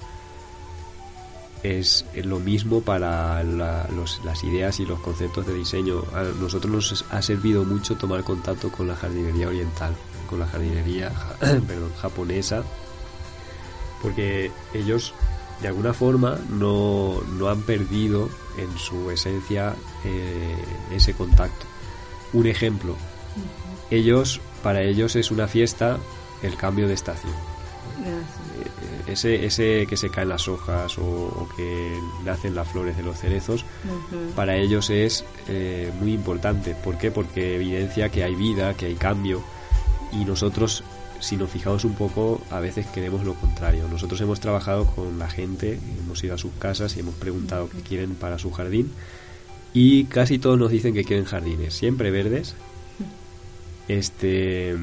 Es 1.63 2.05
lo 2.15 2.39
mismo 2.39 2.81
para 2.81 3.43
las 3.43 4.43
ideas 4.43 4.79
y 4.79 4.85
los 4.85 4.99
conceptos 4.99 5.45
de 5.45 5.53
diseño. 5.53 6.03
A 6.15 6.23
nosotros 6.23 6.73
nos 6.73 7.05
ha 7.11 7.21
servido 7.21 7.63
mucho 7.65 7.95
tomar 7.97 8.23
contacto 8.23 8.71
con 8.71 8.87
la 8.87 8.95
jardinería 8.95 9.47
oriental, 9.47 9.93
con 10.27 10.39
la 10.39 10.47
jardinería 10.47 11.11
japonesa, 12.01 12.63
porque 14.01 14.51
ellos 14.73 15.13
de 15.61 15.67
alguna 15.67 15.93
forma 15.93 16.39
no, 16.49 17.21
no 17.37 17.49
han 17.49 17.61
perdido 17.61 18.29
en 18.57 18.77
su 18.77 19.11
esencia 19.11 19.75
eh, 20.05 20.55
ese 20.91 21.13
contacto. 21.13 21.65
Un 22.33 22.47
ejemplo, 22.47 22.95
ellos, 23.89 24.41
para 24.63 24.81
ellos 24.81 25.15
es 25.15 25.31
una 25.31 25.47
fiesta 25.47 25.97
el 26.41 26.55
cambio 26.55 26.87
de 26.87 26.93
estación. 26.93 27.33
Eh, 28.05 29.11
ese, 29.11 29.45
ese 29.45 29.85
que 29.87 29.97
se 29.97 30.09
caen 30.09 30.29
las 30.29 30.47
hojas 30.47 30.97
o, 30.97 31.47
que 31.55 31.99
nacen 32.23 32.55
las 32.55 32.67
flores 32.67 32.97
de 32.97 33.03
los 33.03 33.17
cerezos, 33.17 33.65
para 34.35 34.55
ellos 34.55 34.89
es 34.89 35.25
eh, 35.47 35.91
muy 35.99 36.13
importante. 36.13 36.75
¿Por 36.75 36.97
qué? 36.97 37.11
Porque 37.11 37.55
evidencia 37.55 38.09
que 38.09 38.23
hay 38.23 38.35
vida, 38.35 38.73
que 38.75 38.87
hay 38.87 38.95
cambio 38.95 39.41
y 40.11 40.25
nosotros 40.25 40.83
si 41.21 41.37
nos 41.37 41.49
fijamos 41.49 41.85
un 41.85 41.93
poco, 41.93 42.41
a 42.49 42.59
veces 42.59 42.85
queremos 42.87 43.23
lo 43.23 43.35
contrario. 43.35 43.87
Nosotros 43.87 44.19
hemos 44.21 44.39
trabajado 44.39 44.85
con 44.87 45.17
la 45.19 45.29
gente, 45.29 45.79
hemos 45.99 46.23
ido 46.23 46.35
a 46.35 46.37
sus 46.37 46.51
casas 46.59 46.97
y 46.97 46.99
hemos 46.99 47.15
preguntado 47.15 47.69
qué 47.69 47.81
quieren 47.81 48.15
para 48.15 48.37
su 48.37 48.51
jardín 48.51 48.91
y 49.73 50.05
casi 50.05 50.37
todos 50.37 50.59
nos 50.59 50.71
dicen 50.71 50.93
que 50.93 51.03
quieren 51.03 51.25
jardines, 51.25 51.73
siempre 51.73 52.11
verdes, 52.11 52.55
este, 53.87 54.75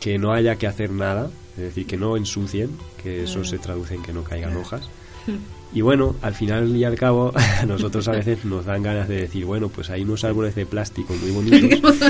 que 0.00 0.18
no 0.18 0.32
haya 0.32 0.56
que 0.56 0.66
hacer 0.66 0.90
nada, 0.90 1.30
es 1.56 1.62
decir, 1.62 1.86
que 1.86 1.96
no 1.96 2.16
ensucien, 2.16 2.70
que 3.02 3.24
eso 3.24 3.44
se 3.44 3.58
traduce 3.58 3.94
en 3.94 4.02
que 4.02 4.12
no 4.12 4.22
caigan 4.22 4.56
hojas. 4.56 4.88
Y 5.72 5.80
bueno, 5.80 6.14
al 6.22 6.34
final 6.34 6.74
y 6.76 6.84
al 6.84 6.96
cabo, 6.96 7.32
a 7.60 7.66
nosotros 7.66 8.06
a 8.08 8.12
veces 8.12 8.44
nos 8.44 8.64
dan 8.64 8.82
ganas 8.82 9.08
de 9.08 9.22
decir, 9.22 9.44
bueno, 9.44 9.68
pues 9.68 9.90
hay 9.90 10.02
unos 10.02 10.24
árboles 10.24 10.54
de 10.54 10.66
plástico 10.66 11.14
muy 11.14 11.30
bonitos 11.30 11.96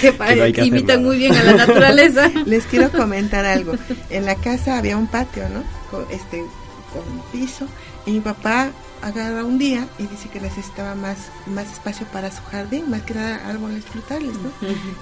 que, 0.00 0.64
imitan 0.64 1.02
muy 1.02 1.18
bien 1.18 1.34
a 1.34 1.44
la 1.44 1.52
naturaleza. 1.54 2.30
Les 2.46 2.64
quiero 2.64 2.90
comentar 2.90 3.44
algo. 3.44 3.74
En 4.10 4.24
la 4.24 4.36
casa 4.36 4.78
había 4.78 4.96
un 4.96 5.08
patio, 5.08 5.48
¿no? 5.48 5.62
Con, 5.90 6.04
este, 6.10 6.44
con 6.92 7.02
piso. 7.32 7.66
Y 8.06 8.12
mi 8.12 8.20
papá 8.20 8.70
agarra 9.02 9.44
un 9.44 9.58
día 9.58 9.86
y 9.98 10.06
dice 10.06 10.28
que 10.28 10.40
necesitaba 10.40 10.94
más, 10.94 11.30
más 11.46 11.70
espacio 11.70 12.06
para 12.12 12.30
su 12.30 12.42
jardín, 12.44 12.88
más 12.88 13.02
que 13.02 13.14
nada 13.14 13.48
árboles 13.48 13.84
frutales, 13.84 14.32
¿no? 14.34 14.50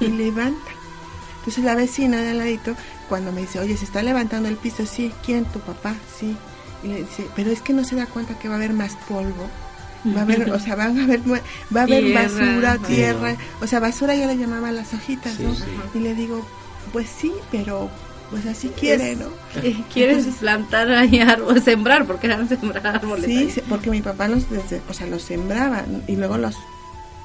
y 0.01 0.11
levanta. 0.11 0.71
Entonces 1.39 1.65
la 1.65 1.75
vecina 1.75 2.21
de 2.21 2.31
al 2.31 2.39
ladito, 2.39 2.75
cuando 3.09 3.33
me 3.33 3.43
dice, 3.43 3.61
oye, 3.61 3.77
se 3.77 3.85
está 3.85 4.03
levantando 4.03 4.49
el 4.49 4.57
piso, 4.57 4.85
sí, 4.85 5.13
¿quién? 5.25 5.45
Tu 5.47 5.59
papá, 5.61 5.95
sí 6.19 6.37
y 6.83 6.89
le 6.89 6.99
dice, 7.01 7.27
pero 7.37 7.51
es 7.51 7.61
que 7.61 7.73
no 7.73 7.85
se 7.85 7.97
da 7.97 8.07
cuenta 8.07 8.39
que 8.39 8.49
va 8.49 8.55
a 8.55 8.57
haber 8.59 8.73
más 8.73 8.97
polvo. 9.09 9.49
Va 10.17 10.21
a 10.21 10.23
haber, 10.23 10.51
o 10.51 10.59
sea, 10.59 10.77
van 10.77 10.99
a 10.99 11.05
haber, 11.05 11.21
va 11.31 11.81
a 11.81 11.83
haber 11.83 12.15
basura, 12.15 12.79
tierra, 12.79 13.37
o 13.61 13.67
sea, 13.67 13.81
basura 13.81 14.15
yo 14.15 14.27
le 14.27 14.39
llamaba 14.39 14.73
las 14.73 14.95
hojitas, 14.95 15.39
¿no? 15.41 15.55
Y 15.95 15.99
le 15.99 16.15
digo, 16.15 16.47
pues 16.91 17.07
sí, 17.11 17.31
pero 17.51 17.91
pues 18.31 18.47
así 18.47 18.69
quiere, 18.69 19.17
¿no? 19.17 19.27
Quieres 19.93 20.25
plantar 20.39 20.91
ahí 20.91 21.19
árboles, 21.21 21.65
sembrar, 21.65 22.07
porque 22.07 22.29
eran 22.29 22.49
sembrar 22.49 22.87
árboles. 22.87 23.27
Sí, 23.27 23.61
porque 23.69 23.91
mi 23.91 24.01
papá 24.01 24.29
los, 24.29 24.49
desde, 24.49 24.81
o 24.89 24.95
sea, 24.95 25.07
los 25.07 25.23
sembraba 25.23 25.85
y 26.07 26.17
luego 26.17 26.39
los 26.39 26.57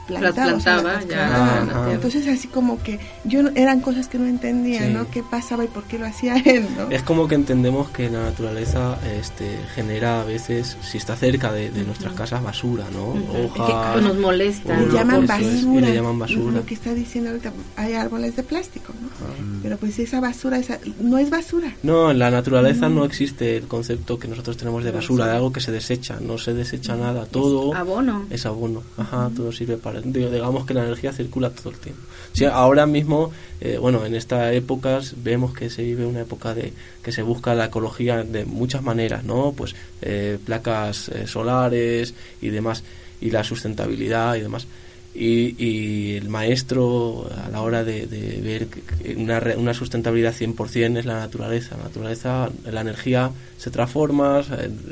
plantaba, 0.08 1.01
ya. 1.03 1.89
Entonces 1.91 2.28
así 2.28 2.47
como 2.47 2.82
que 2.82 2.99
yo 3.24 3.41
eran 3.56 3.82
cosas 3.82 4.08
que 4.08 4.18
no 4.18 4.26
entendía, 4.26 4.88
¿no? 4.89 5.10
¿Qué 5.10 5.24
pasaba 5.24 5.64
y 5.66 5.68
por 5.68 5.84
qué 5.84 5.99
lo 5.99 6.06
hacía 6.06 6.36
él, 6.45 6.68
¿no? 6.78 6.89
Es 6.89 7.03
como 7.03 7.28
que 7.28 7.36
entendemos 7.36 7.89
que 7.89 8.10
la 8.10 8.24
naturaleza 8.24 8.97
este, 9.18 9.58
genera 9.74 10.22
a 10.22 10.24
veces, 10.24 10.78
si 10.82 10.97
está 10.97 11.16
cerca 11.16 11.51
de, 11.51 11.70
nuestras 11.86 12.14
casas, 12.14 12.43
basura, 12.43 12.86
¿no? 12.91 13.14
Hojas. 13.45 13.95
Que 13.95 14.01
nos 14.01 14.18
molesta. 14.18 14.80
Le 14.80 14.91
llaman 14.91 15.28
basura. 15.28 15.88
le 15.88 15.95
llaman 15.95 16.20
basura. 16.20 16.51
Lo 16.53 16.66
que 16.66 16.74
está 16.74 16.93
diciendo 16.93 17.30
ahorita, 17.32 17.51
hay 17.76 17.93
árboles 17.93 18.36
de 18.36 18.43
plástico, 18.43 18.93
¿no? 19.01 19.10
Pero 19.62 19.78
pues 19.78 19.97
esa 19.99 20.20
basura 20.20 20.58
esa, 20.58 20.80
no 20.99 21.18
es 21.18 21.30
basura. 21.30 21.76
No, 21.84 22.12
en 22.12 22.20
la 22.20 22.32
naturaleza 22.32 22.89
no. 22.89 23.06
existe 23.06 23.58
el 23.58 23.68
concepto 23.68 24.18
que 24.18 24.28
nosotros 24.28 24.58
tenemos 24.58 24.84
de 24.84 24.91
basura, 24.91 25.28
de 25.28 25.34
algo 25.34 25.51
que 25.51 25.62
se 25.62 25.72
desecha, 25.72 26.18
no 26.20 26.38
se 26.38 26.53
desecha 26.53 26.95
nada, 26.95 27.26
todo 27.26 27.72
es 27.74 27.80
abono. 27.80 28.26
Es 28.30 28.45
abono, 28.45 28.84
ajá, 28.97 29.30
todo 29.36 29.51
sirve 29.51 29.78
para 29.78 29.94
digamos 30.03 30.65
que 30.65 30.73
la 30.73 30.83
energía 30.83 31.13
circula 31.13 31.49
todo 31.49 31.69
el 31.69 31.77
tiempo. 31.77 32.01
ahora 32.51 32.85
mismo, 32.85 33.31
eh, 33.61 33.77
bueno, 33.77 34.05
en 34.05 34.15
estas 34.15 34.53
épocas 34.53 35.15
vemos 35.23 35.53
que 35.53 35.69
se 35.69 35.83
vive 35.83 36.05
una 36.05 36.21
época 36.21 36.53
de 36.53 36.73
que 37.03 37.11
se 37.11 37.21
busca 37.21 37.53
la 37.55 37.65
ecología 37.65 38.23
de 38.23 38.45
muchas 38.45 38.81
maneras, 38.81 39.23
¿no? 39.23 39.53
Pues 39.55 39.75
eh, 40.01 40.37
placas 40.43 41.09
eh, 41.09 41.27
solares 41.27 42.13
y 42.41 42.49
demás, 42.49 42.83
y 43.21 43.31
la 43.31 43.43
sustentabilidad 43.43 44.35
y 44.35 44.41
demás. 44.41 44.67
Y, 45.16 46.16
el 46.16 46.30
maestro 46.30 47.30
a 47.45 47.49
la 47.49 47.61
hora 47.61 47.84
de, 47.84 48.05
ver 48.43 48.68
una, 49.18 49.41
una 49.57 49.74
sustentabilidad 49.74 50.34
100% 50.34 50.97
es 50.99 51.05
la 51.05 51.20
naturaleza. 51.20 51.78
La 51.78 51.84
naturaleza, 51.84 52.49
la 52.66 52.82
energía 52.82 53.32
se 53.57 53.72
transforma, 53.72 54.43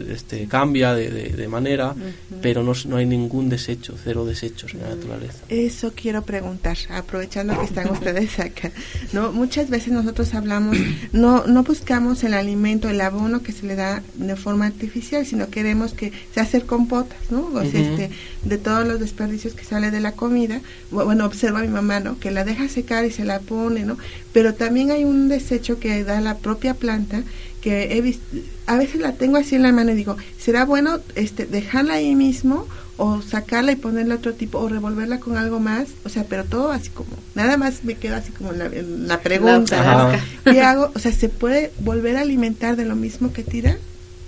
este, 0.09 0.47
cambia 0.47 0.93
de, 0.95 1.09
de, 1.09 1.47
manera, 1.47 1.93
pero 2.41 2.63
no, 2.63 2.73
no, 2.87 2.95
hay 2.95 3.05
ningún 3.05 3.49
desecho, 3.49 3.95
cero 4.01 4.25
desechos 4.25 4.73
en 4.73 4.81
la 4.81 4.89
naturaleza. 4.89 5.39
Eso 5.49 5.91
quiero 5.93 6.23
preguntar, 6.23 6.77
aprovechando 6.89 7.59
que 7.59 7.65
están 7.65 7.89
ustedes 7.91 8.39
acá. 8.39 8.71
no 9.11 9.31
Muchas 9.31 9.69
veces 9.69 9.91
nosotros 9.91 10.33
hablamos, 10.33 10.77
no, 11.11 11.45
no 11.45 11.63
buscamos 11.63 12.23
el 12.23 12.33
alimento, 12.33 12.89
el 12.89 13.01
abono 13.01 13.43
que 13.43 13.51
se 13.51 13.65
le 13.65 13.75
da 13.75 14.01
de 14.15 14.35
forma 14.35 14.65
artificial, 14.65 15.25
sino 15.25 15.49
queremos 15.49 15.93
que 15.93 16.11
se 16.33 16.39
hacer 16.39 16.65
compotas, 16.65 17.19
¿no? 17.29 17.51
O 17.53 17.61
sea, 17.65 17.79
este, 17.79 18.09
de 18.43 18.57
todos 18.57 18.87
los 18.87 18.99
desperdicios 18.99 19.53
que 19.53 19.65
sale 19.65 19.91
de 19.91 19.99
la 19.99 20.12
comida. 20.13 20.61
Bueno, 20.91 21.25
observa 21.25 21.59
a 21.59 21.63
mi 21.63 21.67
mamá, 21.67 21.99
¿no? 21.99 22.19
Que 22.19 22.31
la 22.31 22.43
deja 22.43 22.67
secar 22.69 23.05
y 23.05 23.11
se 23.11 23.25
la 23.25 23.39
pone, 23.39 23.83
¿no? 23.83 23.97
Pero 24.31 24.53
también 24.53 24.91
hay 24.91 25.03
un 25.03 25.29
desecho 25.29 25.79
que 25.79 26.03
da 26.03 26.21
la 26.21 26.37
propia 26.37 26.73
planta 26.73 27.23
que 27.63 27.95
he 27.97 28.01
visto, 28.01 28.23
a 28.67 28.75
veces 28.75 28.99
la 28.99 29.13
tengo 29.13 29.37
así 29.37 29.55
en 29.55 29.63
la 29.63 29.71
mano 29.71 29.91
y 29.91 29.95
digo, 29.95 30.17
¿será 30.37 30.65
bueno 30.65 30.99
este 31.15 31.45
dejarla 31.45 31.93
ahí 31.93 32.13
mismo 32.13 32.67
o 32.97 33.21
sacarla 33.21 33.71
y 33.71 33.77
ponerle 33.77 34.15
otro 34.15 34.33
tipo 34.33 34.59
o 34.59 34.67
revolverla 34.67 35.21
con 35.21 35.37
algo 35.37 35.61
más? 35.61 35.87
O 36.03 36.09
sea, 36.09 36.25
pero 36.25 36.43
todo 36.43 36.71
así 36.71 36.89
como, 36.89 37.11
nada 37.35 37.55
más 37.55 37.85
me 37.85 37.95
queda 37.95 38.17
así 38.17 38.33
como 38.33 38.51
la, 38.51 38.69
la 38.69 39.21
pregunta, 39.21 40.19
¿qué 40.43 40.61
hago? 40.61 40.91
O 40.93 40.99
sea, 40.99 41.13
¿se 41.13 41.29
puede 41.29 41.71
volver 41.79 42.17
a 42.17 42.21
alimentar 42.21 42.75
de 42.75 42.83
lo 42.83 42.97
mismo 42.97 43.31
que 43.31 43.43
tira? 43.43 43.77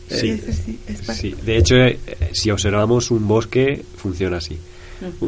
Sí, 0.09 0.39
sí, 1.13 1.35
de 1.43 1.57
hecho, 1.57 1.75
eh, 1.75 1.99
si 2.31 2.51
observamos 2.51 3.11
un 3.11 3.27
bosque, 3.27 3.83
funciona 3.97 4.37
así. 4.37 4.57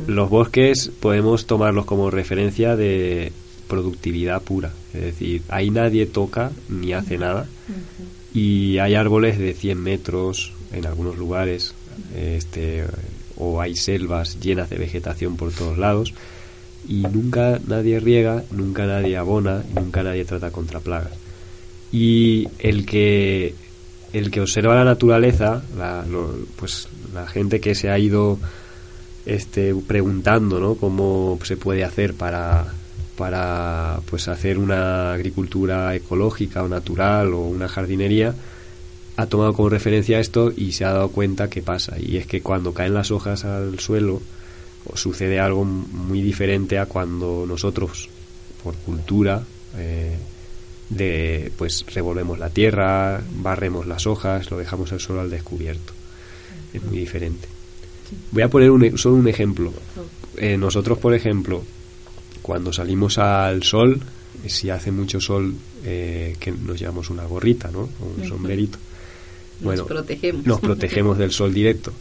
Los 0.08 0.30
bosques 0.30 0.92
podemos 1.00 1.46
tomarlos 1.46 1.86
como 1.86 2.10
referencia 2.10 2.76
de 2.76 3.32
productividad 3.68 4.42
pura. 4.42 4.72
Es 4.94 5.02
decir, 5.02 5.42
ahí 5.50 5.70
nadie 5.70 6.06
toca 6.06 6.52
ni 6.70 6.94
hace 6.94 7.18
nada. 7.18 7.48
Y 8.34 8.78
hay 8.78 8.96
árboles 8.96 9.38
de 9.38 9.54
100 9.54 9.82
metros 9.82 10.54
en 10.72 10.86
algunos 10.86 11.18
lugares. 11.18 11.74
Este, 12.16 12.86
o 13.38 13.62
hay 13.62 13.76
selvas 13.76 14.40
llenas 14.40 14.70
de 14.70 14.78
vegetación 14.78 15.36
por 15.38 15.52
todos 15.52 15.78
lados 15.78 16.14
y 16.88 17.02
nunca 17.02 17.60
nadie 17.68 18.00
riega, 18.00 18.44
nunca 18.52 18.86
nadie 18.86 19.18
abona, 19.18 19.64
nunca 19.76 20.04
nadie 20.04 20.26
trata 20.26 20.52
contra 20.52 20.80
plagas. 20.80 21.14
Y 21.92 22.48
el 22.60 22.86
que 22.86 23.56
el 24.14 24.32
que 24.32 24.42
observa 24.42 24.76
la 24.76 24.86
naturaleza, 24.86 25.64
la, 25.78 26.06
pues 26.56 26.88
la 27.14 27.28
gente 27.28 27.60
que 27.60 27.76
se 27.76 27.90
ha 27.90 28.00
ido 28.00 28.40
este, 29.28 29.76
preguntando 29.76 30.60
¿no? 30.60 30.76
cómo 30.76 31.38
se 31.44 31.58
puede 31.58 31.84
hacer 31.84 32.14
para, 32.14 32.74
para 33.18 34.00
pues 34.10 34.30
hacer 34.30 34.58
una 34.58 35.14
agricultura 35.14 35.94
ecológica 35.94 36.64
o 36.64 36.70
natural 36.70 37.34
o 37.34 37.42
una 37.42 37.68
jardinería, 37.68 38.34
ha 39.18 39.26
tomado 39.26 39.54
como 39.54 39.70
referencia 39.70 40.20
esto 40.20 40.54
y 40.56 40.72
se 40.72 40.86
ha 40.86 40.94
dado 40.94 41.10
cuenta 41.10 41.50
que 41.50 41.62
pasa. 41.62 42.00
Y 42.00 42.18
es 42.18 42.26
que 42.26 42.42
cuando 42.42 42.74
caen 42.74 42.94
las 42.94 43.12
hojas 43.12 43.44
al 43.44 43.80
suelo, 43.80 44.22
sucede 44.94 45.40
algo 45.40 45.66
muy 45.66 46.22
diferente 46.22 46.80
a 46.80 46.86
cuando 46.86 47.46
nosotros, 47.46 48.10
por 48.64 48.76
cultura, 48.76 49.44
eh, 49.76 50.16
de, 50.90 51.52
pues 51.58 51.86
revolvemos 51.94 52.40
la 52.40 52.50
tierra, 52.50 53.22
barremos 53.42 53.88
las 53.88 54.08
hojas, 54.08 54.50
lo 54.52 54.58
dejamos 54.58 54.94
al 54.94 55.02
suelo 55.02 55.22
al 55.22 55.30
descubierto. 55.30 55.92
Es 56.74 56.82
muy 56.84 56.98
diferente. 56.98 57.57
Voy 58.32 58.44
a 58.44 58.50
poner 58.50 58.72
un, 58.72 58.98
solo 58.98 59.16
un 59.16 59.28
ejemplo. 59.28 59.74
Eh, 60.38 60.58
nosotros, 60.58 60.98
por 60.98 61.14
ejemplo, 61.14 61.64
cuando 62.42 62.72
salimos 62.72 63.18
al 63.18 63.64
sol, 63.64 64.00
si 64.46 64.70
hace 64.70 64.92
mucho 64.92 65.20
sol, 65.20 65.54
eh, 65.84 66.36
que 66.40 66.52
nos 66.52 66.80
llevamos 66.80 67.10
una 67.10 67.26
gorrita, 67.26 67.70
¿no? 67.72 67.82
O 67.82 68.14
un 68.18 68.28
sombrerito. 68.28 68.78
Bueno, 69.62 69.82
nos 69.82 69.88
protegemos. 69.88 70.46
Nos 70.46 70.60
protegemos 70.60 71.18
del 71.18 71.32
sol 71.32 71.54
directo. 71.54 71.92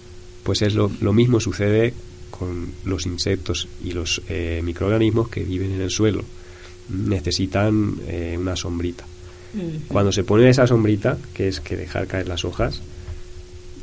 Pues 0.43 0.63
es 0.63 0.75
lo, 0.75 0.91
lo 1.01 1.13
mismo 1.13 1.41
sucede 1.41 1.95
con 2.31 2.73
los 2.85 3.07
insectos 3.07 3.69
y 3.83 3.93
los 3.93 4.23
eh, 4.29 4.61
microorganismos 4.63 5.29
que 5.29 5.43
viven 5.43 5.73
en 5.73 5.81
el 5.81 5.91
suelo. 5.91 6.23
Necesitan 6.89 7.97
eh, 8.07 8.37
una 8.39 8.57
sombrita. 8.57 9.05
Cuando 9.89 10.13
se 10.13 10.23
pone 10.23 10.51
esa 10.51 10.67
sombrita, 10.67 11.17
que 11.33 11.49
es 11.49 11.61
que 11.61 11.77
dejar 11.77 12.07
caer 12.07 12.29
las 12.29 12.45
hojas, 12.45 12.83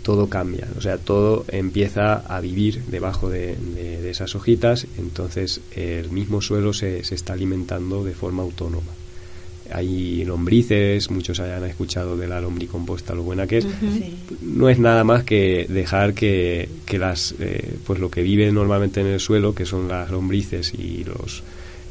todo 0.04 0.28
cambia, 0.28 0.68
o 0.78 0.82
sea, 0.82 0.97
todo 0.97 1.45
empieza 1.47 2.16
a 2.16 2.39
vivir 2.41 2.84
debajo 2.88 3.30
de, 3.30 3.56
esas 4.10 4.36
hojitas, 4.36 4.86
entonces 4.99 5.62
el 5.76 6.12
mismo 6.12 6.41
suelo 6.41 6.72
se, 6.74 7.04
se, 7.04 7.16
está 7.16 7.34
alimentando 7.34 8.04
de 8.04 8.14
forma 8.14 8.43
autónoma. 8.43 8.91
Hay 9.72 10.24
lombrices, 10.26 11.10
muchos 11.10 11.39
hayan 11.39 11.64
escuchado 11.64 12.16
de 12.18 12.28
la 12.28 12.41
lombricomposta, 12.41 13.16
lo 13.16 13.24
buena 13.24 13.47
que 13.47 13.60
es. 13.60 13.68
No 14.41 14.70
es 14.70 14.78
nada 14.78 15.04
más 15.04 15.24
que 15.24 15.66
dejar 15.68 16.14
que, 16.14 16.70
que 16.86 16.99
las, 16.99 17.34
eh, 17.39 17.78
pues 17.86 17.99
lo 17.99 18.12
que 18.12 18.22
vive 18.22 18.51
normalmente 18.51 19.01
en 19.01 19.08
el 19.08 19.20
suelo, 19.20 19.56
que 19.56 19.66
son 19.66 19.88
las 19.88 20.12
lombrices 20.12 20.74
y 20.74 21.06
los 21.06 21.43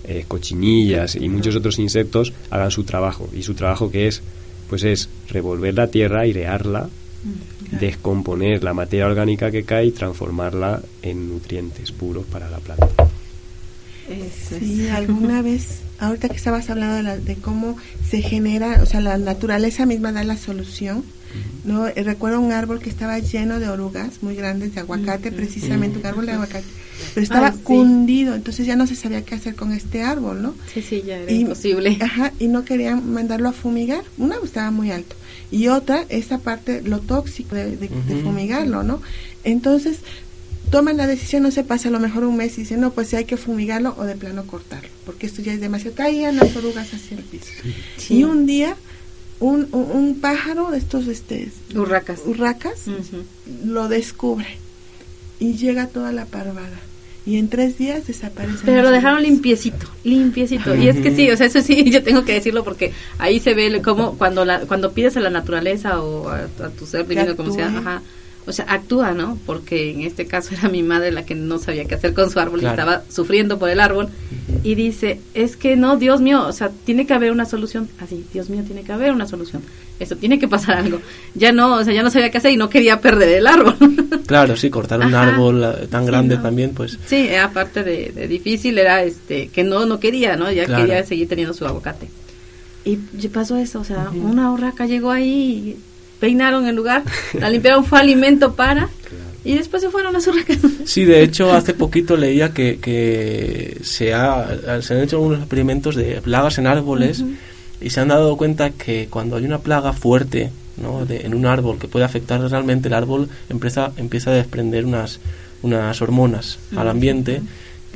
eh, 0.05 0.27
cochinillas 0.29 1.17
y 1.17 1.29
muchos 1.29 1.57
otros 1.57 1.79
insectos, 1.79 2.33
hagan 2.51 2.71
su 2.71 2.85
trabajo. 2.85 3.29
Y 3.35 3.43
su 3.43 3.55
trabajo 3.55 3.91
que 3.91 4.07
es, 4.07 4.23
pues 4.69 4.85
es 4.85 5.09
revolver 5.29 5.75
la 5.75 5.89
tierra, 5.89 6.21
airearla, 6.21 6.89
descomponer 7.81 8.63
la 8.63 8.75
materia 8.75 9.07
orgánica 9.07 9.51
que 9.51 9.65
cae 9.65 9.87
y 9.87 9.93
transformarla 9.93 10.83
en 11.03 11.29
nutrientes 11.29 11.93
puros 11.93 12.25
para 12.27 12.51
la 12.51 12.59
planta. 12.59 12.89
Sí, 14.59 14.89
alguna 14.89 15.43
vez, 15.43 15.81
ahorita 15.99 16.29
que 16.29 16.37
estabas 16.37 16.69
hablando 16.71 17.17
de, 17.17 17.37
cómo 17.37 17.77
se 18.09 18.23
genera, 18.23 18.81
o 18.83 18.87
sea, 18.87 19.01
la 19.01 19.19
naturaleza 19.19 19.87
misma 19.87 20.13
da 20.13 20.25
la 20.25 20.37
solución. 20.37 21.05
¿no? 21.65 21.87
Eh, 21.89 21.95
recuerdo 22.05 22.41
un 22.41 22.53
árbol 22.53 22.79
que 22.79 22.91
estaba 22.91 23.19
lleno 23.19 23.59
de 23.59 23.67
orugas 23.67 24.23
muy 24.23 24.37
grandes 24.37 24.75
de 24.75 24.81
aguacate, 24.81 25.33
precisamente 25.33 25.99
un 25.99 26.05
árbol 26.05 26.27
de 26.27 26.33
aguacate, 26.33 26.67
pero 27.15 27.25
estaba 27.25 27.53
cundido, 27.53 28.35
entonces 28.35 28.67
ya 28.67 28.77
no 28.77 28.87
se 28.87 28.97
sabía 28.97 29.25
qué 29.25 29.37
hacer 29.37 29.55
con 29.55 29.73
este 29.73 30.03
árbol, 30.03 30.43
¿no? 30.43 30.55
Sí, 30.75 30.83
sí, 30.83 31.03
ya 31.07 31.17
era 31.17 31.33
imposible. 31.33 31.97
Ajá, 32.03 32.35
y 32.39 32.49
no 32.49 32.67
querían 32.67 33.11
mandarlo 33.11 33.49
a 33.49 33.53
fumigar, 33.53 34.05
una 34.19 34.37
estaba 34.45 34.71
muy 34.71 34.91
alto, 34.91 35.17
y 35.53 35.69
otra, 35.69 36.05
esa 36.09 36.39
parte, 36.39 36.83
lo 36.83 36.99
tóxico 36.99 37.55
de, 37.55 37.77
de 37.77 37.89
fumigarlo, 38.23 38.83
¿no? 38.83 39.01
Entonces, 39.45 39.99
toman 40.71 40.97
la 40.97 41.07
decisión, 41.07 41.43
no 41.43 41.51
se 41.51 41.63
pasa 41.63 41.89
a 41.89 41.93
lo 41.93 42.01
mejor 42.01 42.25
un 42.25 42.37
mes 42.39 42.57
y 42.57 42.63
dicen, 42.63 42.81
no, 42.81 42.93
pues 42.93 43.09
si 43.09 43.17
hay 43.17 43.27
que 43.27 43.37
fumigarlo 43.37 43.95
o 43.99 44.05
de 44.05 44.17
plano 44.17 44.47
cortarlo, 44.47 44.89
porque 45.05 45.27
esto 45.27 45.43
ya 45.43 45.53
es 45.53 45.61
demasiado. 45.61 45.95
Caían 45.95 46.37
las 46.37 46.57
orugas 46.57 46.93
hacia 46.95 47.19
el 47.19 47.23
piso. 47.25 47.53
Y 48.09 48.25
un 48.25 48.47
día, 48.47 48.75
un, 49.39 49.69
un, 49.73 50.19
pájaro 50.21 50.71
de 50.71 50.79
estos 50.79 51.07
este, 51.09 51.53
urracas, 51.75 52.21
urracas 52.25 52.85
lo 53.65 53.89
descubre 53.89 54.57
y 55.39 55.55
llega 55.55 55.89
toda 55.89 56.11
la 56.13 56.25
parvada. 56.25 56.81
Y 57.25 57.39
en 57.39 57.49
tres 57.49 57.79
días 57.79 58.07
desaparece. 58.07 58.63
Pero 58.65 58.83
lo 58.83 58.91
dejaron 58.91 59.23
limpiecito, 59.23 59.87
limpiecito. 60.03 60.75
Y 60.75 60.89
es 60.89 60.99
que 60.99 61.15
sí, 61.15 61.31
o 61.31 61.37
sea, 61.37 61.47
eso 61.47 61.61
sí, 61.61 61.85
yo 61.91 62.03
tengo 62.03 62.25
que 62.25 62.33
decirlo 62.33 62.65
porque 62.65 62.93
ahí 63.19 63.39
se 63.39 63.55
ve 63.55 63.81
como 63.81 64.19
cuando 64.19 64.45
la, 64.45 64.61
cuando 64.61 64.93
pides 64.93 65.17
a 65.17 65.21
la 65.21 65.31
naturaleza 65.31 66.03
o 66.03 66.29
a, 66.29 66.49
tu 66.77 66.85
ser 66.85 67.07
divino, 67.07 67.37
como 67.37 67.53
sea, 67.53 67.69
ajá, 67.69 68.03
o 68.45 68.53
sea, 68.53 68.65
actúa, 68.69 69.13
¿no? 69.13 69.39
Porque 69.47 69.91
en 69.91 70.03
este 70.03 70.27
caso 70.27 70.55
era 70.55 70.69
mi 70.69 70.83
madre 70.83 71.13
la 71.13 71.25
que 71.25 71.35
no 71.35 71.59
sabía 71.59 71.85
qué 71.85 71.95
hacer 71.95 72.13
con 72.13 72.31
su 72.31 72.41
árbol 72.41 72.63
y 72.63 72.67
estaba 72.67 73.03
sufriendo 73.09 73.59
por 73.59 73.71
el 73.71 73.81
árbol. 73.81 74.09
Y 74.65 74.75
dice, 74.75 75.21
es 75.35 75.57
que 75.57 75.77
no, 75.77 75.97
Dios 75.97 76.21
mío, 76.21 76.47
o 76.47 76.53
sea, 76.53 76.71
tiene 76.85 77.07
que 77.07 77.15
haber 77.15 77.31
una 77.31 77.45
solución. 77.45 77.89
Así, 78.01 78.25
Dios 78.33 78.51
mío, 78.51 78.63
tiene 78.67 78.83
que 78.83 78.93
haber 78.93 79.13
una 79.13 79.27
solución. 79.27 79.63
Eso, 80.01 80.17
tiene 80.17 80.39
que 80.39 80.49
pasar 80.49 80.79
algo. 80.79 81.01
Ya 81.35 81.53
no, 81.53 81.77
o 81.77 81.85
sea, 81.85 81.95
ya 81.95 82.03
no 82.03 82.11
sabía 82.11 82.31
qué 82.31 82.39
hacer 82.39 82.53
y 82.53 82.57
no 82.57 82.69
quería 82.69 83.01
perder 83.01 83.29
el 83.29 83.47
árbol. 83.47 83.77
claro, 84.27 84.57
sí, 84.57 84.71
cortar 84.71 85.01
un 85.01 85.15
árbol 85.15 85.63
eh, 85.63 85.87
tan 85.89 86.05
grande 86.05 86.37
también, 86.37 86.73
pues. 86.75 86.99
Sí, 87.07 87.33
aparte 87.35 87.85
de, 87.85 88.27
difícil, 88.27 88.79
era 88.79 89.05
este 89.05 89.49
que 89.49 89.63
no, 89.63 89.87
no 89.87 90.01
quería, 90.01 90.37
¿no? 90.37 90.51
Ya 90.51 90.67
quería 90.67 91.05
seguir 91.05 91.29
teniendo 91.29 91.55
su 91.55 91.65
aguacate. 91.67 92.09
Y 92.85 92.97
pasó 93.29 93.57
eso, 93.57 93.79
o 93.79 93.85
sea, 93.85 94.11
una 94.13 94.53
urraca 94.53 94.87
llegó 94.87 95.13
ahí 95.13 95.31
y 95.31 95.77
peinaron 96.23 96.69
el 96.69 96.77
lugar, 96.77 97.03
la 97.35 97.51
limpiaron, 97.51 97.85
fue 97.85 97.99
alimento 97.99 98.55
para... 98.55 98.89
Y 99.45 99.57
después 99.57 99.83
se 99.83 99.91
fueron 99.91 100.15
a 100.15 100.21
su 100.21 100.33
Sí, 100.85 101.05
de 101.05 101.25
hecho, 101.25 101.53
hace 101.53 101.75
poquito 101.75 102.17
leía 102.17 102.55
que, 102.55 102.79
que 102.79 103.77
se, 103.83 104.15
ha, 104.15 104.47
se 104.83 104.95
han 104.95 105.01
hecho 105.01 105.17
algunos 105.17 105.41
experimentos 105.41 105.97
de 105.97 106.21
plagas 106.21 106.59
en 106.59 106.69
árboles 106.69 107.25
y 107.81 107.91
se 107.91 107.99
han 107.99 108.07
dado 108.07 108.37
cuenta 108.37 108.71
que 108.71 109.09
cuando 109.11 109.35
hay 109.35 109.45
una 109.45 109.59
plaga 109.59 109.93
fuerte 109.93 110.53
¿no? 110.81 111.05
de, 111.05 111.27
en 111.27 111.35
un 111.35 111.45
árbol 111.45 111.81
que 111.81 111.89
puede 111.89 112.05
afectar 112.05 112.41
realmente, 112.41 112.87
el 112.87 112.95
árbol 112.95 113.29
empieza, 113.51 113.91
empieza 113.97 114.31
a 114.31 114.35
desprender 114.35 114.87
unas, 114.87 115.19
unas 115.63 116.01
hormonas 116.01 116.61
al 116.77 116.89
ambiente 116.89 117.43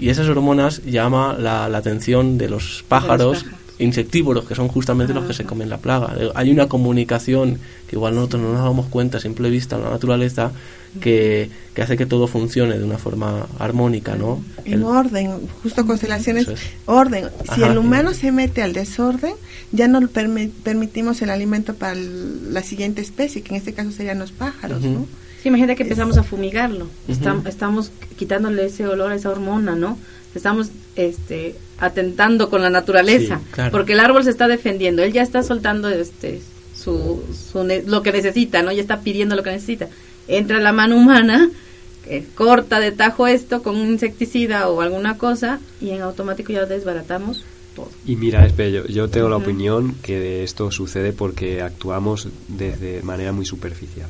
y 0.00 0.08
esas 0.08 0.28
hormonas 0.28 0.82
llama 0.84 1.36
la, 1.38 1.68
la 1.68 1.78
atención 1.78 2.38
de 2.38 2.48
los 2.48 2.84
pájaros 2.88 3.46
insectívoros, 3.78 4.46
que 4.46 4.54
son 4.54 4.68
justamente 4.68 5.12
los 5.12 5.24
que 5.24 5.34
se 5.34 5.44
comen 5.44 5.68
la 5.68 5.78
plaga. 5.78 6.14
Eh, 6.18 6.30
hay 6.34 6.50
una 6.50 6.68
comunicación 6.68 7.58
que 7.88 7.96
igual 7.96 8.14
nosotros 8.14 8.42
no 8.42 8.52
nos 8.52 8.62
damos 8.62 8.86
cuenta 8.86 9.18
a 9.18 9.20
simple 9.20 9.50
vista 9.50 9.76
en 9.76 9.84
la 9.84 9.90
naturaleza 9.90 10.52
que, 11.00 11.50
que 11.74 11.82
hace 11.82 11.96
que 11.96 12.06
todo 12.06 12.26
funcione 12.26 12.78
de 12.78 12.84
una 12.84 12.98
forma 12.98 13.46
armónica, 13.58 14.16
¿no? 14.16 14.42
En 14.64 14.82
orden, 14.82 15.46
justo 15.62 15.86
constelaciones, 15.86 16.48
orden. 16.86 17.28
Si 17.54 17.62
el 17.62 17.76
humano 17.76 18.14
se 18.14 18.32
mete 18.32 18.62
al 18.62 18.72
desorden, 18.72 19.34
ya 19.72 19.88
no 19.88 20.06
permitimos 20.08 21.20
el 21.22 21.30
alimento 21.30 21.74
para 21.74 21.94
la 21.94 22.62
siguiente 22.62 23.02
especie, 23.02 23.42
que 23.42 23.50
en 23.50 23.56
este 23.56 23.74
caso 23.74 23.90
serían 23.90 24.18
los 24.18 24.32
pájaros, 24.32 24.82
¿no? 24.82 25.06
Sí, 25.42 25.48
imagínate 25.48 25.76
que 25.76 25.82
empezamos 25.82 26.16
a 26.16 26.22
fumigarlo, 26.22 26.88
estamos, 27.08 27.46
estamos 27.46 27.92
quitándole 28.16 28.64
ese 28.64 28.86
olor 28.86 29.12
a 29.12 29.14
esa 29.14 29.30
hormona, 29.30 29.76
¿no? 29.76 29.98
Estamos 30.36 30.70
este, 30.96 31.56
atentando 31.78 32.48
con 32.50 32.62
la 32.62 32.70
naturaleza, 32.70 33.40
porque 33.70 33.94
el 33.94 34.00
árbol 34.00 34.24
se 34.24 34.30
está 34.30 34.48
defendiendo, 34.48 35.02
él 35.02 35.12
ya 35.12 35.22
está 35.22 35.42
soltando 35.42 35.88
este, 35.88 36.40
su, 36.74 37.22
lo 37.86 38.02
que 38.02 38.12
necesita, 38.12 38.62
¿no? 38.62 38.72
Ya 38.72 38.80
está 38.80 39.00
pidiendo 39.00 39.36
lo 39.36 39.42
que 39.42 39.50
necesita. 39.50 39.88
Entra 40.28 40.60
la 40.60 40.72
mano 40.72 40.96
humana, 40.96 41.50
corta 42.34 42.80
de 42.80 42.92
tajo 42.92 43.26
esto 43.26 43.62
con 43.62 43.76
un 43.76 43.88
insecticida 43.88 44.68
o 44.68 44.80
alguna 44.80 45.18
cosa 45.18 45.60
y 45.80 45.90
en 45.90 46.02
automático 46.02 46.52
ya 46.52 46.64
desbaratamos 46.64 47.44
todo. 47.74 47.90
Y 48.06 48.16
mira, 48.16 48.46
Espello, 48.46 48.86
yo 48.86 49.08
tengo 49.08 49.28
la 49.28 49.36
opinión 49.36 49.96
que 50.02 50.42
esto 50.42 50.70
sucede 50.70 51.12
porque 51.12 51.62
actuamos 51.62 52.28
desde 52.48 53.02
manera 53.02 53.32
muy 53.32 53.44
superficial. 53.44 54.08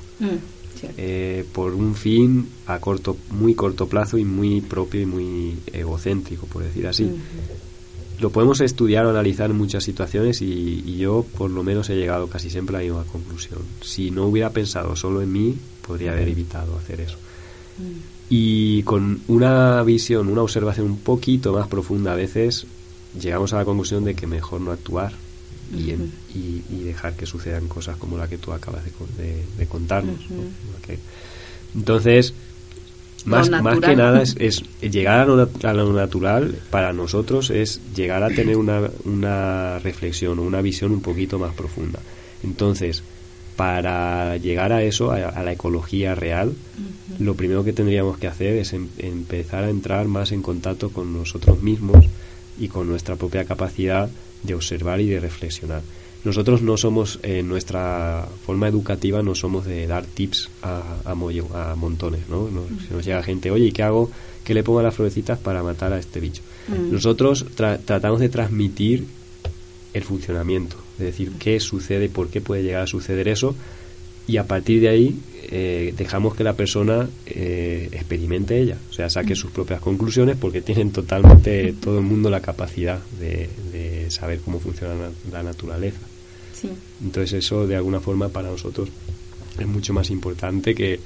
Mm. 0.82 0.86
Eh, 0.96 1.44
por 1.52 1.74
un 1.74 1.94
fin 1.94 2.48
a 2.66 2.78
corto, 2.78 3.16
muy 3.30 3.54
corto 3.54 3.86
plazo 3.88 4.18
y 4.18 4.24
muy 4.24 4.60
propio 4.60 5.00
y 5.00 5.06
muy 5.06 5.58
egocéntrico, 5.72 6.46
por 6.46 6.62
decir 6.62 6.86
así. 6.86 7.10
Lo 8.18 8.30
podemos 8.30 8.60
estudiar 8.60 9.04
o 9.04 9.10
analizar 9.10 9.50
en 9.50 9.58
muchas 9.58 9.84
situaciones 9.84 10.40
y, 10.40 10.96
yo 10.96 11.26
por 11.36 11.50
lo 11.50 11.62
menos 11.62 11.90
he 11.90 11.96
llegado 11.96 12.28
casi 12.28 12.48
siempre 12.48 12.76
a 12.76 12.80
la 12.80 12.84
misma 12.84 13.04
conclusión. 13.04 13.58
Si 13.82 14.10
no 14.10 14.26
hubiera 14.26 14.50
pensado 14.50 14.96
solo 14.96 15.20
en 15.20 15.32
mí, 15.32 15.54
podría 15.86 16.12
haber 16.12 16.28
evitado 16.28 16.78
hacer 16.78 17.02
eso. 17.02 17.18
Y 18.30 18.82
con 18.84 19.20
una 19.28 19.82
visión, 19.82 20.28
una 20.28 20.42
observación 20.42 20.86
un 20.86 20.98
poquito 20.98 21.52
más 21.52 21.68
profunda 21.68 22.12
a 22.12 22.16
veces, 22.16 22.66
llegamos 23.20 23.52
a 23.52 23.58
la 23.58 23.64
conclusión 23.66 24.04
de 24.04 24.14
que 24.14 24.26
mejor 24.26 24.62
no 24.62 24.72
actuar 24.72 25.12
y, 25.72 26.62
y, 26.70 26.84
dejar 26.84 27.14
que 27.14 27.26
sucedan 27.26 27.68
cosas 27.68 27.96
como 27.96 28.16
la 28.16 28.28
que 28.28 28.38
tú 28.38 28.52
acabas 28.52 28.84
de, 28.84 29.44
de, 29.58 29.66
contarnos. 29.66 30.20
Entonces, 31.74 32.34
más, 33.24 33.50
más 33.50 33.80
que 33.80 33.96
nada 33.96 34.22
es, 34.22 34.36
es 34.38 34.62
llegar 34.80 35.20
a 35.20 35.24
lo, 35.24 35.50
a 35.62 35.72
lo 35.72 35.92
natural 35.92 36.56
para 36.70 36.92
nosotros 36.92 37.50
es 37.50 37.80
llegar 37.94 38.22
a 38.22 38.28
tener 38.28 38.56
una, 38.56 38.88
una 39.04 39.78
reflexión 39.80 40.38
o 40.38 40.42
una 40.42 40.60
visión 40.60 40.92
un 40.92 41.02
poquito 41.02 41.38
más 41.38 41.54
profunda. 41.54 42.00
Entonces, 42.44 43.02
para 43.56 44.36
llegar 44.36 44.72
a 44.72 44.82
eso, 44.82 45.10
a, 45.10 45.16
a 45.16 45.42
la 45.42 45.52
ecología 45.52 46.14
real, 46.14 46.54
lo 47.18 47.34
primero 47.34 47.64
que 47.64 47.72
tendríamos 47.72 48.18
que 48.18 48.26
hacer 48.28 48.56
es 48.56 48.72
em- 48.72 48.88
empezar 48.98 49.64
a 49.64 49.70
entrar 49.70 50.06
más 50.06 50.32
en 50.32 50.42
contacto 50.42 50.90
con 50.90 51.12
nosotros 51.12 51.62
mismos 51.62 52.06
y 52.58 52.68
con 52.68 52.88
nuestra 52.88 53.16
propia 53.16 53.44
capacidad 53.44 54.08
de 54.42 54.54
observar 54.54 55.00
y 55.00 55.06
de 55.08 55.20
reflexionar. 55.20 55.82
Nosotros 56.24 56.60
no 56.62 56.76
somos, 56.76 57.20
en 57.22 57.48
nuestra 57.48 58.26
forma 58.44 58.66
educativa, 58.66 59.22
no 59.22 59.34
somos 59.36 59.64
de 59.64 59.86
dar 59.86 60.04
tips 60.06 60.48
a, 60.62 60.82
a, 61.04 61.14
mollo- 61.14 61.54
a 61.54 61.76
montones, 61.76 62.28
¿no? 62.28 62.48
Nos, 62.50 62.66
si 62.86 62.92
nos 62.92 63.04
llega 63.04 63.22
gente, 63.22 63.50
oye, 63.50 63.66
¿y 63.66 63.72
qué 63.72 63.84
hago? 63.84 64.10
¿Qué 64.44 64.52
le 64.54 64.64
pongo 64.64 64.80
a 64.80 64.82
las 64.82 64.94
florecitas 64.94 65.38
para 65.38 65.62
matar 65.62 65.92
a 65.92 65.98
este 65.98 66.18
bicho? 66.18 66.42
Mm. 66.68 66.92
Nosotros 66.92 67.46
tra- 67.56 67.78
tratamos 67.84 68.18
de 68.20 68.28
transmitir 68.28 69.04
el 69.94 70.02
funcionamiento, 70.02 70.76
es 70.98 71.04
decir, 71.06 71.32
qué 71.38 71.58
sucede, 71.60 72.08
por 72.08 72.28
qué 72.28 72.40
puede 72.40 72.62
llegar 72.64 72.82
a 72.82 72.86
suceder 72.86 73.28
eso, 73.28 73.54
y 74.26 74.36
a 74.38 74.44
partir 74.44 74.80
de 74.80 74.88
ahí 74.88 75.20
eh, 75.48 75.94
dejamos 75.96 76.34
que 76.34 76.42
la 76.42 76.54
persona 76.54 77.08
eh, 77.26 77.88
experimente 77.92 78.60
ella, 78.60 78.76
o 78.90 78.92
sea, 78.92 79.08
saque 79.08 79.36
sus 79.36 79.50
propias 79.52 79.80
conclusiones 79.80 80.36
porque 80.36 80.60
tienen 80.60 80.90
totalmente 80.90 81.72
todo 81.74 81.98
el 81.98 82.04
mundo 82.04 82.30
la 82.30 82.40
capacidad 82.40 82.98
de, 83.20 83.48
de 83.72 84.10
saber 84.10 84.40
cómo 84.40 84.58
funciona 84.58 84.94
la, 84.94 85.10
la 85.32 85.42
naturaleza. 85.42 86.00
Sí. 86.52 86.70
Entonces 87.04 87.44
eso 87.44 87.66
de 87.66 87.76
alguna 87.76 88.00
forma 88.00 88.28
para 88.28 88.50
nosotros 88.50 88.88
es 89.58 89.66
mucho 89.66 89.92
más 89.92 90.10
importante 90.10 90.74
que 90.74 90.98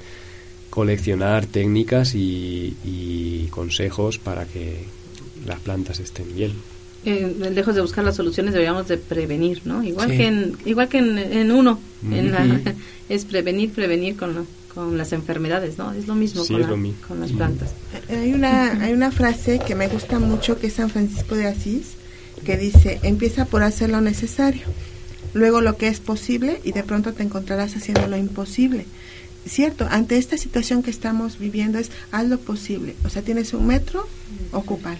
coleccionar 0.69 1.45
técnicas 1.45 2.15
y, 2.15 2.75
y 2.83 3.47
consejos 3.51 4.17
para 4.17 4.45
que 4.45 4.85
las 5.45 5.59
plantas 5.59 5.99
estén 5.99 6.33
bien. 6.33 6.53
Eh, 7.03 7.49
lejos 7.55 7.73
de 7.73 7.81
buscar 7.81 8.03
las 8.03 8.15
soluciones 8.15 8.53
deberíamos 8.53 8.87
de 8.87 8.97
prevenir, 8.97 9.61
¿no? 9.65 9.83
Igual 9.83 10.11
Sí. 10.11 10.17
que 10.17 10.27
en, 10.27 10.55
igual 10.65 10.87
que 10.87 10.99
en, 10.99 11.17
en 11.17 11.51
uno, 11.51 11.79
en 12.11 12.31
la- 12.31 12.61
es 13.09 13.25
prevenir, 13.25 13.71
prevenir 13.71 14.15
con, 14.15 14.35
la- 14.35 14.43
con 14.75 14.97
las 14.99 15.11
enfermedades, 15.11 15.79
¿no? 15.79 15.91
Es 15.93 16.07
lo 16.07 16.13
mismo, 16.13 16.43
Sí, 16.43 16.53
con, 16.53 16.61
es 16.61 16.67
la- 16.67 16.71
lo 16.71 16.77
mismo. 16.77 16.97
con 17.07 17.19
las 17.19 17.31
plantas. 17.31 17.71
Hay 18.09 18.33
una, 18.33 18.83
hay 18.83 18.93
una 18.93 19.09
frase 19.11 19.59
que 19.65 19.73
me 19.73 19.87
gusta 19.87 20.19
mucho 20.19 20.59
que 20.59 20.67
es 20.67 20.73
San 20.73 20.91
Francisco 20.91 21.33
de 21.35 21.47
Asís, 21.47 21.93
que 22.45 22.55
dice, 22.57 22.99
empieza 23.01 23.45
por 23.45 23.63
hacer 23.63 23.89
lo 23.89 23.99
necesario, 24.01 24.61
luego 25.33 25.61
lo 25.61 25.77
que 25.77 25.87
es 25.87 25.99
posible 25.99 26.59
y 26.63 26.71
de 26.71 26.83
pronto 26.83 27.13
te 27.13 27.23
encontrarás 27.23 27.75
haciendo 27.75 28.05
lo 28.07 28.17
imposible. 28.17 28.85
Cierto, 29.45 29.87
ante 29.89 30.17
esta 30.17 30.37
situación 30.37 30.83
que 30.83 30.91
estamos 30.91 31.39
viviendo 31.39 31.79
es 31.79 31.89
haz 32.11 32.27
lo 32.27 32.39
posible. 32.39 32.95
O 33.03 33.09
sea, 33.09 33.23
tienes 33.23 33.53
un 33.53 33.65
metro, 33.65 34.07
ocúpalo. 34.51 34.99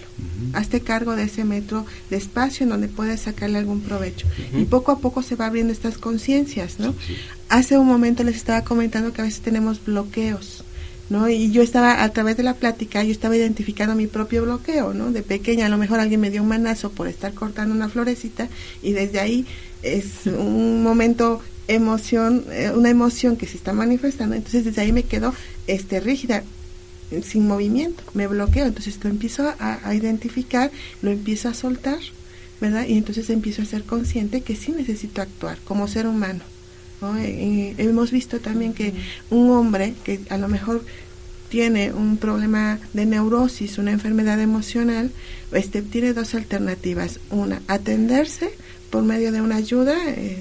Hazte 0.52 0.80
cargo 0.80 1.14
de 1.14 1.24
ese 1.24 1.44
metro 1.44 1.86
de 2.10 2.16
espacio 2.16 2.64
en 2.64 2.70
donde 2.70 2.88
puedes 2.88 3.20
sacarle 3.20 3.58
algún 3.58 3.80
provecho. 3.80 4.26
Y 4.56 4.64
poco 4.64 4.90
a 4.92 4.98
poco 4.98 5.22
se 5.22 5.36
va 5.36 5.46
abriendo 5.46 5.72
estas 5.72 5.96
conciencias, 5.96 6.80
¿no? 6.80 6.94
Hace 7.48 7.78
un 7.78 7.86
momento 7.86 8.24
les 8.24 8.36
estaba 8.36 8.62
comentando 8.62 9.12
que 9.12 9.20
a 9.20 9.24
veces 9.24 9.42
tenemos 9.42 9.84
bloqueos. 9.84 10.64
¿no? 11.08 11.28
Y 11.28 11.50
yo 11.50 11.62
estaba, 11.62 12.02
a 12.02 12.08
través 12.08 12.36
de 12.36 12.42
la 12.42 12.54
plática, 12.54 13.04
yo 13.04 13.12
estaba 13.12 13.36
identificando 13.36 13.94
mi 13.94 14.06
propio 14.06 14.42
bloqueo, 14.44 14.94
¿no? 14.94 15.12
De 15.12 15.22
pequeña, 15.22 15.66
a 15.66 15.68
lo 15.68 15.76
mejor 15.76 16.00
alguien 16.00 16.20
me 16.20 16.30
dio 16.30 16.42
un 16.42 16.48
manazo 16.48 16.90
por 16.90 17.06
estar 17.06 17.34
cortando 17.34 17.74
una 17.74 17.90
florecita 17.90 18.48
y 18.82 18.92
desde 18.92 19.20
ahí 19.20 19.46
es 19.82 20.26
un 20.26 20.82
momento 20.82 21.42
emoción, 21.68 22.44
eh, 22.50 22.72
una 22.74 22.90
emoción 22.90 23.36
que 23.36 23.46
se 23.46 23.56
está 23.56 23.72
manifestando, 23.72 24.34
entonces 24.34 24.64
desde 24.64 24.82
ahí 24.82 24.92
me 24.92 25.04
quedo 25.04 25.34
este, 25.66 26.00
rígida, 26.00 26.42
sin 27.22 27.46
movimiento, 27.46 28.02
me 28.14 28.26
bloqueo, 28.26 28.66
entonces 28.66 28.98
lo 29.02 29.10
empiezo 29.10 29.46
a, 29.58 29.80
a 29.84 29.94
identificar, 29.94 30.70
lo 31.02 31.10
empiezo 31.10 31.48
a 31.48 31.54
soltar, 31.54 31.98
¿verdad? 32.60 32.86
Y 32.86 32.96
entonces 32.96 33.28
empiezo 33.28 33.62
a 33.62 33.66
ser 33.66 33.82
consciente 33.84 34.40
que 34.40 34.56
sí 34.56 34.72
necesito 34.72 35.20
actuar 35.20 35.58
como 35.64 35.88
ser 35.88 36.06
humano. 36.06 36.40
¿no? 37.02 37.18
Eh, 37.18 37.24
eh, 37.26 37.74
hemos 37.78 38.10
visto 38.12 38.38
también 38.40 38.72
que 38.72 38.94
un 39.30 39.50
hombre 39.50 39.94
que 40.04 40.20
a 40.30 40.38
lo 40.38 40.48
mejor 40.48 40.84
tiene 41.48 41.92
un 41.92 42.16
problema 42.16 42.78
de 42.94 43.04
neurosis, 43.04 43.76
una 43.76 43.90
enfermedad 43.90 44.40
emocional, 44.40 45.10
este, 45.52 45.82
tiene 45.82 46.14
dos 46.14 46.34
alternativas. 46.34 47.20
Una, 47.30 47.60
atenderse 47.66 48.52
por 48.88 49.02
medio 49.02 49.32
de 49.32 49.42
una 49.42 49.56
ayuda 49.56 49.96
eh, 50.06 50.38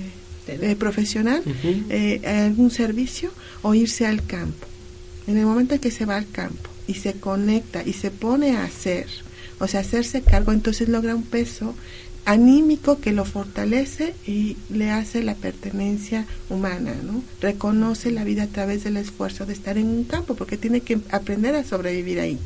eh, 0.47 0.75
profesional, 0.77 1.43
eh, 1.89 2.21
algún 2.47 2.71
servicio, 2.71 3.31
o 3.61 3.73
irse 3.73 4.05
al 4.05 4.25
campo. 4.25 4.67
En 5.27 5.37
el 5.37 5.45
momento 5.45 5.75
en 5.75 5.79
que 5.79 5.91
se 5.91 6.05
va 6.05 6.17
al 6.17 6.29
campo 6.29 6.69
y 6.87 6.95
se 6.95 7.13
conecta 7.13 7.83
y 7.85 7.93
se 7.93 8.11
pone 8.11 8.57
a 8.57 8.63
hacer, 8.63 9.07
o 9.59 9.67
sea, 9.67 9.81
hacerse 9.81 10.21
cargo, 10.21 10.51
entonces 10.51 10.89
logra 10.89 11.15
un 11.15 11.23
peso 11.23 11.75
anímico 12.25 12.99
que 12.99 13.11
lo 13.11 13.25
fortalece 13.25 14.13
y 14.27 14.55
le 14.69 14.91
hace 14.91 15.23
la 15.23 15.33
pertenencia 15.35 16.27
humana, 16.49 16.93
¿no? 17.03 17.23
Reconoce 17.41 18.11
la 18.11 18.23
vida 18.23 18.43
a 18.43 18.47
través 18.47 18.83
del 18.83 18.97
esfuerzo 18.97 19.45
de 19.45 19.53
estar 19.53 19.77
en 19.77 19.87
un 19.87 20.03
campo, 20.03 20.35
porque 20.35 20.57
tiene 20.57 20.81
que 20.81 20.99
aprender 21.09 21.55
a 21.55 21.63
sobrevivir 21.63 22.19
ahí, 22.19 22.37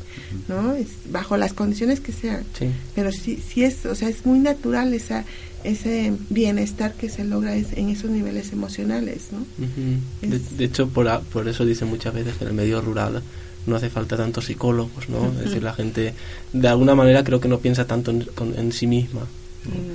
¿no? 0.48 0.74
Es 0.74 0.88
bajo 1.10 1.36
las 1.36 1.52
condiciones 1.52 2.00
que 2.00 2.12
sean. 2.12 2.44
Sí. 2.58 2.70
Pero 2.94 3.12
sí, 3.12 3.42
sí 3.46 3.64
es, 3.64 3.84
o 3.84 3.94
sea, 3.94 4.08
es 4.08 4.24
muy 4.24 4.38
natural 4.38 4.94
esa 4.94 5.24
ese 5.66 6.12
bienestar 6.30 6.94
que 6.94 7.08
se 7.08 7.24
logra 7.24 7.54
es- 7.56 7.72
en 7.76 7.88
esos 7.90 8.10
niveles 8.10 8.52
emocionales, 8.52 9.28
¿no? 9.32 9.38
Ujú. 9.38 10.00
De, 10.22 10.38
de 10.58 10.64
hecho, 10.64 10.88
por, 10.88 11.06
por 11.32 11.48
eso 11.48 11.64
dicen 11.64 11.88
muchas 11.88 12.14
veces 12.14 12.36
que 12.36 12.44
en 12.44 12.50
el 12.50 12.54
medio 12.56 12.80
rural 12.80 13.22
no 13.66 13.76
hace 13.76 13.90
falta 13.90 14.16
tantos 14.16 14.44
psicólogos, 14.46 15.08
¿no? 15.08 15.26
Es 15.26 15.46
decir, 15.46 15.62
la 15.62 15.74
gente 15.74 16.14
de 16.52 16.68
alguna 16.68 16.94
manera 16.94 17.24
creo 17.24 17.40
que 17.40 17.48
no 17.48 17.58
piensa 17.58 17.84
tanto 17.86 18.10
en, 18.12 18.22
con- 18.34 18.56
en 18.58 18.72
sí 18.72 18.86
misma. 18.86 19.22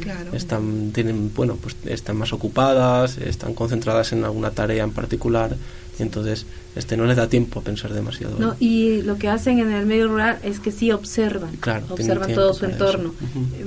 Claro. 0.01 0.34
Están, 0.34 0.91
tienen, 0.93 1.32
bueno, 1.34 1.55
pues 1.55 1.78
están 1.86 2.17
más 2.17 2.34
ocupadas, 2.34 3.17
están 3.17 3.53
concentradas 3.53 4.11
en 4.11 4.26
alguna 4.26 4.51
tarea 4.51 4.84
en 4.84 4.91
particular, 4.91 5.55
entonces 6.00 6.46
este 6.76 6.96
no 6.98 7.06
les 7.06 7.18
da 7.18 7.28
tiempo 7.28 7.60
a 7.60 7.64
pensar 7.64 7.94
demasiado. 7.94 8.38
No, 8.39 8.56
y 8.60 9.02
lo 9.02 9.18
que 9.18 9.28
hacen 9.28 9.60
en 9.60 9.72
el 9.72 9.86
medio 9.86 10.08
rural 10.08 10.39
es 10.44 10.60
que 10.60 10.72
sí 10.72 10.92
observan, 10.92 11.56
Claro, 11.58 11.86
observan 11.89 12.34
todo 12.34 12.54
su 12.54 12.66
entorno, 12.66 13.14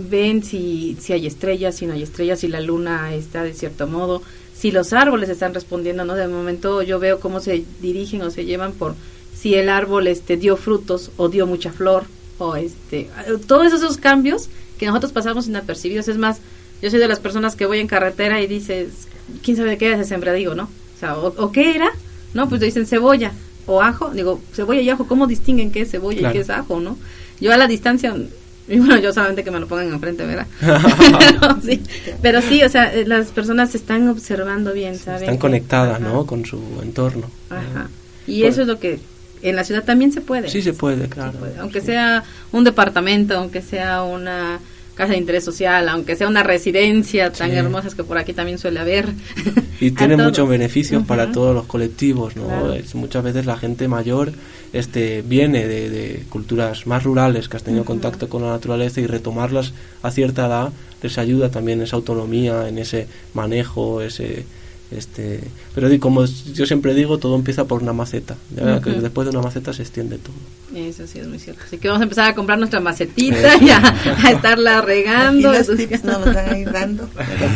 ven 0.09 0.43
si, 0.43 0.97
si 1.01 1.13
hay 1.13 1.27
estrellas, 1.27 1.77
si 1.77 1.87
no 1.87 1.93
hay 1.93 2.03
estrellas, 2.03 2.41
si 2.41 2.49
la 2.49 2.61
luna 2.61 3.15
está 3.15 3.43
de 3.43 3.53
cierto 3.53 3.87
modo, 3.87 4.23
si 4.57 4.71
los 4.71 4.93
árboles 4.93 5.29
están 5.29 5.53
respondiendo, 5.53 6.05
¿no? 6.05 6.15
De 6.15 6.27
momento 6.29 6.83
yo 6.83 6.99
veo 6.99 7.21
cómo 7.21 7.41
se 7.41 7.65
dirigen 7.83 8.23
o 8.23 8.31
se 8.31 8.45
llevan 8.45 8.73
por 8.73 8.95
si 9.35 9.55
el 9.55 9.69
árbol 9.69 10.07
este 10.07 10.37
dio 10.37 10.57
frutos 10.57 11.11
o 11.17 11.29
dio 11.29 11.47
mucha 11.47 11.73
flor 11.73 12.05
o 12.39 12.57
este 12.57 13.11
todos 13.47 13.73
esos 13.73 13.99
cambios 13.99 14.49
que 14.79 14.87
nosotros 14.87 15.13
pasamos 15.13 15.47
inapercibidos, 15.47 16.09
es 16.09 16.19
más, 16.19 16.39
yo 16.83 16.91
soy 16.91 16.99
de 16.99 17.09
las 17.09 17.21
personas 17.21 17.57
que 17.57 17.67
voy 17.67 17.79
en 17.79 17.87
carretera 17.87 18.41
y 18.41 18.47
dices, 18.47 19.09
quién 19.43 19.57
sabe 19.57 19.79
qué 19.79 19.87
era 19.87 19.97
ese 19.97 20.09
sembradío, 20.09 20.55
¿no? 20.55 20.65
O 20.65 20.99
sea, 20.99 21.19
o, 21.19 21.29
o 21.29 21.53
qué 21.53 21.75
era, 21.75 21.91
¿no? 22.35 22.49
Pues 22.49 22.61
dicen 22.61 22.87
cebolla 22.87 23.33
o 23.67 23.81
ajo, 23.81 24.11
digo, 24.11 24.41
cebolla 24.53 24.81
y 24.81 24.91
ajo, 24.91 25.07
¿cómo 25.07 25.27
distinguen 25.27 25.71
qué 25.73 25.83
es 25.83 25.91
cebolla 25.91 26.19
Claro. 26.19 26.35
y 26.35 26.37
qué 26.37 26.43
es 26.43 26.51
ajo, 26.51 26.81
no? 26.81 26.99
Yo 27.41 27.53
a 27.53 27.57
la 27.57 27.67
distancia, 27.67 28.15
y 28.69 28.79
bueno, 28.79 28.99
yo 28.99 29.13
solamente 29.13 29.43
que 29.45 29.51
me 29.51 29.61
lo 29.61 29.67
pongan 29.67 29.93
enfrente, 29.93 30.25
¿verdad? 30.27 30.47
pero, 30.61 31.59
sí, 31.63 31.83
pero 32.23 32.43
sí, 32.43 32.63
o 32.63 32.69
sea, 32.69 32.93
eh, 32.95 33.07
las 33.07 33.29
personas 33.29 33.71
se 33.71 33.79
están 33.79 34.09
observando 34.09 34.73
bien, 34.73 34.97
¿saben? 34.99 35.23
Están 35.23 35.39
conectadas, 35.39 36.01
¿no? 36.01 36.27
Con 36.27 36.45
su 36.45 36.61
entorno. 36.83 37.31
Ajá. 37.51 37.89
Y 38.27 38.45
eso 38.45 38.63
es 38.63 38.69
lo 38.69 38.79
que 38.79 39.01
en 39.43 39.57
la 39.57 39.65
ciudad 39.65 39.85
también 39.85 40.13
se 40.13 40.21
puede. 40.23 40.49
Sí 40.49 40.63
se 40.63 40.73
puede, 40.73 41.09
claro. 41.09 41.39
Aunque 41.61 41.81
sea 41.83 42.25
un 42.53 42.65
departamento, 42.65 43.37
aunque 43.37 43.61
sea 43.61 44.03
una 44.03 44.61
casa 44.95 45.13
de 45.13 45.19
interés 45.19 45.45
social, 45.45 45.89
aunque 45.89 46.17
sea 46.17 46.29
una 46.29 46.43
residencia 46.43 47.33
tan 47.33 47.51
Sí. 47.51 47.57
hermosas 47.57 47.95
que 47.95 48.05
por 48.05 48.17
aquí 48.19 48.33
también 48.33 48.59
suele 48.59 48.81
haber. 48.81 49.09
Y 49.81 49.91
tiene 49.93 50.17
muchos 50.17 50.49
beneficios 50.49 51.03
para 51.05 51.33
todos 51.33 51.55
los 51.55 51.67
colectivos, 51.67 52.37
¿no? 52.37 52.47
Claro. 52.47 52.73
Es- 52.75 52.95
muchas 52.95 53.23
veces 53.25 53.45
la 53.47 53.57
gente 53.57 53.89
mayor 53.89 54.33
este, 54.73 55.23
viene 55.23 55.67
de, 55.69 55.89
de 55.91 56.23
culturas 56.31 56.87
más 56.87 57.03
rurales 57.05 57.49
que 57.49 57.57
has 57.57 57.63
tenido 57.65 57.85
contacto 57.85 58.29
con 58.29 58.43
la 58.43 58.49
naturaleza 58.51 59.01
y 59.01 59.07
retomarlas 59.07 59.73
a 60.03 60.11
cierta 60.11 60.47
edad 60.47 60.73
les 61.03 61.19
ayuda 61.19 61.51
también 61.51 61.79
en 61.81 61.85
esa 61.85 61.97
autonomía, 61.97 62.69
en 62.69 62.79
ese 62.79 63.07
manejo, 63.35 64.01
ese... 64.01 64.45
Este, 64.97 65.41
pero 65.75 65.89
como 65.99 66.25
yo 66.25 66.67
siempre 66.67 66.95
digo, 66.95 67.19
todo 67.19 67.35
empieza 67.37 67.65
por 67.67 67.83
una 67.83 67.93
maceta. 67.93 68.37
Ya 68.55 68.65
verá 68.65 68.81
que 68.81 68.91
después 68.91 69.27
de 69.27 69.31
una 69.31 69.43
maceta 69.43 69.73
se 69.73 69.83
extiende 69.83 70.19
todo. 70.19 70.35
Eso 70.75 71.07
sí 71.07 71.19
es 71.19 71.27
muy 71.27 71.39
cierto. 71.39 71.63
Así 71.67 71.79
que 71.79 71.89
vamos 71.89 72.01
a 72.01 72.05
empezar 72.05 72.31
a 72.31 72.35
comprar 72.35 72.59
nuestra 72.59 72.81
macetita 72.81 73.57
y 73.61 73.71
a, 73.71 73.79
a 74.23 74.31
estarla 74.31 74.81
regando. 74.83 75.51
Aquí 75.51 75.67
los 75.69 75.77
tips 75.77 76.05
nos 76.05 76.25
los 76.25 76.35
van 76.35 76.49
a 76.49 76.59
ir 76.59 76.71
dando. 76.71 77.09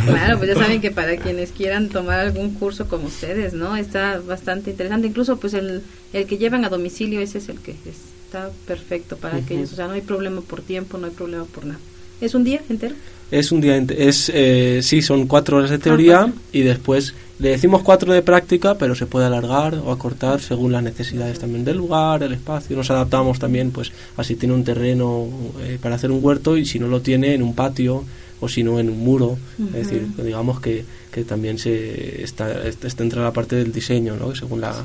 Claro, 0.05 0.37
pues 0.37 0.49
ya 0.49 0.55
saben 0.55 0.81
que 0.81 0.91
para 0.91 1.17
quienes 1.17 1.51
quieran 1.51 1.89
tomar 1.89 2.19
algún 2.19 2.53
curso 2.53 2.87
como 2.87 3.07
ustedes, 3.07 3.53
¿no? 3.53 3.75
Está 3.75 4.19
bastante 4.19 4.71
interesante. 4.71 5.07
Incluso 5.07 5.37
pues 5.37 5.53
el, 5.53 5.81
el 6.13 6.25
que 6.25 6.37
llevan 6.37 6.65
a 6.65 6.69
domicilio, 6.69 7.21
ese 7.21 7.37
es 7.37 7.49
el 7.49 7.59
que 7.59 7.75
está 7.89 8.49
perfecto 8.67 9.17
para 9.17 9.35
Ujú. 9.37 9.45
aquellos. 9.45 9.73
O 9.73 9.75
sea, 9.75 9.87
no 9.87 9.93
hay 9.93 10.01
problema 10.01 10.41
por 10.41 10.61
tiempo, 10.61 10.97
no 10.97 11.07
hay 11.07 11.13
problema 11.13 11.45
por 11.45 11.65
nada. 11.65 11.79
¿Es 12.21 12.35
un 12.35 12.43
día 12.43 12.61
entero? 12.69 12.95
Es 13.31 13.51
un 13.51 13.61
día, 13.61 13.77
es 13.77 14.31
eh, 14.33 14.79
sí, 14.81 15.01
son 15.01 15.27
cuatro 15.27 15.57
horas 15.57 15.69
de 15.69 15.77
teoría 15.77 16.31
y 16.51 16.61
después 16.61 17.13
le 17.37 17.49
decimos 17.49 17.83
cuatro 17.83 18.11
de 18.11 18.21
práctica, 18.21 18.75
pero 18.77 18.95
se 18.95 19.05
puede 19.05 19.27
alargar 19.27 19.75
o 19.75 19.91
acortar 19.91 20.41
según 20.41 20.71
las 20.71 20.83
necesidades 20.83 21.39
también 21.39 21.63
del 21.63 21.77
lugar, 21.77 22.23
el 22.23 22.33
espacio. 22.33 22.75
Nos 22.75 22.89
adaptamos 22.89 23.39
también, 23.39 23.71
pues, 23.71 23.91
a 24.17 24.23
si 24.23 24.35
tiene 24.35 24.55
un 24.55 24.63
terreno 24.63 25.27
eh, 25.61 25.77
para 25.81 25.95
hacer 25.95 26.11
un 26.11 26.23
huerto 26.23 26.57
y 26.57 26.65
si 26.65 26.79
no 26.79 26.87
lo 26.87 27.01
tiene 27.01 27.33
en 27.33 27.43
un 27.43 27.53
patio 27.53 28.03
o 28.41 28.49
si 28.49 28.63
no 28.63 28.79
en 28.79 28.89
un 28.89 28.99
muro. 28.99 29.37
Es 29.73 29.87
decir, 29.87 30.07
digamos 30.17 30.59
que, 30.59 30.83
que 31.11 31.23
también 31.23 31.59
se 31.59 32.23
está, 32.23 32.67
está 32.67 33.03
entra 33.03 33.23
la 33.23 33.31
parte 33.31 33.55
del 33.55 33.71
diseño, 33.71 34.15
¿no? 34.17 34.35
Según 34.35 34.61
la, 34.61 34.75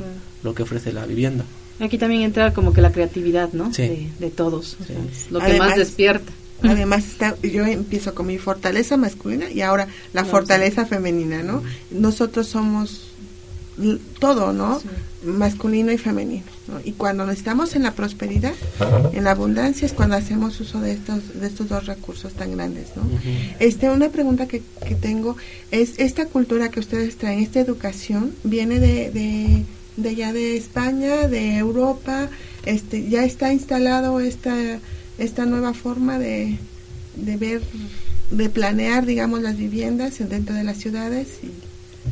lo 0.43 0.55
que 0.55 0.63
ofrece 0.63 0.93
la 0.93 1.07
vivienda. 1.07 1.45
Aquí 1.81 1.99
también 1.99 2.23
entra 2.23 2.53
como 2.53 2.73
que 2.73 2.81
la 2.81 2.93
creatividad, 2.93 3.53
¿no? 3.53 3.71
De, 3.71 4.09
de, 4.19 4.31
todos. 4.31 4.77
lo 5.31 5.41
que 5.41 5.59
más 5.59 5.77
despierta. 5.77 6.31
Además, 6.63 7.05
está, 7.05 7.37
yo 7.43 7.67
empiezo 7.67 8.15
con 8.15 8.27
mi 8.27 8.39
fortaleza 8.39 8.97
masculina 8.97 9.51
y 9.51 9.61
ahora 9.61 9.89
la 10.13 10.25
fortaleza 10.25 10.87
femenina, 10.87 11.43
¿no? 11.43 11.63
Nosotros 11.91 12.47
somos 12.47 13.09
todo, 14.21 14.53
¿no? 14.53 14.81
Masculino 15.25 15.91
y 15.91 15.99
femenino. 15.99 16.45
Y 16.85 16.93
cuando 16.93 17.29
estamos 17.31 17.75
en 17.75 17.83
la 17.83 17.93
prosperidad, 17.93 18.55
en 19.13 19.25
la 19.25 19.33
abundancia, 19.33 19.87
es 19.87 19.93
cuando 19.93 20.17
hacemos 20.17 20.61
uso 20.61 20.81
de 20.81 20.93
estos, 20.93 21.41
de 21.41 21.47
estos 21.47 21.69
dos 21.69 21.87
recursos 21.87 22.33
tan 22.35 22.53
grandes, 22.53 22.89
¿no? 22.97 23.03
este, 23.59 23.91
una 23.91 24.11
pregunta 24.11 24.47
que, 24.47 24.63
que, 24.87 24.95
tengo 24.95 25.37
es, 25.71 25.95
esta 25.99 26.27
cultura 26.27 26.69
que 26.69 26.81
ustedes 26.81 27.17
traen, 27.17 27.41
esta 27.41 27.61
educación, 27.61 28.33
viene 28.45 28.79
de, 28.79 29.11
de, 29.11 29.65
de 29.97 30.15
ya 30.15 30.33
de 30.33 30.57
España, 30.57 31.27
de 31.27 31.57
Europa, 31.57 32.29
este, 32.65 33.09
ya 33.09 33.25
está 33.25 33.53
instalado 33.53 34.21
esta 34.21 34.79
esta 35.19 35.47
nueva 35.47 35.75
forma 35.75 36.19
de, 36.19 36.59
de 37.17 37.37
ver, 37.37 37.63
de 38.31 38.49
planear, 38.49 39.07
digamos, 39.07 39.43
las 39.43 39.57
viviendas 39.57 40.19
dentro 40.29 40.55
de 40.55 40.65
las 40.65 40.79
ciudades. 40.79 41.29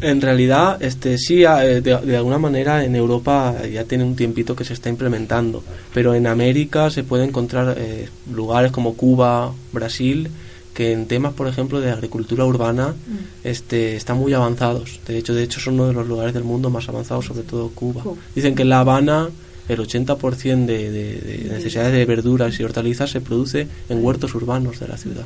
En 0.00 0.20
realidad, 0.20 0.82
este 0.82 1.18
sí, 1.18 1.44
eh, 1.44 1.80
de, 1.82 2.16
alguna 2.16 2.38
manera 2.38 2.84
en 2.84 2.96
Europa 2.96 3.54
ya 3.70 3.84
tiene 3.84 4.04
un 4.04 4.16
tiempito 4.16 4.56
que 4.56 4.64
se 4.64 4.72
está 4.72 4.88
implementando, 4.88 5.62
pero 5.92 6.14
en 6.14 6.26
América 6.26 6.90
se 6.90 7.04
puede 7.04 7.24
encontrar 7.24 7.76
eh, 7.78 8.08
lugares 8.32 8.72
como 8.72 8.94
Cuba, 8.94 9.52
Brasil, 9.72 10.30
que 10.72 10.92
en 10.92 11.06
temas, 11.06 11.34
por 11.34 11.46
ejemplo, 11.46 11.80
de 11.80 11.90
agricultura 11.90 12.46
urbana, 12.46 12.88
mm. 12.88 13.46
este, 13.46 13.94
están 13.96 14.16
muy 14.16 14.32
avanzados. 14.32 15.00
De 15.06 15.18
hecho, 15.18 15.34
de 15.34 15.42
hecho 15.42 15.60
son 15.60 15.74
uno 15.74 15.88
de 15.88 15.92
los 15.92 16.08
lugares 16.08 16.32
del 16.32 16.44
mundo 16.44 16.70
más 16.70 16.88
avanzados, 16.88 17.26
sobre 17.26 17.42
todo 17.42 17.68
Cuba. 17.70 18.02
Dicen 18.34 18.54
que 18.54 18.62
en 18.62 18.70
La 18.70 18.80
Habana 18.80 19.28
el 19.68 19.78
80% 19.78 20.66
de, 20.66 20.90
de, 20.90 21.48
necesidades 21.50 21.92
de 21.92 22.04
verduras 22.04 22.58
y 22.58 22.64
hortalizas 22.64 23.10
se 23.10 23.20
produce 23.20 23.68
en 23.88 24.04
huertos 24.04 24.34
urbanos 24.34 24.80
de 24.80 24.88
la 24.88 24.96
ciudad. 24.96 25.24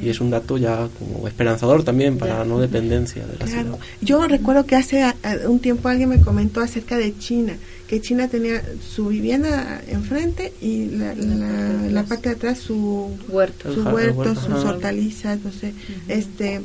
Y 0.00 0.08
es 0.08 0.20
un 0.20 0.30
dato 0.30 0.56
ya 0.56 0.88
como 0.98 1.28
esperanzador 1.28 1.84
también 1.84 2.18
para 2.18 2.38
la 2.38 2.44
no 2.44 2.60
dependencia 2.60 3.26
de 3.26 3.38
la 3.38 3.46
ciudad. 3.46 3.78
Yo 4.00 4.26
recuerdo 4.26 4.64
que 4.66 4.76
hace 4.76 5.04
un 5.46 5.60
tiempo 5.60 5.88
alguien 5.88 6.08
me 6.08 6.20
comentó 6.20 6.60
acerca 6.60 6.96
de 6.96 7.16
China, 7.18 7.56
que 7.86 8.00
China 8.00 8.28
tenía 8.28 8.62
su 8.94 9.08
vivienda 9.08 9.82
enfrente 9.86 10.52
y 10.60 10.86
la, 10.86 11.14
la, 11.14 12.02
parte 12.04 12.30
de 12.30 12.36
atrás 12.36 12.58
su 12.58 13.10
huerto, 13.28 13.72
su 13.74 13.82
huerto, 13.82 14.34
sus 14.34 14.64
hortalizas, 14.64 15.38
no 15.44 15.52
sé. 15.52 15.74
Este, 16.08 16.62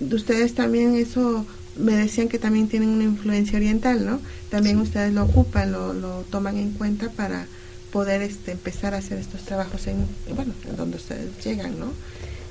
ustedes 0.00 0.54
también 0.54 0.96
eso 0.96 1.46
me 1.76 1.92
decían 1.92 2.28
que 2.28 2.38
también 2.38 2.68
tienen 2.68 2.90
una 2.90 3.04
influencia 3.04 3.56
oriental, 3.56 4.04
¿no? 4.04 4.20
También 4.50 4.78
ustedes 4.78 5.12
lo 5.12 5.24
ocupan, 5.24 5.72
lo, 5.72 5.92
lo 5.94 6.22
toman 6.30 6.56
en 6.56 6.72
cuenta 6.72 7.10
para 7.10 7.46
poder 7.92 8.22
este, 8.22 8.52
empezar 8.52 8.94
a 8.94 8.98
hacer 8.98 9.18
estos 9.18 9.42
trabajos 9.42 9.86
en, 9.86 10.06
bueno, 10.34 10.54
en 10.68 10.76
donde 10.76 10.96
ustedes 10.96 11.30
llegan, 11.44 11.78
¿no? 11.78 11.92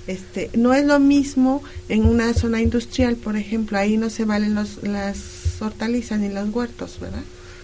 Este, 0.07 0.49
no 0.57 0.73
es 0.73 0.85
lo 0.85 0.99
mismo 0.99 1.63
en 1.89 2.05
una 2.05 2.33
zona 2.33 2.61
industrial, 2.61 3.15
por 3.15 3.35
ejemplo, 3.35 3.77
ahí 3.77 3.97
no 3.97 4.09
se 4.09 4.25
valen 4.25 4.55
los, 4.55 4.81
las 4.83 5.61
hortalizas 5.61 6.19
ni 6.19 6.29
los 6.29 6.49
huertos, 6.49 6.99
¿verdad? 6.99 7.23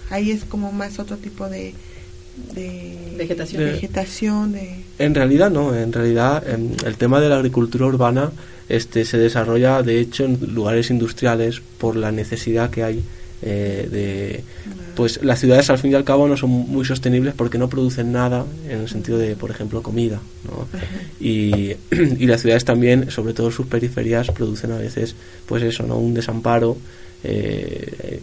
Ahí 0.10 0.32
es 0.32 0.46
como 0.46 0.72
más 0.72 1.00
otro 1.00 1.18
tipo 1.18 1.50
de, 1.50 1.74
de 2.54 3.14
vegetación. 3.18 3.64
vegetación 3.64 4.52
de... 4.54 4.84
En 5.00 5.16
realidad 5.16 5.50
no, 5.50 5.76
en 5.76 5.92
realidad 5.94 6.44
el 6.48 6.98
tema 6.98 7.20
de 7.20 7.30
la 7.30 7.38
agricultura 7.38 7.86
urbana 7.86 8.32
este 8.70 9.06
se 9.06 9.18
desarrolla 9.18 9.82
de 9.82 10.00
hecho 10.00 10.26
en 10.26 10.54
lugares 10.54 10.90
industriales 10.90 11.62
por 11.78 11.96
la 11.96 12.12
necesidad 12.12 12.70
que 12.70 12.84
hay 12.84 13.04
eh, 13.42 13.88
de 13.90 14.44
pues 14.96 15.24
las 15.24 15.40
ciudades 15.40 15.70
al 15.70 15.78
fin 15.78 15.92
y 15.92 15.96
al 15.96 16.04
cabo 16.04 16.28
no 16.28 16.36
son 16.36 16.50
muy 16.50 16.84
sostenibles 16.84 17.36
porque 17.36 17.60
no 17.60 17.70
producen 17.70 18.12
nada 18.12 18.46
en 18.68 18.80
el 18.80 18.90
sentido 18.90 19.20
de 19.20 19.36
por 19.36 19.52
ejemplo 19.52 19.84
comida 19.84 20.20
¿no? 20.46 20.68
y, 21.20 21.76
y, 21.92 22.26
las 22.26 22.42
ciudades 22.42 22.66
también 22.66 23.12
sobre 23.12 23.34
todo 23.34 23.52
sus 23.52 23.68
periferias 23.68 24.32
producen 24.32 24.72
a 24.72 24.78
veces 24.78 25.16
pues 25.46 25.62
eso 25.64 25.84
no 25.84 25.98
un 25.98 26.16
desamparo 26.16 26.78
eh, 27.24 28.20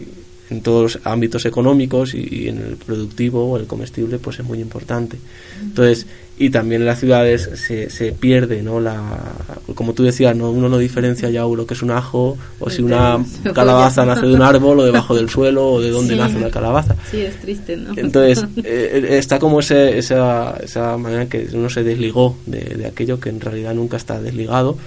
en 0.49 0.61
todos 0.61 0.95
los 0.95 1.05
ámbitos 1.05 1.45
económicos 1.45 2.13
y, 2.13 2.47
en 2.47 2.59
el 2.59 2.77
productivo 2.77 3.51
o 3.51 3.57
el 3.57 3.67
comestible 3.67 4.19
pues 4.19 4.39
es 4.39 4.45
muy 4.45 4.59
importante. 4.59 5.17
Entonces 5.61 6.07
y 6.37 6.49
también 6.49 6.81
en 6.81 6.87
las 6.87 6.99
ciudades 6.99 7.49
se, 7.55 7.89
se 7.89 8.11
pierde 8.11 8.61
no 8.61 8.81
la 8.81 9.01
como 9.73 9.93
tú 9.93 10.03
decías 10.03 10.35
no 10.35 10.51
uno 10.51 10.67
no 10.67 10.77
diferencia 10.77 11.29
ya 11.29 11.41
lo 11.41 11.65
que 11.65 11.73
es 11.73 11.81
un 11.81 11.91
ajo 11.91 12.37
o 12.59 12.69
si 12.69 12.81
una 12.81 13.23
calabaza 13.53 14.05
nace 14.05 14.25
de 14.25 14.33
un 14.33 14.41
árbol 14.41 14.79
o 14.79 14.83
debajo 14.83 15.15
del 15.15 15.29
suelo 15.29 15.73
o 15.73 15.81
de 15.81 15.89
dónde 15.89 16.15
nace 16.15 16.37
una 16.37 16.49
calabaza. 16.49 16.95
Sí 17.09 17.21
es 17.21 17.39
triste 17.39 17.77
no 17.77 17.93
entonces 17.95 18.45
eh, 18.63 19.07
está 19.11 19.39
como 19.39 19.59
ese, 19.59 19.97
esa, 19.97 20.57
esa 20.57 20.97
manera 20.97 21.27
que 21.27 21.47
uno 21.53 21.69
se 21.69 21.83
desligó 21.83 22.37
de, 22.45 22.59
de 22.59 22.85
aquello 22.85 23.19
que 23.19 23.29
en 23.29 23.39
realidad 23.39 23.73
nunca 23.73 23.97
está 23.97 24.21
desligado. 24.21 24.77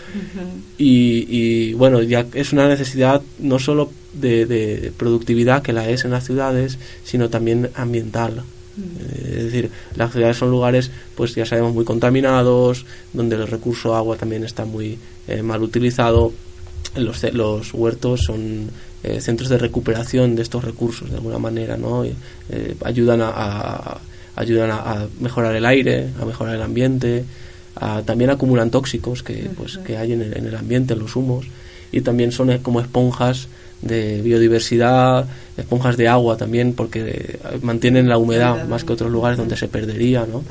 Y, 0.76 1.26
y 1.28 1.72
bueno 1.74 2.02
ya 2.02 2.26
es 2.34 2.52
una 2.52 2.68
necesidad 2.68 3.22
no 3.38 3.58
solo 3.58 3.90
de, 4.12 4.46
de 4.46 4.92
productividad 4.96 5.62
que 5.62 5.72
la 5.72 5.88
es 5.88 6.04
en 6.04 6.10
las 6.10 6.24
ciudades 6.24 6.78
sino 7.04 7.30
también 7.30 7.70
ambiental 7.74 8.42
es 9.14 9.44
decir, 9.44 9.70
las 9.96 10.12
ciudades 10.12 10.36
son 10.36 10.50
lugares, 10.50 10.90
pues 11.14 11.34
ya 11.34 11.46
sabemos, 11.46 11.74
muy 11.74 11.84
contaminados, 11.84 12.84
donde 13.12 13.36
el 13.36 13.46
recurso 13.46 13.94
agua 13.94 14.16
también 14.16 14.44
está 14.44 14.64
muy 14.64 14.98
eh, 15.26 15.42
mal 15.42 15.62
utilizado. 15.62 16.32
Los, 16.96 17.22
los 17.32 17.74
huertos 17.74 18.22
son 18.24 18.70
eh, 19.02 19.20
centros 19.20 19.48
de 19.48 19.58
recuperación 19.58 20.36
de 20.36 20.42
estos 20.42 20.64
recursos, 20.64 21.10
de 21.10 21.16
alguna 21.16 21.38
manera, 21.38 21.76
¿no? 21.76 22.04
Eh, 22.04 22.14
ayudan 22.84 23.20
a, 23.22 23.98
ayudan 24.36 24.70
a, 24.70 25.06
mejorar 25.20 25.54
el 25.54 25.66
aire, 25.66 26.08
a 26.20 26.24
mejorar 26.24 26.54
el 26.54 26.62
ambiente, 26.62 27.24
también 28.04 28.30
acumulan 28.30 28.72
tóxicos 28.72 29.22
que, 29.22 29.48
pues, 29.56 29.78
que 29.78 29.96
hay 29.96 30.12
en 30.12 30.22
el, 30.22 30.36
en 30.36 30.46
el 30.46 30.56
ambiente, 30.56 30.94
en 30.94 30.98
los 30.98 31.14
humos, 31.14 31.46
y 31.92 32.00
también 32.00 32.32
son 32.32 32.58
como 32.58 32.80
esponjas 32.80 33.46
de 33.82 34.20
biodiversidad, 34.22 35.26
esponjas 35.56 35.96
de 35.96 36.08
agua 36.08 36.36
también, 36.36 36.72
porque 36.72 37.38
mantienen 37.62 38.08
la 38.08 38.18
humedad 38.18 38.66
más 38.66 38.84
que 38.84 38.92
otros 38.92 39.10
lugares 39.10 39.38
donde 39.38 39.56
se 39.56 39.68
perdería, 39.68 40.26
¿no? 40.30 40.44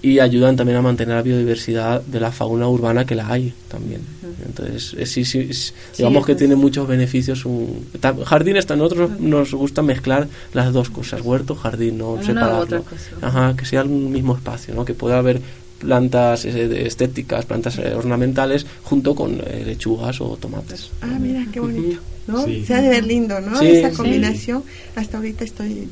Y 0.00 0.20
ayudan 0.20 0.56
también 0.56 0.78
a 0.78 0.82
mantener 0.82 1.16
la 1.16 1.22
biodiversidad 1.22 2.00
de 2.00 2.18
la 2.18 2.32
fauna 2.32 2.66
urbana 2.66 3.04
que 3.04 3.14
la 3.14 3.30
hay 3.30 3.52
también. 3.68 4.00
Entonces, 4.44 5.10
sí, 5.10 5.24
sí, 5.24 5.50
digamos 5.98 6.24
que 6.24 6.34
tiene 6.34 6.56
muchos 6.56 6.88
beneficios. 6.88 7.44
Un, 7.44 7.86
jardín, 8.24 8.56
está, 8.56 8.74
nosotros 8.74 9.20
nos 9.20 9.52
gusta 9.52 9.82
mezclar 9.82 10.28
las 10.54 10.72
dos 10.72 10.88
cosas, 10.88 11.20
huerto, 11.20 11.54
jardín, 11.54 11.98
no 11.98 12.18
separarlo. 12.22 12.84
Ajá, 13.20 13.54
que 13.56 13.66
sea 13.66 13.82
un 13.84 14.10
mismo 14.10 14.34
espacio, 14.34 14.74
¿no? 14.74 14.84
Que 14.84 14.94
pueda 14.94 15.18
haber 15.18 15.40
plantas 15.78 16.44
eh, 16.44 16.86
estéticas, 16.86 17.44
plantas 17.46 17.78
eh, 17.78 17.94
ornamentales, 17.94 18.66
junto 18.82 19.14
con 19.14 19.40
eh, 19.40 19.62
lechugas 19.64 20.20
o 20.20 20.36
tomates. 20.36 20.90
Ah, 21.00 21.18
mira, 21.20 21.44
qué 21.52 21.60
bonito. 21.60 22.00
¿no? 22.26 22.44
Se 22.44 22.74
ha 22.74 22.82
de 22.82 22.88
ver 22.88 23.04
lindo, 23.04 23.40
¿no? 23.40 23.60
Esa 23.60 23.90
combinación, 23.92 24.64
hasta 24.96 25.16
ahorita 25.16 25.44
estoy 25.44 25.88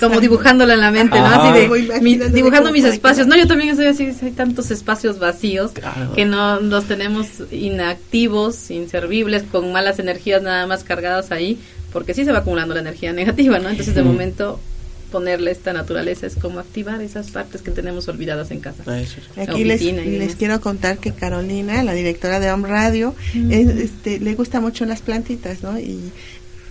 como 0.00 0.20
dibujándola 0.20 0.74
en 0.74 0.80
la 0.80 0.90
mente, 0.90 1.18
¿no? 1.18 1.26
Así 1.26 1.68
de, 1.68 2.30
dibujando 2.30 2.72
mis 2.72 2.84
espacios. 2.84 3.26
No, 3.26 3.36
yo 3.36 3.46
también 3.46 3.70
estoy 3.70 3.86
así, 3.86 4.10
hay 4.22 4.30
tantos 4.30 4.70
espacios 4.70 5.18
vacíos 5.18 5.72
que 6.14 6.24
no 6.24 6.60
los 6.60 6.86
tenemos 6.86 7.26
inactivos, 7.50 8.70
inservibles, 8.70 9.42
con 9.42 9.70
malas 9.72 9.98
energías 9.98 10.42
nada 10.42 10.66
más 10.66 10.82
cargadas 10.82 11.30
ahí, 11.30 11.58
porque 11.92 12.14
sí 12.14 12.24
se 12.24 12.32
va 12.32 12.38
acumulando 12.38 12.74
la 12.74 12.80
energía 12.80 13.12
negativa, 13.12 13.58
¿no? 13.58 13.68
Entonces, 13.68 13.94
de 13.94 14.02
momento 14.02 14.58
ponerle 15.10 15.50
esta 15.50 15.72
naturaleza 15.72 16.26
es 16.26 16.34
como 16.36 16.58
activar 16.58 17.00
esas 17.00 17.30
partes 17.30 17.62
que 17.62 17.70
tenemos 17.70 18.08
olvidadas 18.08 18.50
en 18.50 18.60
casa. 18.60 18.82
Aquí 19.36 19.64
les, 19.64 19.82
les 19.82 20.36
quiero 20.36 20.60
contar 20.60 20.98
que 20.98 21.12
Carolina, 21.12 21.82
la 21.82 21.92
directora 21.92 22.40
de 22.40 22.50
Home 22.50 22.68
Radio, 22.68 23.14
este, 23.50 24.20
le 24.20 24.34
gusta 24.34 24.60
mucho 24.60 24.84
las 24.84 25.02
plantitas, 25.02 25.62
¿no? 25.62 25.78
Y 25.78 26.12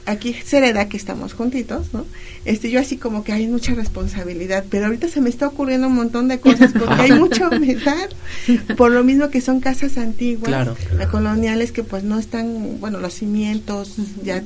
aquí 0.06 0.34
se 0.34 0.62
le 0.62 0.74
da 0.74 0.88
que 0.88 0.98
estamos 0.98 1.34
juntitos, 1.34 1.94
¿no? 1.94 2.06
Este, 2.46 2.70
yo 2.70 2.80
así 2.80 2.98
como 2.98 3.24
que 3.24 3.34
hay 3.34 3.48
mucha 3.48 3.74
responsabilidad, 3.74 4.66
pero 4.70 4.86
ahorita 4.86 5.08
se 5.08 5.22
me 5.22 5.30
está 5.30 5.48
ocurriendo 5.48 5.88
un 5.88 5.96
montón 5.96 6.28
de 6.28 6.40
cosas 6.40 6.72
porque 6.74 7.02
hay 7.02 7.12
mucha 7.14 7.50
humedad, 7.52 8.10
por 8.78 8.92
lo 8.92 9.04
mismo 9.04 9.30
que 9.30 9.42
son 9.42 9.60
casas 9.60 9.98
antiguas, 9.98 10.70
coloniales 11.10 11.72
que 11.72 11.84
pues 11.84 12.04
no 12.04 12.20
están, 12.20 12.80
bueno, 12.80 13.00
los 13.00 13.14
cimientos 13.14 13.96
ya 14.24 14.44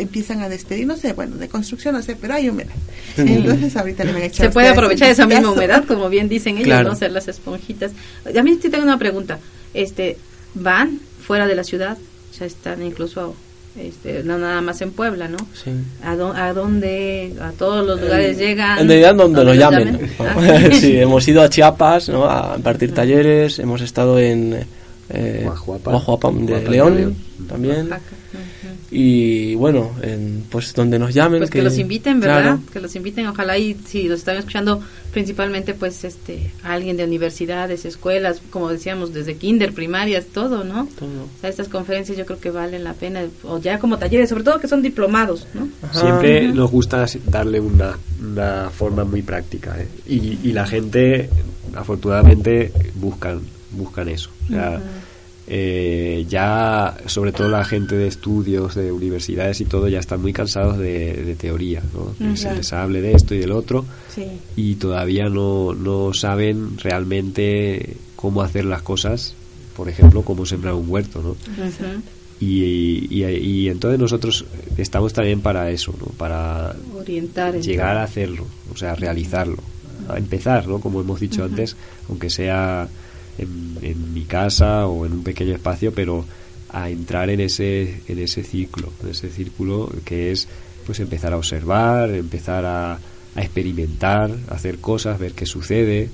empiezan 0.00 0.40
a 0.42 0.48
despedir, 0.48 0.86
no 0.86 0.96
sé, 0.96 1.12
bueno, 1.12 1.36
de 1.36 1.48
construcción 1.48 1.94
no 1.94 2.02
sé, 2.02 2.16
pero 2.20 2.34
hay 2.34 2.48
humedad. 2.48 2.72
Entonces 3.16 3.76
ahorita 3.76 4.04
le 4.04 4.12
van 4.12 4.22
a 4.22 4.24
echar 4.26 4.46
Se 4.46 4.52
puede 4.52 4.68
aprovechar 4.68 5.10
esa 5.10 5.26
misma 5.26 5.50
humedad, 5.50 5.84
como 5.86 6.08
bien 6.08 6.28
dicen 6.28 6.58
ellos, 6.58 6.82
¿no? 6.84 6.92
Hacer 6.92 7.12
las 7.12 7.28
esponjitas. 7.28 7.92
A 8.36 8.42
mí 8.42 8.58
sí 8.60 8.68
tengo 8.70 8.84
una 8.84 8.98
pregunta. 8.98 9.38
Este, 9.74 10.16
van 10.54 10.98
fuera 11.26 11.46
de 11.46 11.54
la 11.54 11.64
ciudad, 11.64 11.96
o 12.30 12.34
sea, 12.34 12.46
están 12.46 12.82
incluso 12.82 13.34
este, 13.80 14.24
no 14.24 14.36
nada 14.36 14.60
más 14.60 14.80
en 14.82 14.90
Puebla, 14.90 15.28
¿no? 15.28 15.38
Sí. 15.54 15.70
¿A, 16.02 16.16
dó- 16.16 16.34
a 16.34 16.52
dónde? 16.52 17.34
A 17.40 17.52
todos 17.52 17.86
los 17.86 18.00
lugares 18.00 18.36
llegan. 18.36 18.78
En 18.80 18.88
realidad 18.88 19.14
donde 19.14 19.36
nos 19.44 19.46
los 19.46 19.56
llamen. 19.56 20.10
Ah, 20.18 20.60
sí, 20.72 20.96
hemos 20.98 21.26
ido 21.28 21.40
a 21.42 21.48
Chiapas 21.48 22.08
¿no? 22.08 22.28
a 22.28 22.54
impartir 22.56 22.92
talleres, 22.92 23.60
hemos 23.60 23.80
estado 23.80 24.18
en 24.18 24.64
eh, 25.10 25.42
Guajuapa. 25.44 25.90
Guajuapa 25.92 26.28
de 26.30 26.34
Guajuapa 26.36 26.64
de 26.64 26.70
León, 26.70 26.96
León. 26.96 27.16
también. 27.48 27.76
Oaxaca, 27.82 28.00
ujú. 28.32 28.42
Y 28.90 29.54
bueno, 29.54 29.92
en, 30.02 30.44
pues 30.50 30.74
donde 30.74 30.98
nos 30.98 31.14
llamen. 31.14 31.40
Pues 31.40 31.50
que, 31.50 31.62
los 31.62 31.78
inviten, 31.78 32.18
¿verdad? 32.18 32.42
Claro. 32.42 32.60
Que 32.72 32.80
los 32.80 32.96
inviten, 32.96 33.26
ojalá 33.26 33.56
y 33.56 33.74
si 33.86 34.08
los 34.08 34.18
están 34.20 34.36
escuchando 34.36 34.82
principalmente 35.12 35.74
pues 35.74 36.04
este 36.04 36.52
alguien 36.62 36.96
de 36.96 37.04
universidades, 37.04 37.84
escuelas, 37.84 38.42
como 38.50 38.68
decíamos, 38.68 39.12
desde 39.12 39.36
kinder, 39.36 39.72
primarias, 39.72 40.26
todo, 40.26 40.64
¿no? 40.64 40.88
Todo. 40.98 41.24
O 41.24 41.40
sea, 41.40 41.50
estas 41.50 41.68
conferencias 41.68 42.18
yo 42.18 42.26
creo 42.26 42.40
que 42.40 42.50
valen 42.50 42.84
la 42.84 42.94
pena, 42.94 43.22
o 43.44 43.58
ya 43.58 43.78
como 43.78 43.98
talleres, 43.98 44.28
sobre 44.28 44.44
todo 44.44 44.58
que 44.58 44.68
son 44.68 44.82
diplomados, 44.82 45.46
¿no? 45.54 45.68
Siempre 45.92 46.48
nos 46.48 46.70
gusta 46.70 47.06
darle 47.26 47.60
una, 47.60 47.96
una 48.20 48.70
forma 48.70 49.04
muy 49.04 49.22
práctica 49.22 49.76
¿eh? 49.78 49.88
y, 50.06 50.38
y 50.48 50.52
la 50.52 50.66
gente 50.66 51.30
afortunadamente 51.74 52.72
buscan 52.96 53.40
buscan 53.72 54.08
eso 54.08 54.30
o 54.48 54.52
sea, 54.52 54.80
eh, 55.52 56.24
ya 56.28 56.96
sobre 57.06 57.32
todo 57.32 57.48
la 57.48 57.64
gente 57.64 57.96
de 57.96 58.06
estudios 58.06 58.76
de 58.76 58.92
universidades 58.92 59.60
y 59.60 59.64
todo 59.64 59.88
ya 59.88 59.98
están 59.98 60.22
muy 60.22 60.32
cansados 60.32 60.78
de, 60.78 61.12
de 61.24 61.34
teoría 61.34 61.82
¿no? 61.92 62.14
Que 62.16 62.24
Mm, 62.24 62.36
se 62.36 62.54
les 62.54 62.72
hable 62.72 63.00
de 63.00 63.12
esto 63.14 63.34
y 63.34 63.38
del 63.38 63.50
otro 63.50 63.84
Sí. 64.14 64.26
y 64.54 64.76
todavía 64.76 65.28
no, 65.28 65.74
no 65.74 66.14
saben 66.14 66.78
realmente 66.78 67.96
cómo 68.14 68.42
hacer 68.42 68.64
las 68.64 68.82
cosas 68.82 69.34
por 69.76 69.88
ejemplo 69.88 70.22
cómo 70.22 70.46
sembrar 70.46 70.74
un 70.74 70.88
huerto 70.88 71.20
¿no? 71.20 71.36
Y, 72.40 73.08
y, 73.10 73.24
y 73.24 73.68
entonces 73.68 73.98
nosotros 74.00 74.44
estamos 74.78 75.12
también 75.12 75.40
para 75.42 75.68
eso, 75.70 75.92
¿no? 76.00 76.06
para 76.16 76.74
Orientar. 76.96 77.54
en 77.56 77.62
llegar 77.62 77.96
a 77.98 78.04
hacerlo, 78.04 78.46
o 78.72 78.76
sea, 78.76 78.94
realizarlo, 78.94 79.58
a 80.08 80.16
empezar, 80.16 80.66
¿no? 80.66 80.80
como 80.80 81.00
hemos 81.02 81.20
dicho 81.20 81.44
antes, 81.44 81.76
aunque 82.08 82.30
sea 82.30 82.88
en, 83.40 83.78
en 83.82 84.14
mi 84.14 84.24
casa 84.24 84.86
o 84.86 85.06
en 85.06 85.12
un 85.12 85.22
pequeño 85.22 85.54
espacio, 85.54 85.92
pero 85.92 86.24
a 86.72 86.88
entrar 86.90 87.30
en 87.30 87.40
ese, 87.40 88.00
en 88.08 88.18
ese 88.18 88.44
ciclo, 88.44 88.92
en 89.02 89.10
ese 89.10 89.28
círculo 89.30 89.92
que 90.04 90.30
es 90.32 90.46
pues 90.86 91.00
empezar 91.00 91.32
a 91.32 91.36
observar, 91.36 92.10
empezar 92.10 92.64
a, 92.64 92.92
a 92.94 93.40
experimentar, 93.42 94.30
hacer 94.48 94.78
cosas, 94.78 95.18
ver 95.18 95.32
qué 95.32 95.46
sucede 95.46 96.08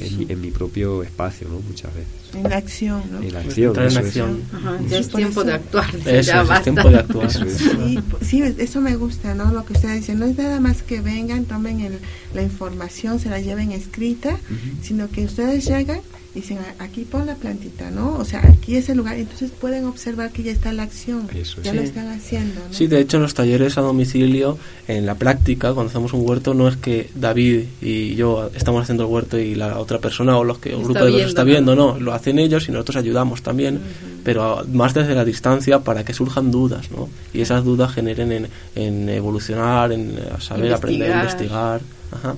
en, 0.00 0.18
mi- 0.18 0.26
en 0.28 0.40
mi 0.40 0.50
propio 0.50 1.02
espacio, 1.02 1.48
¿no? 1.48 1.60
Muchas 1.60 1.92
veces. 1.94 2.08
En 2.34 2.42
la 2.50 2.56
acción, 2.56 3.02
¿no? 3.12 3.22
En 3.22 3.32
la 3.32 3.40
acción. 3.40 3.68
Entrar 3.68 3.86
en 3.86 3.90
eso 3.92 4.00
es. 4.00 4.06
acción. 4.06 4.42
Ajá, 4.52 4.78
ya 4.88 4.98
es 4.98 5.08
tiempo 5.08 5.44
de 5.44 5.52
actuar. 5.52 5.94
Eso 5.94 6.04
ya 6.04 6.20
es, 6.20 6.28
es 6.28 6.48
basta. 6.48 6.62
tiempo 6.64 6.90
de 6.90 6.96
actuar. 6.98 7.26
Eso 7.26 7.44
es. 7.44 7.56
Sí, 7.56 7.98
p- 8.18 8.24
sí, 8.24 8.42
eso 8.58 8.80
me 8.80 8.96
gusta, 8.96 9.34
¿no? 9.34 9.52
Lo 9.52 9.64
que 9.64 9.72
ustedes 9.74 10.00
dicen, 10.00 10.18
no 10.18 10.26
es 10.26 10.36
nada 10.36 10.60
más 10.60 10.82
que 10.82 11.00
vengan, 11.00 11.44
tomen 11.44 11.80
el- 11.80 11.98
la 12.34 12.42
información, 12.42 13.18
se 13.20 13.28
la 13.30 13.40
lleven 13.40 13.70
escrita, 13.72 14.36
sino 14.82 15.08
que 15.10 15.24
ustedes 15.24 15.64
llegan 15.66 16.00
dicen, 16.40 16.58
"A- 16.58 16.84
aquí 16.84 17.02
pon 17.04 17.26
la 17.26 17.34
plantita, 17.34 17.90
¿no? 17.90 18.14
O 18.18 18.24
sea, 18.24 18.40
aquí 18.46 18.76
es 18.76 18.88
el 18.88 18.98
lugar, 18.98 19.16
entonces 19.16 19.50
pueden 19.50 19.84
observar 19.86 20.30
que 20.30 20.42
ya 20.42 20.52
está 20.52 20.72
la 20.72 20.84
acción, 20.84 21.28
Eso 21.34 21.58
es. 21.60 21.64
ya 21.64 21.70
Sí. 21.72 21.76
lo 21.76 21.82
están 21.82 22.08
haciendo, 22.08 22.60
¿no? 22.66 22.72
Sí, 22.74 22.86
de 22.86 23.00
hecho, 23.00 23.16
en 23.16 23.22
los 23.24 23.34
talleres 23.34 23.76
a 23.78 23.80
domicilio, 23.80 24.58
en 24.88 25.06
la 25.06 25.14
práctica, 25.16 25.72
cuando 25.74 25.90
hacemos 25.90 26.12
un 26.12 26.28
huerto, 26.28 26.54
no 26.54 26.68
es 26.68 26.76
que 26.76 27.10
David 27.14 27.64
y 27.82 28.14
yo 28.14 28.50
estamos 28.54 28.82
haciendo 28.82 29.04
el 29.04 29.10
huerto 29.10 29.38
y 29.38 29.54
la 29.54 29.78
otra 29.78 29.98
persona 29.98 30.36
o 30.38 30.44
los 30.44 30.58
que 30.58 30.70
el 30.70 30.76
Está 30.76 30.84
grupo 30.84 31.04
de 31.06 31.10
los 31.12 31.22
está 31.22 31.42
viendo, 31.44 31.74
no, 31.74 31.98
lo 31.98 32.12
hacen 32.12 32.38
ellos 32.38 32.68
y 32.68 32.72
nosotros 32.72 32.96
ayudamos 32.96 33.42
también, 33.42 33.80
pero 34.24 34.64
más 34.72 34.94
desde 34.94 35.14
la 35.14 35.24
distancia 35.24 35.80
para 35.80 36.04
que 36.04 36.12
surjan 36.14 36.50
dudas, 36.50 36.90
¿no? 36.90 37.08
Y 37.32 37.40
esas 37.40 37.64
dudas 37.64 37.92
generen 37.92 38.30
en, 38.32 38.48
en 38.74 39.08
evolucionar, 39.08 39.90
en 39.92 40.12
saber 40.40 40.72
aprender, 40.74 41.10
Investigar. 41.10 41.80
investigar. 41.80 41.80
Ajá. 42.12 42.36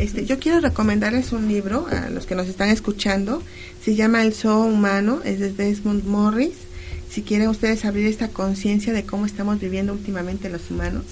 Este, 0.00 0.24
yo 0.24 0.38
quiero 0.38 0.60
recomendarles 0.60 1.30
un 1.32 1.46
libro 1.46 1.86
a 1.90 2.08
los 2.08 2.24
que 2.24 2.34
nos 2.34 2.48
están 2.48 2.70
escuchando. 2.70 3.42
Se 3.84 3.94
llama 3.94 4.22
El 4.22 4.32
Zoo 4.32 4.64
Humano, 4.64 5.20
es 5.26 5.40
de 5.40 5.52
Desmond 5.52 6.06
Morris. 6.06 6.54
Si 7.10 7.20
quieren 7.20 7.48
ustedes 7.48 7.84
abrir 7.84 8.06
esta 8.06 8.28
conciencia 8.28 8.94
de 8.94 9.04
cómo 9.04 9.26
estamos 9.26 9.60
viviendo 9.60 9.92
últimamente 9.92 10.48
los 10.48 10.70
humanos, 10.70 11.04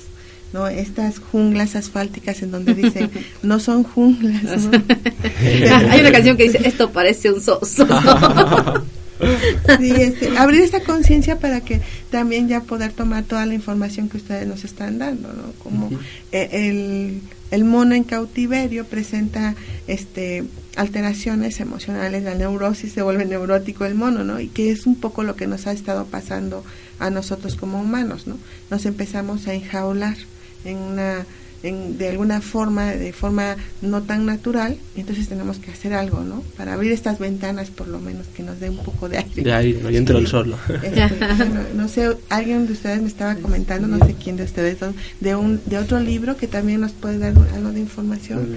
¿no? 0.55 0.66
Estas 0.68 1.18
junglas 1.18 1.76
asfálticas 1.76 2.41
en 2.41 2.51
donde 2.51 2.72
dicen, 2.72 3.11
no 3.43 3.61
son 3.61 3.84
junglas, 3.84 4.64
¿no? 4.64 4.70
Hay 5.91 6.01
una 6.01 6.11
canción 6.11 6.39
que 6.39 6.45
dice, 6.45 6.61
esto 6.64 6.91
parece 6.91 7.30
un 7.30 7.43
soso. 7.43 7.86
Sí, 9.79 9.91
este, 9.91 10.37
abrir 10.39 10.62
esta 10.62 10.81
conciencia 10.81 11.39
para 11.39 11.61
que 11.61 11.81
también 12.11 12.49
ya 12.49 12.61
poder 12.62 12.93
tomar 12.93 13.25
toda 13.25 13.47
la 13.47 13.55
información 13.55 14.09
que 14.09 14.16
ustedes 14.16 14.47
nos 14.47 14.64
están 14.64 14.99
dando, 14.99 15.29
¿no? 15.33 15.53
Como 15.62 15.91
eh, 16.33 16.49
el, 16.53 17.21
el 17.51 17.64
mono 17.64 17.95
en 17.95 18.05
cautiverio 18.05 18.85
presenta 18.85 19.55
este 19.87 20.45
alteraciones 20.77 21.59
emocionales, 21.59 22.23
la 22.23 22.35
neurosis 22.35 22.93
se 22.93 23.03
vuelve 23.03 23.25
neurótico 23.25 23.85
el 23.85 23.95
mono, 23.95 24.23
¿no? 24.23 24.39
Y 24.39 24.49
que 24.49 24.71
es 24.71 24.87
un 24.87 24.95
poco 24.95 25.25
lo 25.25 25.35
que 25.35 25.47
nos 25.47 25.66
ha 25.66 25.73
estado 25.73 26.07
pasando 26.07 26.64
a 27.01 27.11
nosotros 27.11 27.57
como 27.57 27.81
humanos, 27.81 28.27
¿no? 28.27 28.39
Nos 28.71 28.87
empezamos 28.87 29.49
a 29.49 29.55
enjaular 29.55 30.16
en 30.64 30.77
una 30.77 31.27
en, 31.63 31.99
de 31.99 32.09
alguna 32.09 32.41
forma, 32.41 32.93
de 32.93 33.13
forma 33.13 33.57
no 33.83 34.03
tan 34.03 34.27
natural, 34.27 34.77
entonces 34.97 35.29
tenemos 35.29 35.59
que 35.59 35.71
hacer 35.71 35.93
algo, 35.93 36.21
¿no? 36.21 36.43
Para 36.57 36.75
abrir 36.75 36.93
estas 36.93 37.19
ventanas, 37.19 37.71
por 37.71 37.89
lo 37.89 37.99
menos, 38.01 38.27
que 38.29 38.43
nos 38.43 38.61
dé 38.61 38.71
un 38.71 38.79
poco 38.79 39.09
de 39.09 39.19
aire. 39.19 39.43
De 39.43 39.53
ahí, 39.53 39.81
no, 39.83 39.91
y 39.91 39.97
entre 39.97 40.19
el 40.19 40.27
sol. 40.27 40.55
Este, 40.83 41.09
bueno, 41.37 41.61
no 41.75 41.89
sé, 41.89 42.17
alguien 42.29 42.67
de 42.67 42.73
ustedes 42.73 43.01
me 43.01 43.09
estaba 43.09 43.35
comentando, 43.37 43.89
no 43.89 44.05
sé 44.05 44.15
quién 44.23 44.37
de 44.37 44.45
ustedes, 44.45 44.79
de 45.21 45.37
un 45.37 45.61
de 45.67 45.79
otro 45.79 46.01
libro 46.01 46.37
que 46.37 46.47
también 46.47 46.81
nos 46.81 46.93
puede 46.93 47.19
dar 47.19 47.35
algo 47.55 47.73
de 47.73 47.81
información. 47.81 48.57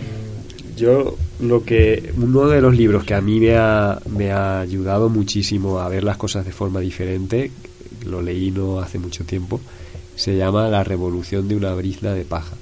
Yo 0.78 1.18
lo 1.40 1.64
que 1.64 2.14
uno 2.18 2.48
de 2.48 2.62
los 2.62 2.76
libros 2.76 3.04
que 3.04 3.14
a 3.14 3.22
mí 3.22 3.40
me 3.40 3.56
ha, 3.56 4.00
me 4.10 4.32
ha 4.32 4.62
ayudado 4.62 5.10
muchísimo 5.10 5.80
a 5.80 5.90
ver 5.90 6.04
las 6.04 6.18
cosas 6.18 6.46
de 6.46 6.52
forma 6.52 6.80
diferente, 6.80 7.52
lo 8.06 8.22
leí 8.22 8.52
no 8.52 8.80
hace 8.80 8.98
mucho 8.98 9.24
tiempo, 9.24 9.60
se 10.16 10.38
llama 10.38 10.70
La 10.70 10.84
revolución 10.84 11.48
de 11.48 11.56
una 11.56 11.74
brizna 11.74 12.14
de 12.14 12.26
paja. 12.26 12.56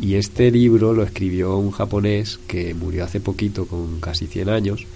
Y 0.00 0.14
este 0.16 0.50
libro 0.50 0.92
lo 0.92 1.02
escribió 1.04 1.56
un 1.56 1.70
japonés 1.70 2.38
que 2.48 2.74
murió 2.74 3.04
hace 3.04 3.20
poquito 3.20 3.66
con 3.66 4.00
casi 4.00 4.26
100 4.26 4.48
años, 4.48 4.86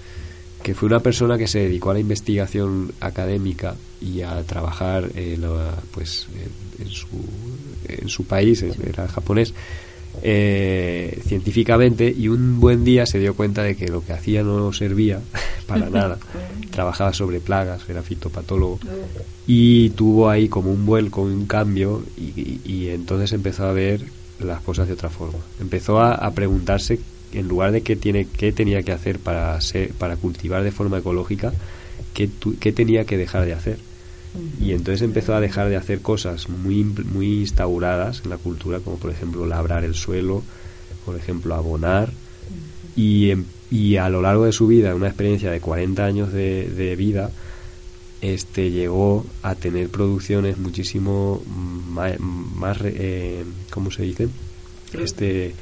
que 0.61 0.75
fue 0.75 0.87
una 0.87 0.99
persona 0.99 1.37
que 1.37 1.47
se 1.47 1.59
dedicó 1.59 1.91
a 1.91 1.93
la 1.93 1.99
investigación 2.01 2.91
académica 2.99 3.75
y 4.01 4.21
a 4.21 4.43
trabajar 4.43 5.09
en, 5.15 5.41
la- 5.41 5.77
pues, 5.91 6.27
en, 6.79 6.85
en 6.85 6.91
su, 6.91 7.07
en 7.87 8.09
su 8.09 8.25
país, 8.25 8.61
era 8.63 9.07
japonés, 9.07 9.53
eh, 10.21 11.17
científicamente 11.27 12.13
y 12.17 12.27
un 12.27 12.59
buen 12.59 12.83
día 12.83 13.05
se 13.05 13.19
dio 13.19 13.35
cuenta 13.35 13.63
de 13.63 13.75
que 13.77 13.87
lo 13.87 14.03
que 14.03 14.11
hacía 14.13 14.43
no 14.43 14.73
servía 14.73 15.21
para 15.67 15.89
nada. 15.89 16.17
Trabajaba 16.71 17.13
sobre 17.13 17.39
plagas, 17.39 17.81
era 17.89 18.03
fitopatólogo 18.03 18.79
y 19.47 19.89
tuvo 19.91 20.29
ahí 20.29 20.47
como 20.49 20.71
un 20.71 20.85
vuelco, 20.85 21.21
un 21.21 21.45
cambio 21.45 22.03
y, 22.17 22.39
y- 22.39 22.61
y 22.65 22.89
entonces 22.89 23.31
empezó 23.33 23.65
a 23.65 23.71
ver 23.73 24.03
las 24.39 24.61
cosas 24.61 24.87
de 24.87 24.93
otra 24.93 25.09
forma. 25.09 25.39
Empezó 25.59 25.99
a, 25.99 26.13
a 26.15 26.31
preguntarse 26.31 26.99
en 27.33 27.47
lugar 27.47 27.71
de 27.71 27.81
qué 27.81 27.95
tiene 27.95 28.25
qué 28.25 28.51
tenía 28.51 28.81
que 28.83 28.91
hacer 28.91 29.19
para 29.19 29.59
ser, 29.61 29.91
para 29.93 30.15
cultivar 30.15 30.63
de 30.63 30.71
forma 30.71 30.97
ecológica, 30.99 31.53
qué, 32.13 32.27
tu- 32.27 32.57
qué 32.57 32.71
tenía 32.71 33.05
que 33.05 33.17
dejar 33.17 33.45
de 33.45 33.53
hacer. 33.53 33.77
Y 34.61 34.71
entonces 34.73 35.01
empezó 35.01 35.33
a 35.35 35.39
dejar 35.39 35.69
de 35.69 35.75
hacer 35.75 36.01
cosas 36.01 36.49
muy, 36.49 36.83
muy 36.83 37.39
instauradas 37.41 38.21
en 38.23 38.29
la 38.29 38.37
cultura, 38.37 38.79
como 38.79 38.97
por 38.97 39.11
ejemplo 39.11 39.45
labrar 39.45 39.83
el 39.83 39.95
suelo, 39.95 40.43
por 41.05 41.15
ejemplo 41.15 41.55
abonar, 41.55 42.11
y, 42.95 43.31
em- 43.31 43.45
y 43.71 43.97
a 43.97 44.09
lo 44.09 44.21
largo 44.21 44.45
de 44.45 44.51
su 44.51 44.67
vida, 44.67 44.93
una 44.95 45.07
experiencia 45.07 45.51
de 45.51 45.59
40 45.59 46.05
años 46.05 46.31
de, 46.33 46.69
de 46.69 46.95
vida, 46.95 47.31
este 48.21 48.71
llegó 48.71 49.25
a 49.41 49.55
tener 49.55 49.89
producciones 49.89 50.57
muchísimo 50.57 51.41
más, 51.45 52.77
eh, 52.83 53.43
¿cómo 53.69 53.91
se 53.91 54.03
dice? 54.03 54.29
Este, 54.93 55.53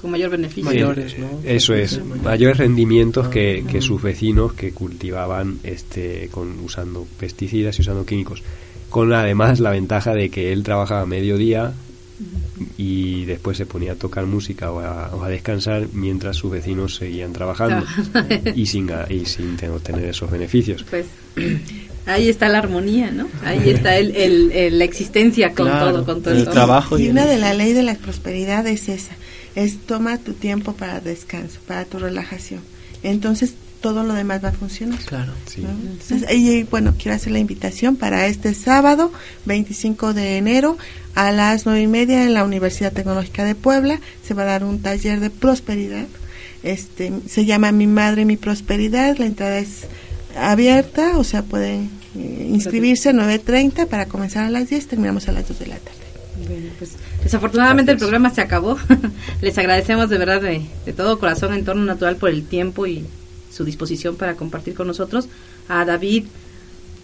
Con 0.00 0.10
mayor 0.10 0.30
beneficio. 0.30 0.64
Mayores, 0.64 1.18
¿no? 1.18 1.40
eso 1.44 1.74
es, 1.74 2.04
mayores 2.04 2.58
rendimientos 2.58 3.28
que, 3.28 3.64
que 3.70 3.80
sus 3.80 4.02
vecinos 4.02 4.52
que 4.54 4.72
cultivaban 4.72 5.60
este 5.62 6.28
con 6.30 6.58
usando 6.60 7.06
pesticidas 7.18 7.78
y 7.78 7.82
usando 7.82 8.04
químicos. 8.04 8.42
Con 8.90 9.12
además 9.12 9.60
la 9.60 9.70
ventaja 9.70 10.14
de 10.14 10.30
que 10.30 10.52
él 10.52 10.62
trabajaba 10.62 11.02
a 11.02 11.06
mediodía 11.06 11.74
y 12.78 13.24
después 13.26 13.56
se 13.58 13.66
ponía 13.66 13.92
a 13.92 13.94
tocar 13.96 14.26
música 14.26 14.70
o 14.72 14.80
a, 14.80 15.14
o 15.14 15.22
a 15.22 15.28
descansar 15.28 15.88
mientras 15.92 16.36
sus 16.36 16.50
vecinos 16.50 16.96
seguían 16.96 17.32
trabajando 17.32 17.84
y 18.54 18.66
sin, 18.66 18.90
y 19.10 19.26
sin 19.26 19.56
ten- 19.56 19.70
obtener 19.72 20.04
esos 20.06 20.30
beneficios. 20.30 20.84
Pues 20.88 21.06
ahí 22.06 22.28
está 22.28 22.48
la 22.48 22.58
armonía, 22.58 23.10
¿no? 23.10 23.28
Ahí 23.44 23.68
está 23.70 23.96
el, 23.98 24.14
el- 24.16 24.52
el- 24.52 24.78
la 24.78 24.84
existencia 24.84 25.52
con 25.54 25.66
Claro, 25.66 25.92
todo, 25.92 26.04
con 26.06 26.22
todo 26.22 26.34
el 26.34 26.48
trabajo 26.48 26.98
Y 26.98 27.04
y 27.06 27.08
una 27.10 27.26
de 27.26 27.38
la 27.38 27.52
ley 27.54 27.72
de 27.72 27.82
la 27.82 27.94
prosperidad 27.96 28.66
es 28.66 28.88
esa, 28.88 29.12
es 29.54 29.78
toma 29.78 30.18
tu 30.18 30.32
tiempo 30.32 30.72
para 30.74 31.00
descanso, 31.00 31.58
para 31.66 31.84
tu 31.84 31.98
relajación. 31.98 32.60
Entonces, 33.02 33.54
todo 33.80 34.04
lo 34.04 34.14
demás 34.14 34.42
va 34.44 34.48
a 34.48 34.52
funcionar. 34.52 34.98
Claro, 35.00 35.32
sí. 35.46 35.62
¿no? 35.62 35.70
Entonces, 35.70 36.30
y 36.32 36.64
bueno, 36.64 36.94
quiero 36.98 37.16
hacer 37.16 37.32
la 37.32 37.38
invitación 37.38 37.96
para 37.96 38.26
este 38.26 38.54
sábado, 38.54 39.12
25 39.44 40.14
de 40.14 40.38
enero, 40.38 40.76
a 41.14 41.32
las 41.32 41.66
nueve 41.66 41.82
y 41.82 41.86
media 41.86 42.24
en 42.24 42.34
la 42.34 42.44
Universidad 42.44 42.92
Tecnológica 42.92 43.44
de 43.44 43.54
Puebla. 43.54 44.00
Se 44.24 44.34
va 44.34 44.42
a 44.42 44.46
dar 44.46 44.64
un 44.64 44.80
taller 44.80 45.20
de 45.20 45.30
prosperidad. 45.30 46.06
Este, 46.62 47.12
se 47.28 47.44
llama 47.44 47.72
Mi 47.72 47.86
Madre, 47.86 48.24
Mi 48.24 48.36
Prosperidad. 48.36 49.16
La 49.18 49.26
entrada 49.26 49.58
es 49.58 49.86
abierta, 50.36 51.16
o 51.18 51.24
sea, 51.24 51.42
pueden 51.42 51.90
eh, 52.16 52.48
inscribirse 52.50 53.10
a 53.10 53.12
9.30 53.12 53.86
para 53.86 54.06
comenzar 54.06 54.44
a 54.44 54.50
las 54.50 54.68
10, 54.68 54.88
terminamos 54.88 55.28
a 55.28 55.32
las 55.32 55.48
2 55.48 55.58
de 55.58 55.66
la 55.66 55.76
tarde. 55.76 55.98
Bueno, 56.46 56.70
pues 56.78 56.92
desafortunadamente 57.22 57.92
el 57.92 57.98
programa 57.98 58.30
se 58.30 58.40
acabó. 58.40 58.78
Les 59.40 59.56
agradecemos 59.58 60.10
de 60.10 60.18
verdad 60.18 60.42
de, 60.42 60.62
de 60.84 60.92
todo 60.92 61.18
corazón 61.18 61.54
Entorno 61.54 61.84
Natural 61.84 62.16
por 62.16 62.30
el 62.30 62.44
tiempo 62.46 62.86
y 62.86 63.06
su 63.56 63.64
disposición 63.64 64.16
para 64.16 64.34
compartir 64.34 64.74
con 64.74 64.86
nosotros. 64.86 65.28
A 65.68 65.84
David 65.84 66.24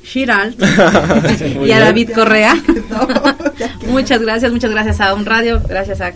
Shiralt 0.05 0.61
Muy 1.57 1.69
y 1.69 1.73
a. 1.73 1.81
David 1.81 2.11
Correa. 2.15 2.63
muchas 3.89 4.21
gracias, 4.21 4.53
muchas 4.53 4.71
gracias 4.71 5.01
a 5.01 5.15
Un 5.15 5.25
Radio, 5.25 5.63
gracias 5.67 6.01
a 6.01 6.13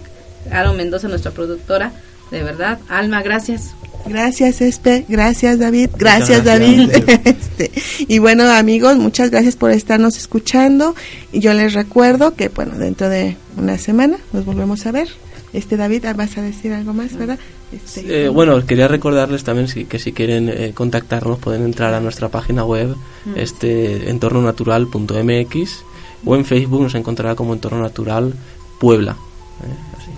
Aaron 0.50 0.76
Mendoza, 0.76 1.08
nuestra 1.08 1.30
productora. 1.30 1.92
De 2.30 2.42
verdad, 2.42 2.80
Alma, 2.88 3.22
gracias. 3.22 3.70
Gracias, 4.04 4.60
Espe. 4.60 5.04
Gracias, 5.08 5.58
David. 5.58 5.90
Gracias, 5.96 6.44
gracias. 6.44 6.44
David. 6.44 6.90
Este, 7.24 7.72
y 8.06 8.18
bueno, 8.18 8.44
amigos, 8.44 8.96
muchas 8.96 9.30
gracias 9.30 9.56
por 9.56 9.70
estarnos 9.70 10.16
escuchando. 10.16 10.94
Y 11.32 11.40
yo 11.40 11.54
les 11.54 11.74
recuerdo 11.74 12.34
que, 12.34 12.48
bueno, 12.48 12.76
dentro 12.78 13.08
de 13.08 13.36
una 13.56 13.78
semana 13.78 14.18
nos 14.32 14.44
volvemos 14.44 14.86
a 14.86 14.92
ver. 14.92 15.08
Este, 15.56 15.76
David, 15.76 16.04
ah, 16.04 16.12
vas 16.12 16.36
a 16.38 16.42
decir 16.42 16.72
algo 16.72 16.92
más, 16.92 17.16
¿verdad? 17.16 17.38
Este, 17.72 18.26
Eh, 18.26 18.28
bueno, 18.28 18.64
quería 18.66 18.88
recordarles 18.88 19.42
también 19.42 19.68
si- 19.68 19.86
que 19.86 19.98
si 19.98 20.12
quieren 20.12 20.48
eh, 20.48 20.72
contactarnos 20.74 21.38
pueden 21.38 21.64
entrar 21.64 21.94
a 21.94 22.00
nuestra 22.00 22.28
página 22.28 22.64
web, 22.64 22.94
Mm. 23.24 23.32
este 23.38 24.10
entornonatural.mx 24.10 25.84
o 26.24 26.36
en 26.36 26.44
Facebook 26.44 26.82
nos 26.82 26.94
encontrará 26.94 27.34
como 27.34 27.54
Entorno 27.54 27.80
Natural 27.80 28.34
Puebla. 28.78 29.16
Eh, 29.62 29.96
así. 29.98 30.10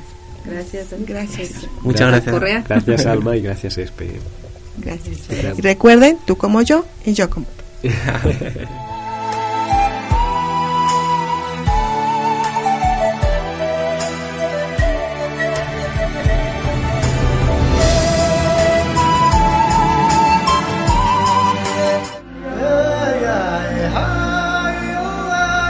Gracias. 0.50 0.86
Gracias. 1.06 1.50
Muchas 1.82 2.08
gracias. 2.08 2.32
Correa. 2.34 2.64
Gracias, 2.68 3.06
Alma, 3.06 3.36
y 3.36 3.40
gracias, 3.42 3.78
Espe. 3.78 4.10
Gracias. 4.78 5.28
Gracias. 5.28 5.58
Y 5.58 5.62
recuerden, 5.62 6.18
tú 6.26 6.36
como 6.36 6.62
yo 6.62 6.84
y 7.06 7.12
yo 7.12 7.30
como 7.30 7.46
tú. 7.46 7.88